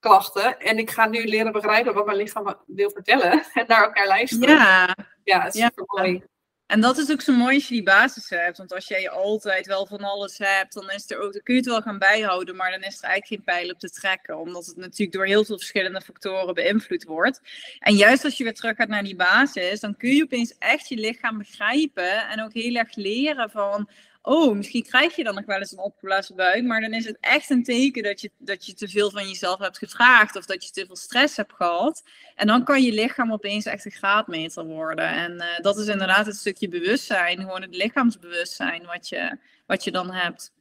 klachten. 0.04 0.58
En 0.60 0.78
ik 0.78 0.90
ga 0.90 1.06
nu 1.06 1.24
leren 1.24 1.52
begrijpen 1.52 1.94
wat 1.94 2.06
mijn 2.06 2.18
lichaam 2.18 2.56
wil 2.66 2.90
vertellen. 2.90 3.32
En 3.54 3.64
naar 3.66 3.82
elkaar 3.82 4.06
luisteren. 4.06 4.56
Ja, 4.56 4.96
ja 5.24 5.50
super 5.50 5.84
mooi. 5.86 6.22
En 6.66 6.80
dat 6.80 6.98
is 6.98 7.10
ook 7.10 7.20
zo 7.20 7.32
mooi 7.32 7.54
als 7.54 7.68
je 7.68 7.74
die 7.74 7.82
basis 7.82 8.28
hebt. 8.28 8.58
Want 8.58 8.74
als 8.74 8.88
jij 8.88 9.10
altijd 9.10 9.66
wel 9.66 9.86
van 9.86 10.00
alles 10.00 10.38
hebt, 10.38 10.74
dan, 10.74 10.90
is 10.90 11.10
er 11.10 11.18
ook, 11.18 11.32
dan 11.32 11.42
kun 11.42 11.54
je 11.54 11.60
het 11.60 11.70
wel 11.70 11.82
gaan 11.82 11.98
bijhouden. 11.98 12.56
Maar 12.56 12.70
dan 12.70 12.82
is 12.82 12.98
er 12.98 13.08
eigenlijk 13.08 13.26
geen 13.26 13.54
pijl 13.54 13.70
op 13.70 13.78
te 13.78 13.90
trekken. 13.90 14.38
Omdat 14.38 14.66
het 14.66 14.76
natuurlijk 14.76 15.12
door 15.12 15.26
heel 15.26 15.44
veel 15.44 15.56
verschillende 15.56 16.00
factoren 16.00 16.54
beïnvloed 16.54 17.04
wordt. 17.04 17.40
En 17.78 17.94
juist 17.94 18.24
als 18.24 18.36
je 18.36 18.44
weer 18.44 18.54
terug 18.54 18.76
gaat 18.76 18.88
naar 18.88 19.02
die 19.02 19.16
basis, 19.16 19.80
dan 19.80 19.96
kun 19.96 20.10
je 20.10 20.22
opeens 20.22 20.54
echt 20.58 20.88
je 20.88 20.96
lichaam 20.96 21.38
begrijpen. 21.38 22.28
En 22.28 22.42
ook 22.42 22.52
heel 22.52 22.74
erg 22.74 22.94
leren 22.94 23.50
van 23.50 23.88
oh, 24.26 24.56
misschien 24.56 24.82
krijg 24.82 25.16
je 25.16 25.24
dan 25.24 25.34
nog 25.34 25.44
wel 25.44 25.58
eens 25.58 25.72
een 25.72 25.78
opgeblazen 25.78 26.36
buik, 26.36 26.64
maar 26.64 26.80
dan 26.80 26.92
is 26.92 27.04
het 27.04 27.16
echt 27.20 27.50
een 27.50 27.62
teken 27.62 28.02
dat 28.02 28.20
je, 28.20 28.30
dat 28.38 28.66
je 28.66 28.74
te 28.74 28.88
veel 28.88 29.10
van 29.10 29.28
jezelf 29.28 29.58
hebt 29.58 29.78
gevraagd 29.78 30.36
of 30.36 30.44
dat 30.44 30.64
je 30.64 30.70
te 30.70 30.86
veel 30.86 30.96
stress 30.96 31.36
hebt 31.36 31.52
gehad. 31.52 32.02
En 32.34 32.46
dan 32.46 32.64
kan 32.64 32.82
je 32.82 32.92
lichaam 32.92 33.32
opeens 33.32 33.64
echt 33.64 33.84
een 33.84 33.90
graadmeter 33.90 34.64
worden. 34.64 35.08
En 35.08 35.32
uh, 35.32 35.44
dat 35.60 35.78
is 35.78 35.86
inderdaad 35.86 36.26
het 36.26 36.36
stukje 36.36 36.68
bewustzijn, 36.68 37.38
gewoon 37.38 37.62
het 37.62 37.74
lichaamsbewustzijn 37.74 38.86
wat 38.86 39.08
je, 39.08 39.38
wat 39.66 39.84
je 39.84 39.90
dan 39.90 40.10
hebt. 40.10 40.52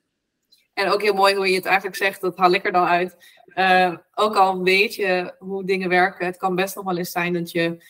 En 0.73 0.89
ook 0.89 1.01
heel 1.01 1.13
mooi 1.13 1.35
hoe 1.35 1.49
je 1.49 1.55
het 1.55 1.65
eigenlijk 1.65 1.95
zegt, 1.95 2.21
dat 2.21 2.37
haal 2.37 2.51
ik 2.51 2.65
er 2.65 2.71
dan 2.71 2.87
uit. 2.87 3.17
Uh, 3.55 3.95
ook 4.13 4.35
al 4.35 4.63
weet 4.63 4.95
je 4.95 5.35
hoe 5.39 5.65
dingen 5.65 5.89
werken, 5.89 6.25
het 6.25 6.37
kan 6.37 6.55
best 6.55 6.75
nog 6.75 6.85
wel 6.85 6.97
eens 6.97 7.11
zijn 7.11 7.33
dat 7.33 7.51
je 7.51 7.83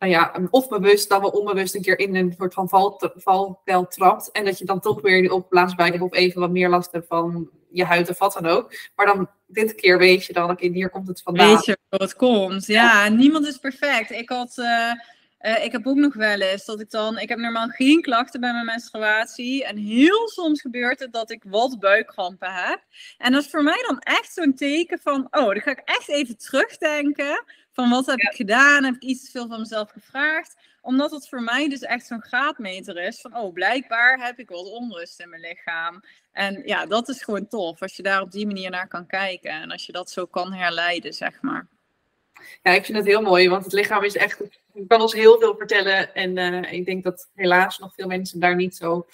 nou 0.00 0.12
ja, 0.12 0.48
of 0.50 0.68
bewust 0.68 1.08
dan 1.08 1.20
wel 1.20 1.30
onbewust 1.30 1.74
een 1.74 1.82
keer 1.82 1.98
in 1.98 2.14
een 2.14 2.34
soort 2.38 2.54
van 2.54 2.68
valkuil 3.14 3.86
trapt. 3.86 4.30
En 4.32 4.44
dat 4.44 4.58
je 4.58 4.64
dan 4.64 4.80
toch 4.80 5.00
weer 5.00 5.20
die 5.20 5.44
hebt 5.76 6.00
of 6.00 6.12
even 6.12 6.40
wat 6.40 6.50
meer 6.50 6.68
last 6.68 6.92
hebt 6.92 7.06
van 7.06 7.50
je 7.70 7.84
huid 7.84 8.10
of 8.10 8.18
wat 8.18 8.32
dan 8.32 8.46
ook. 8.46 8.72
Maar 8.96 9.06
dan 9.06 9.30
dit 9.46 9.74
keer 9.74 9.98
weet 9.98 10.24
je 10.24 10.32
dan, 10.32 10.50
oké, 10.50 10.68
hier 10.68 10.90
komt 10.90 11.08
het 11.08 11.22
vandaan. 11.22 11.54
Weet 11.54 11.64
je 11.64 11.78
hoe 11.88 12.02
het 12.02 12.16
komt. 12.16 12.66
Ja, 12.66 13.08
niemand 13.08 13.46
is 13.46 13.58
perfect. 13.58 14.10
Ik 14.10 14.28
had... 14.28 14.58
Uh... 14.58 14.92
Uh, 15.40 15.64
ik 15.64 15.72
heb 15.72 15.86
ook 15.86 15.96
nog 15.96 16.14
wel 16.14 16.40
eens 16.40 16.64
dat 16.64 16.80
ik 16.80 16.90
dan, 16.90 17.18
ik 17.18 17.28
heb 17.28 17.38
normaal 17.38 17.68
geen 17.68 18.02
klachten 18.02 18.40
bij 18.40 18.52
mijn 18.52 18.64
menstruatie. 18.64 19.64
En 19.64 19.76
heel 19.76 20.28
soms 20.28 20.60
gebeurt 20.60 21.00
het 21.00 21.12
dat 21.12 21.30
ik 21.30 21.44
wat 21.46 21.78
buikkrampen 21.78 22.52
heb. 22.52 22.80
En 23.18 23.32
dat 23.32 23.42
is 23.42 23.50
voor 23.50 23.62
mij 23.62 23.84
dan 23.88 23.98
echt 23.98 24.32
zo'n 24.32 24.54
teken 24.54 24.98
van, 24.98 25.26
oh, 25.30 25.46
dan 25.46 25.60
ga 25.60 25.70
ik 25.70 25.82
echt 25.84 26.08
even 26.08 26.38
terugdenken. 26.38 27.44
Van 27.80 27.90
wat 27.90 28.06
heb 28.06 28.18
ik 28.18 28.32
gedaan? 28.32 28.84
Heb 28.84 28.94
ik 28.94 29.02
iets 29.02 29.24
te 29.24 29.30
veel 29.30 29.48
van 29.48 29.60
mezelf 29.60 29.90
gevraagd? 29.90 30.56
Omdat 30.82 31.10
het 31.10 31.28
voor 31.28 31.42
mij 31.42 31.68
dus 31.68 31.80
echt 31.80 32.06
zo'n 32.06 32.22
graadmeter 32.22 33.02
is 33.02 33.20
van, 33.20 33.36
oh, 33.36 33.52
blijkbaar 33.52 34.26
heb 34.26 34.38
ik 34.38 34.48
wat 34.48 34.70
onrust 34.70 35.20
in 35.20 35.28
mijn 35.28 35.40
lichaam. 35.40 36.02
En 36.32 36.62
ja, 36.64 36.86
dat 36.86 37.08
is 37.08 37.22
gewoon 37.22 37.48
tof 37.48 37.82
als 37.82 37.96
je 37.96 38.02
daar 38.02 38.20
op 38.20 38.30
die 38.30 38.46
manier 38.46 38.70
naar 38.70 38.88
kan 38.88 39.06
kijken. 39.06 39.50
En 39.50 39.70
als 39.70 39.86
je 39.86 39.92
dat 39.92 40.10
zo 40.10 40.26
kan 40.26 40.52
herleiden, 40.52 41.12
zeg 41.12 41.42
maar. 41.42 41.66
Ja, 42.62 42.70
ik 42.70 42.84
vind 42.84 42.98
het 42.98 43.06
heel 43.06 43.22
mooi, 43.22 43.48
want 43.48 43.64
het 43.64 43.72
lichaam 43.72 44.04
is 44.04 44.16
echt, 44.16 44.40
kan 44.86 45.00
ons 45.00 45.12
heel 45.12 45.38
veel 45.38 45.56
vertellen. 45.56 46.14
En 46.14 46.36
uh, 46.36 46.72
ik 46.72 46.84
denk 46.84 47.04
dat 47.04 47.30
helaas 47.34 47.78
nog 47.78 47.94
veel 47.94 48.06
mensen 48.06 48.40
daar 48.40 48.56
niet 48.56 48.76
zo 48.76 49.06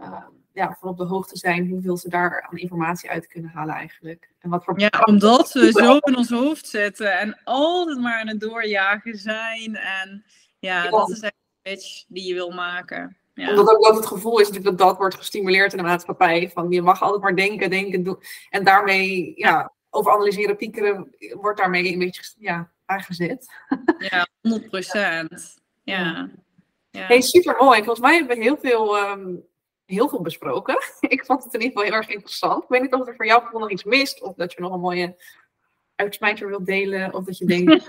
uh, 0.00 0.26
ja, 0.52 0.76
van 0.80 0.88
op 0.88 0.96
de 0.96 1.04
hoogte 1.04 1.36
zijn 1.36 1.68
hoeveel 1.68 1.96
ze 1.96 2.08
daar 2.08 2.42
aan 2.50 2.58
informatie 2.58 3.10
uit 3.10 3.26
kunnen 3.26 3.50
halen 3.50 3.74
eigenlijk. 3.74 4.28
En 4.38 4.50
wat 4.50 4.64
voor... 4.64 4.80
Ja, 4.80 5.02
omdat 5.04 5.52
we 5.52 5.72
zo 5.72 5.96
in 5.96 6.16
ons 6.16 6.30
hoofd 6.30 6.66
zitten 6.66 7.18
en 7.18 7.40
altijd 7.44 8.00
maar 8.00 8.20
aan 8.20 8.28
het 8.28 8.40
doorjagen 8.40 9.18
zijn. 9.18 9.76
En 9.76 10.24
ja, 10.58 10.90
dat 10.90 11.10
is 11.10 11.20
echt 11.20 11.34
een 11.62 11.72
switch 11.72 12.04
die 12.08 12.26
je 12.26 12.34
wil 12.34 12.50
maken. 12.50 13.16
Ja. 13.34 13.50
Omdat 13.50 13.68
ook 13.68 13.82
dat 13.82 13.96
het 13.96 14.06
gevoel 14.06 14.40
is 14.40 14.48
natuurlijk 14.48 14.78
dat 14.78 14.88
dat 14.88 14.96
wordt 14.96 15.14
gestimuleerd 15.14 15.72
in 15.72 15.78
de 15.78 15.84
maatschappij. 15.84 16.50
Van 16.54 16.70
je 16.70 16.82
mag 16.82 17.02
altijd 17.02 17.22
maar 17.22 17.36
denken, 17.36 17.70
denken, 17.70 18.02
doen. 18.02 18.22
En 18.50 18.64
daarmee, 18.64 19.32
ja, 19.36 19.72
over 19.90 20.12
analyseren, 20.12 20.56
piekeren, 20.56 21.14
wordt 21.40 21.58
daarmee 21.58 21.92
een 21.92 21.98
beetje 21.98 22.22
ja, 22.38 22.70
aangezet. 22.86 23.48
Ja, 23.98 24.26
100 24.42 24.70
procent. 24.70 25.58
Ja. 25.84 26.30
ja. 26.90 27.06
Hey, 27.06 27.20
super 27.20 27.56
mooi. 27.58 27.78
Volgens 27.78 28.00
mij 28.00 28.16
hebben 28.16 28.36
we 28.36 28.42
heel 28.42 28.58
veel 28.60 28.98
um, 28.98 29.48
heel 29.90 30.08
veel 30.08 30.20
besproken. 30.20 30.78
ik 31.00 31.24
vond 31.24 31.44
het 31.44 31.54
in 31.54 31.60
ieder 31.60 31.76
geval 31.76 31.92
heel 31.92 32.02
erg 32.02 32.14
interessant. 32.14 32.62
Ik 32.62 32.68
weet 32.68 32.82
niet 32.82 32.94
of 32.94 33.08
er 33.08 33.16
voor 33.16 33.26
jou 33.26 33.42
nog 33.52 33.70
iets 33.70 33.84
mist, 33.84 34.22
of 34.22 34.34
dat 34.34 34.52
je 34.52 34.60
nog 34.60 34.72
een 34.72 34.80
mooie 34.80 35.16
uitsmijter 35.94 36.48
wilt 36.48 36.66
delen, 36.66 37.14
of 37.14 37.24
dat 37.24 37.38
je 37.38 37.46
denkt... 37.46 37.88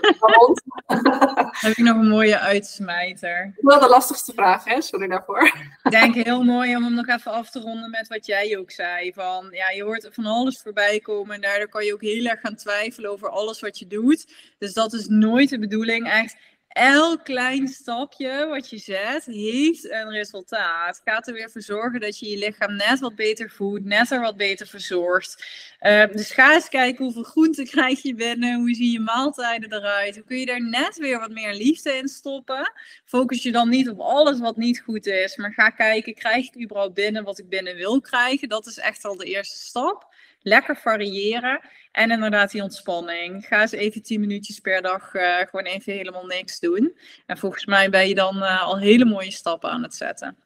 Heb 1.66 1.76
je 1.76 1.82
nog 1.82 1.96
een 1.96 2.08
mooie 2.08 2.38
uitsmijter? 2.38 3.54
Wel 3.56 3.80
de 3.80 3.88
lastigste 3.88 4.32
vraag, 4.32 4.64
hè? 4.64 4.80
Sorry 4.80 5.08
daarvoor. 5.08 5.42
ik 5.82 5.90
denk 5.90 6.14
heel 6.14 6.42
mooi 6.42 6.76
om 6.76 6.84
hem 6.84 6.94
nog 6.94 7.08
even 7.08 7.32
af 7.32 7.50
te 7.50 7.60
ronden 7.60 7.90
met 7.90 8.08
wat 8.08 8.26
jij 8.26 8.58
ook 8.58 8.70
zei. 8.70 9.12
Van, 9.12 9.48
ja, 9.50 9.70
je 9.70 9.82
hoort 9.82 10.08
van 10.10 10.26
alles 10.26 10.60
voorbij 10.62 11.00
komen 11.00 11.34
en 11.34 11.40
daardoor 11.40 11.68
kan 11.68 11.84
je 11.84 11.92
ook 11.92 12.02
heel 12.02 12.24
erg 12.24 12.40
gaan 12.40 12.56
twijfelen 12.56 13.10
over 13.10 13.28
alles 13.28 13.60
wat 13.60 13.78
je 13.78 13.86
doet. 13.86 14.34
Dus 14.58 14.72
dat 14.72 14.92
is 14.92 15.06
nooit 15.06 15.48
de 15.48 15.58
bedoeling. 15.58 16.08
Echt, 16.08 16.36
elk 16.72 17.24
klein 17.24 17.68
stapje 17.68 18.46
wat 18.46 18.70
je 18.70 18.78
zet, 18.78 19.24
heeft 19.24 19.90
een 19.90 20.10
resultaat. 20.10 21.00
Gaat 21.04 21.28
er 21.28 21.34
weer 21.34 21.50
voor 21.50 21.62
zorgen 21.62 22.00
dat 22.00 22.18
je 22.18 22.30
je 22.30 22.38
lichaam 22.38 22.76
net 22.76 23.00
wat 23.00 23.14
beter 23.14 23.50
voedt, 23.50 23.84
net 23.84 24.10
er 24.10 24.20
wat 24.20 24.36
beter 24.36 24.66
verzorgt. 24.66 25.44
Uh, 25.80 26.06
dus 26.12 26.30
ga 26.30 26.54
eens 26.54 26.68
kijken 26.68 27.04
hoeveel 27.04 27.22
groenten 27.22 27.66
krijg 27.76 28.02
je 28.02 28.14
binnen, 28.14 28.60
hoe 28.60 28.74
zien 28.74 28.90
je 28.90 29.00
maaltijden 29.00 29.72
eruit, 29.72 30.14
hoe 30.14 30.24
kun 30.24 30.38
je 30.38 30.46
daar 30.46 30.62
net 30.62 30.96
weer 30.96 31.18
wat 31.18 31.30
meer 31.30 31.54
liefde 31.54 31.92
in 31.92 32.08
stoppen. 32.08 32.72
Focus 33.04 33.42
je 33.42 33.52
dan 33.52 33.68
niet 33.68 33.88
op 33.88 34.00
alles 34.00 34.38
wat 34.38 34.56
niet 34.56 34.80
goed 34.80 35.06
is, 35.06 35.36
maar 35.36 35.52
ga 35.52 35.70
kijken, 35.70 36.14
krijg 36.14 36.46
ik 36.46 36.62
überhaupt 36.62 36.94
binnen 36.94 37.24
wat 37.24 37.38
ik 37.38 37.48
binnen 37.48 37.76
wil 37.76 38.00
krijgen? 38.00 38.48
Dat 38.48 38.66
is 38.66 38.78
echt 38.78 39.04
al 39.04 39.16
de 39.16 39.24
eerste 39.24 39.56
stap. 39.56 40.11
Lekker 40.42 40.76
variëren. 40.76 41.60
En 41.92 42.10
inderdaad 42.10 42.50
die 42.50 42.62
ontspanning. 42.62 43.46
Ga 43.46 43.60
eens 43.60 43.72
even 43.72 44.02
10 44.02 44.20
minuutjes 44.20 44.60
per 44.60 44.82
dag 44.82 45.14
uh, 45.14 45.38
gewoon 45.38 45.64
even 45.64 45.92
helemaal 45.92 46.26
niks 46.26 46.60
doen. 46.60 46.98
En 47.26 47.38
volgens 47.38 47.66
mij 47.66 47.90
ben 47.90 48.08
je 48.08 48.14
dan 48.14 48.36
uh, 48.36 48.62
al 48.62 48.78
hele 48.78 49.04
mooie 49.04 49.30
stappen 49.30 49.70
aan 49.70 49.82
het 49.82 49.94
zetten. 49.94 50.36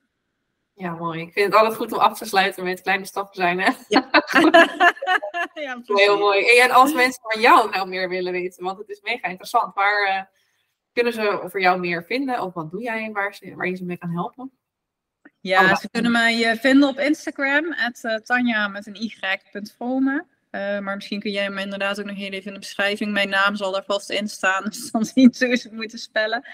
Ja, 0.75 0.95
mooi. 0.95 1.21
Ik 1.21 1.33
vind 1.33 1.47
het 1.47 1.55
altijd 1.55 1.77
goed 1.77 1.93
om 1.93 1.99
af 1.99 2.19
te 2.19 2.25
sluiten 2.25 2.65
met 2.65 2.83
kleine 2.83 3.05
stappen 3.05 3.35
zijn. 3.35 3.61
Hè? 3.61 3.71
Ja. 3.89 4.09
ja 5.55 5.81
Heel 5.85 6.19
mooi. 6.19 6.59
En 6.59 6.71
als 6.71 6.93
mensen 6.93 7.23
van 7.23 7.41
jou 7.41 7.71
nou 7.71 7.89
meer 7.89 8.09
willen 8.09 8.33
weten, 8.33 8.65
want 8.65 8.79
het 8.79 8.89
is 8.89 9.01
mega 9.01 9.29
interessant. 9.29 9.75
Waar 9.75 10.09
uh, 10.09 10.23
kunnen 10.93 11.13
ze 11.13 11.41
voor 11.45 11.61
jou 11.61 11.79
meer 11.81 12.05
vinden? 12.05 12.41
Of 12.41 12.55
wat 12.55 12.71
doe 12.71 12.83
jij 12.83 13.11
waar, 13.13 13.35
ze, 13.35 13.55
waar 13.55 13.69
je 13.69 13.77
ze 13.77 13.85
mee 13.85 13.97
kan 13.97 14.11
helpen? 14.11 14.53
Ja, 15.47 15.75
ze 15.75 15.91
kunnen 15.91 16.13
mij 16.13 16.57
vinden 16.57 16.89
op 16.89 16.99
Instagram, 16.99 17.73
at 17.73 18.25
Tanja 18.25 18.69
met 18.69 18.87
een 18.87 19.03
y.vrome. 19.03 20.25
Uh, 20.57 20.79
maar 20.79 20.95
misschien 20.95 21.21
kun 21.21 21.31
jij 21.31 21.51
me 21.51 21.61
inderdaad 21.61 22.01
ook 22.01 22.07
nog 22.07 22.17
heel 22.17 22.31
even 22.31 22.47
in 22.47 22.53
de 22.53 22.59
beschrijving. 22.59 23.13
Mijn 23.13 23.29
naam 23.29 23.57
zal 23.57 23.73
daar 23.73 23.85
vast 23.87 24.11
in 24.11 24.29
staan, 24.29 24.65
dus 24.71 24.91
dan 24.91 25.05
zien 25.05 25.35
ze 25.35 25.47
hoe 25.47 25.57
ze 25.57 25.69
het 25.69 25.77
moeten 25.77 25.99
spellen. 25.99 26.45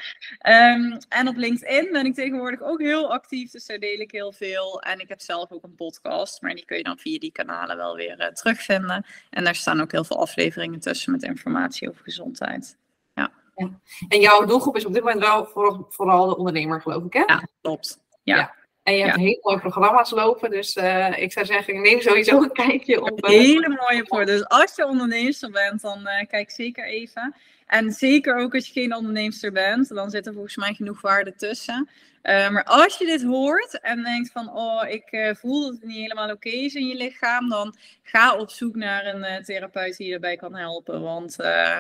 Um, 0.47 0.99
en 1.09 1.29
op 1.29 1.37
LinkedIn 1.37 1.93
ben 1.93 2.07
ik 2.07 2.15
tegenwoordig 2.15 2.63
ook 2.63 2.81
heel 2.81 3.13
actief, 3.13 3.51
dus 3.51 3.67
daar 3.67 3.79
deel 3.79 3.99
ik 3.99 4.11
heel 4.11 4.33
veel. 4.33 4.81
En 4.81 5.01
ik 5.01 5.09
heb 5.09 5.21
zelf 5.21 5.51
ook 5.51 5.63
een 5.63 5.75
podcast, 5.75 6.43
maar 6.43 6.55
die 6.55 6.65
kun 6.65 6.77
je 6.77 6.83
dan 6.83 6.99
via 6.99 7.19
die 7.19 7.33
kanalen 7.33 7.77
wel 7.77 7.97
weer 7.97 8.21
uh, 8.21 8.27
terugvinden. 8.27 9.07
En 9.31 9.45
daar 9.45 9.55
staan 9.55 9.81
ook 9.81 9.93
heel 9.93 10.05
veel 10.05 10.21
afleveringen 10.21 10.81
tussen 10.81 11.13
met 11.13 11.23
informatie 11.23 11.89
over 11.89 12.03
gezondheid. 12.03 12.77
Ja. 13.15 13.33
ja. 13.57 13.71
En 14.09 14.21
jouw 14.21 14.45
doelgroep 14.45 14.77
is 14.77 14.85
op 14.85 14.93
dit 14.93 15.03
moment 15.03 15.21
wel 15.21 15.47
vooral 15.89 16.27
de 16.29 16.37
ondernemer, 16.37 16.81
geloof 16.81 17.05
ik, 17.05 17.13
hè? 17.13 17.23
Ja, 17.27 17.49
klopt. 17.61 18.01
ja. 18.23 18.61
En 18.83 18.97
je 18.97 19.05
hebt 19.05 19.17
heel 19.17 19.39
mooie 19.43 19.59
programma's 19.59 20.11
lopen. 20.11 20.51
Dus 20.51 20.77
uh, 20.77 21.19
ik 21.19 21.33
zou 21.33 21.47
zeggen, 21.47 21.83
neem 21.83 22.01
sowieso 22.01 22.43
een 22.43 22.53
kijkje 22.53 23.03
op. 23.03 23.25
Uh... 23.25 23.31
Hele 23.31 23.69
mooie 23.69 24.05
voor. 24.07 24.25
Dus 24.25 24.49
als 24.49 24.73
je 24.77 24.87
onderneemster 24.87 25.51
bent, 25.51 25.81
dan 25.81 25.99
uh, 25.99 26.27
kijk 26.29 26.51
zeker 26.51 26.85
even. 26.85 27.35
En 27.67 27.93
zeker 27.93 28.37
ook 28.37 28.55
als 28.55 28.67
je 28.67 28.73
geen 28.73 28.95
onderneemster 28.95 29.53
bent, 29.53 29.89
dan 29.89 30.11
zit 30.11 30.27
er 30.27 30.33
volgens 30.33 30.57
mij 30.57 30.75
genoeg 30.75 31.01
waarde 31.01 31.35
tussen. 31.35 31.89
maar 32.23 32.65
als 32.65 32.99
je 32.99 33.07
dit 33.07 33.23
hoort 33.23 33.81
en 33.81 34.03
denkt 34.03 34.31
van, 34.33 34.53
oh, 34.53 34.89
ik 34.89 35.35
voel 35.39 35.63
dat 35.63 35.73
het 35.73 35.83
niet 35.83 36.01
helemaal 36.01 36.31
oké 36.31 36.49
is 36.49 36.75
in 36.75 36.87
je 36.87 36.95
lichaam, 36.95 37.49
dan 37.49 37.77
ga 38.03 38.37
op 38.37 38.51
zoek 38.51 38.75
naar 38.75 39.07
een 39.07 39.45
therapeut 39.45 39.97
die 39.97 40.07
je 40.07 40.13
daarbij 40.13 40.37
kan 40.37 40.55
helpen. 40.55 41.03
Want 41.03 41.37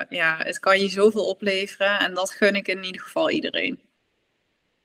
ja, 0.08 0.36
het 0.38 0.58
kan 0.58 0.80
je 0.80 0.88
zoveel 0.88 1.26
opleveren 1.26 1.98
en 1.98 2.14
dat 2.14 2.30
gun 2.30 2.54
ik 2.54 2.68
in 2.68 2.84
ieder 2.84 3.02
geval 3.02 3.30
iedereen. 3.30 3.80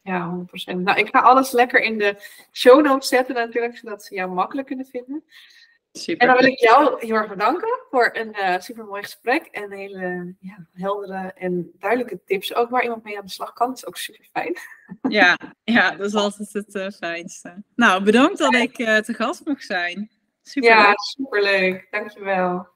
Ja, 0.07 0.45
100%. 0.73 0.77
Nou, 0.77 0.99
ik 0.99 1.07
ga 1.07 1.19
alles 1.19 1.51
lekker 1.51 1.81
in 1.81 1.97
de 1.97 2.15
show 2.51 2.85
notes 2.85 3.07
zetten 3.07 3.35
natuurlijk, 3.35 3.77
zodat 3.77 4.03
ze 4.03 4.15
jou 4.15 4.31
makkelijk 4.31 4.67
kunnen 4.67 4.85
vinden. 4.85 5.23
Super. 5.91 6.21
En 6.21 6.27
dan 6.27 6.37
wil 6.37 6.51
ik 6.51 6.59
jou 6.59 7.05
heel 7.05 7.15
erg 7.15 7.29
bedanken 7.29 7.79
voor 7.89 8.09
een 8.13 8.35
uh, 8.39 8.59
super 8.59 8.85
mooi 8.85 9.03
gesprek 9.03 9.45
en 9.45 9.71
hele 9.71 10.35
ja, 10.39 10.65
heldere 10.73 11.33
en 11.35 11.71
duidelijke 11.79 12.23
tips 12.25 12.55
ook 12.55 12.69
waar 12.69 12.83
iemand 12.83 13.03
mee 13.03 13.17
aan 13.17 13.25
de 13.25 13.31
slag 13.31 13.53
kan. 13.53 13.67
Dat 13.67 13.77
is 13.77 13.85
ook 13.85 13.97
super 13.97 14.27
fijn. 14.31 14.57
Ja, 15.09 15.37
ja 15.63 15.91
dat 15.91 16.07
is 16.07 16.15
altijd 16.15 16.53
het 16.53 16.75
uh, 16.75 16.89
fijnste. 16.89 17.63
Nou, 17.75 18.03
bedankt 18.03 18.37
dat 18.37 18.53
ik 18.53 18.77
uh, 18.77 18.97
te 18.97 19.13
gast 19.13 19.45
mocht 19.45 19.65
zijn. 19.65 20.09
Super 20.43 20.69
ja, 20.69 20.93
superleuk. 20.95 21.87
Dankjewel. 21.91 22.67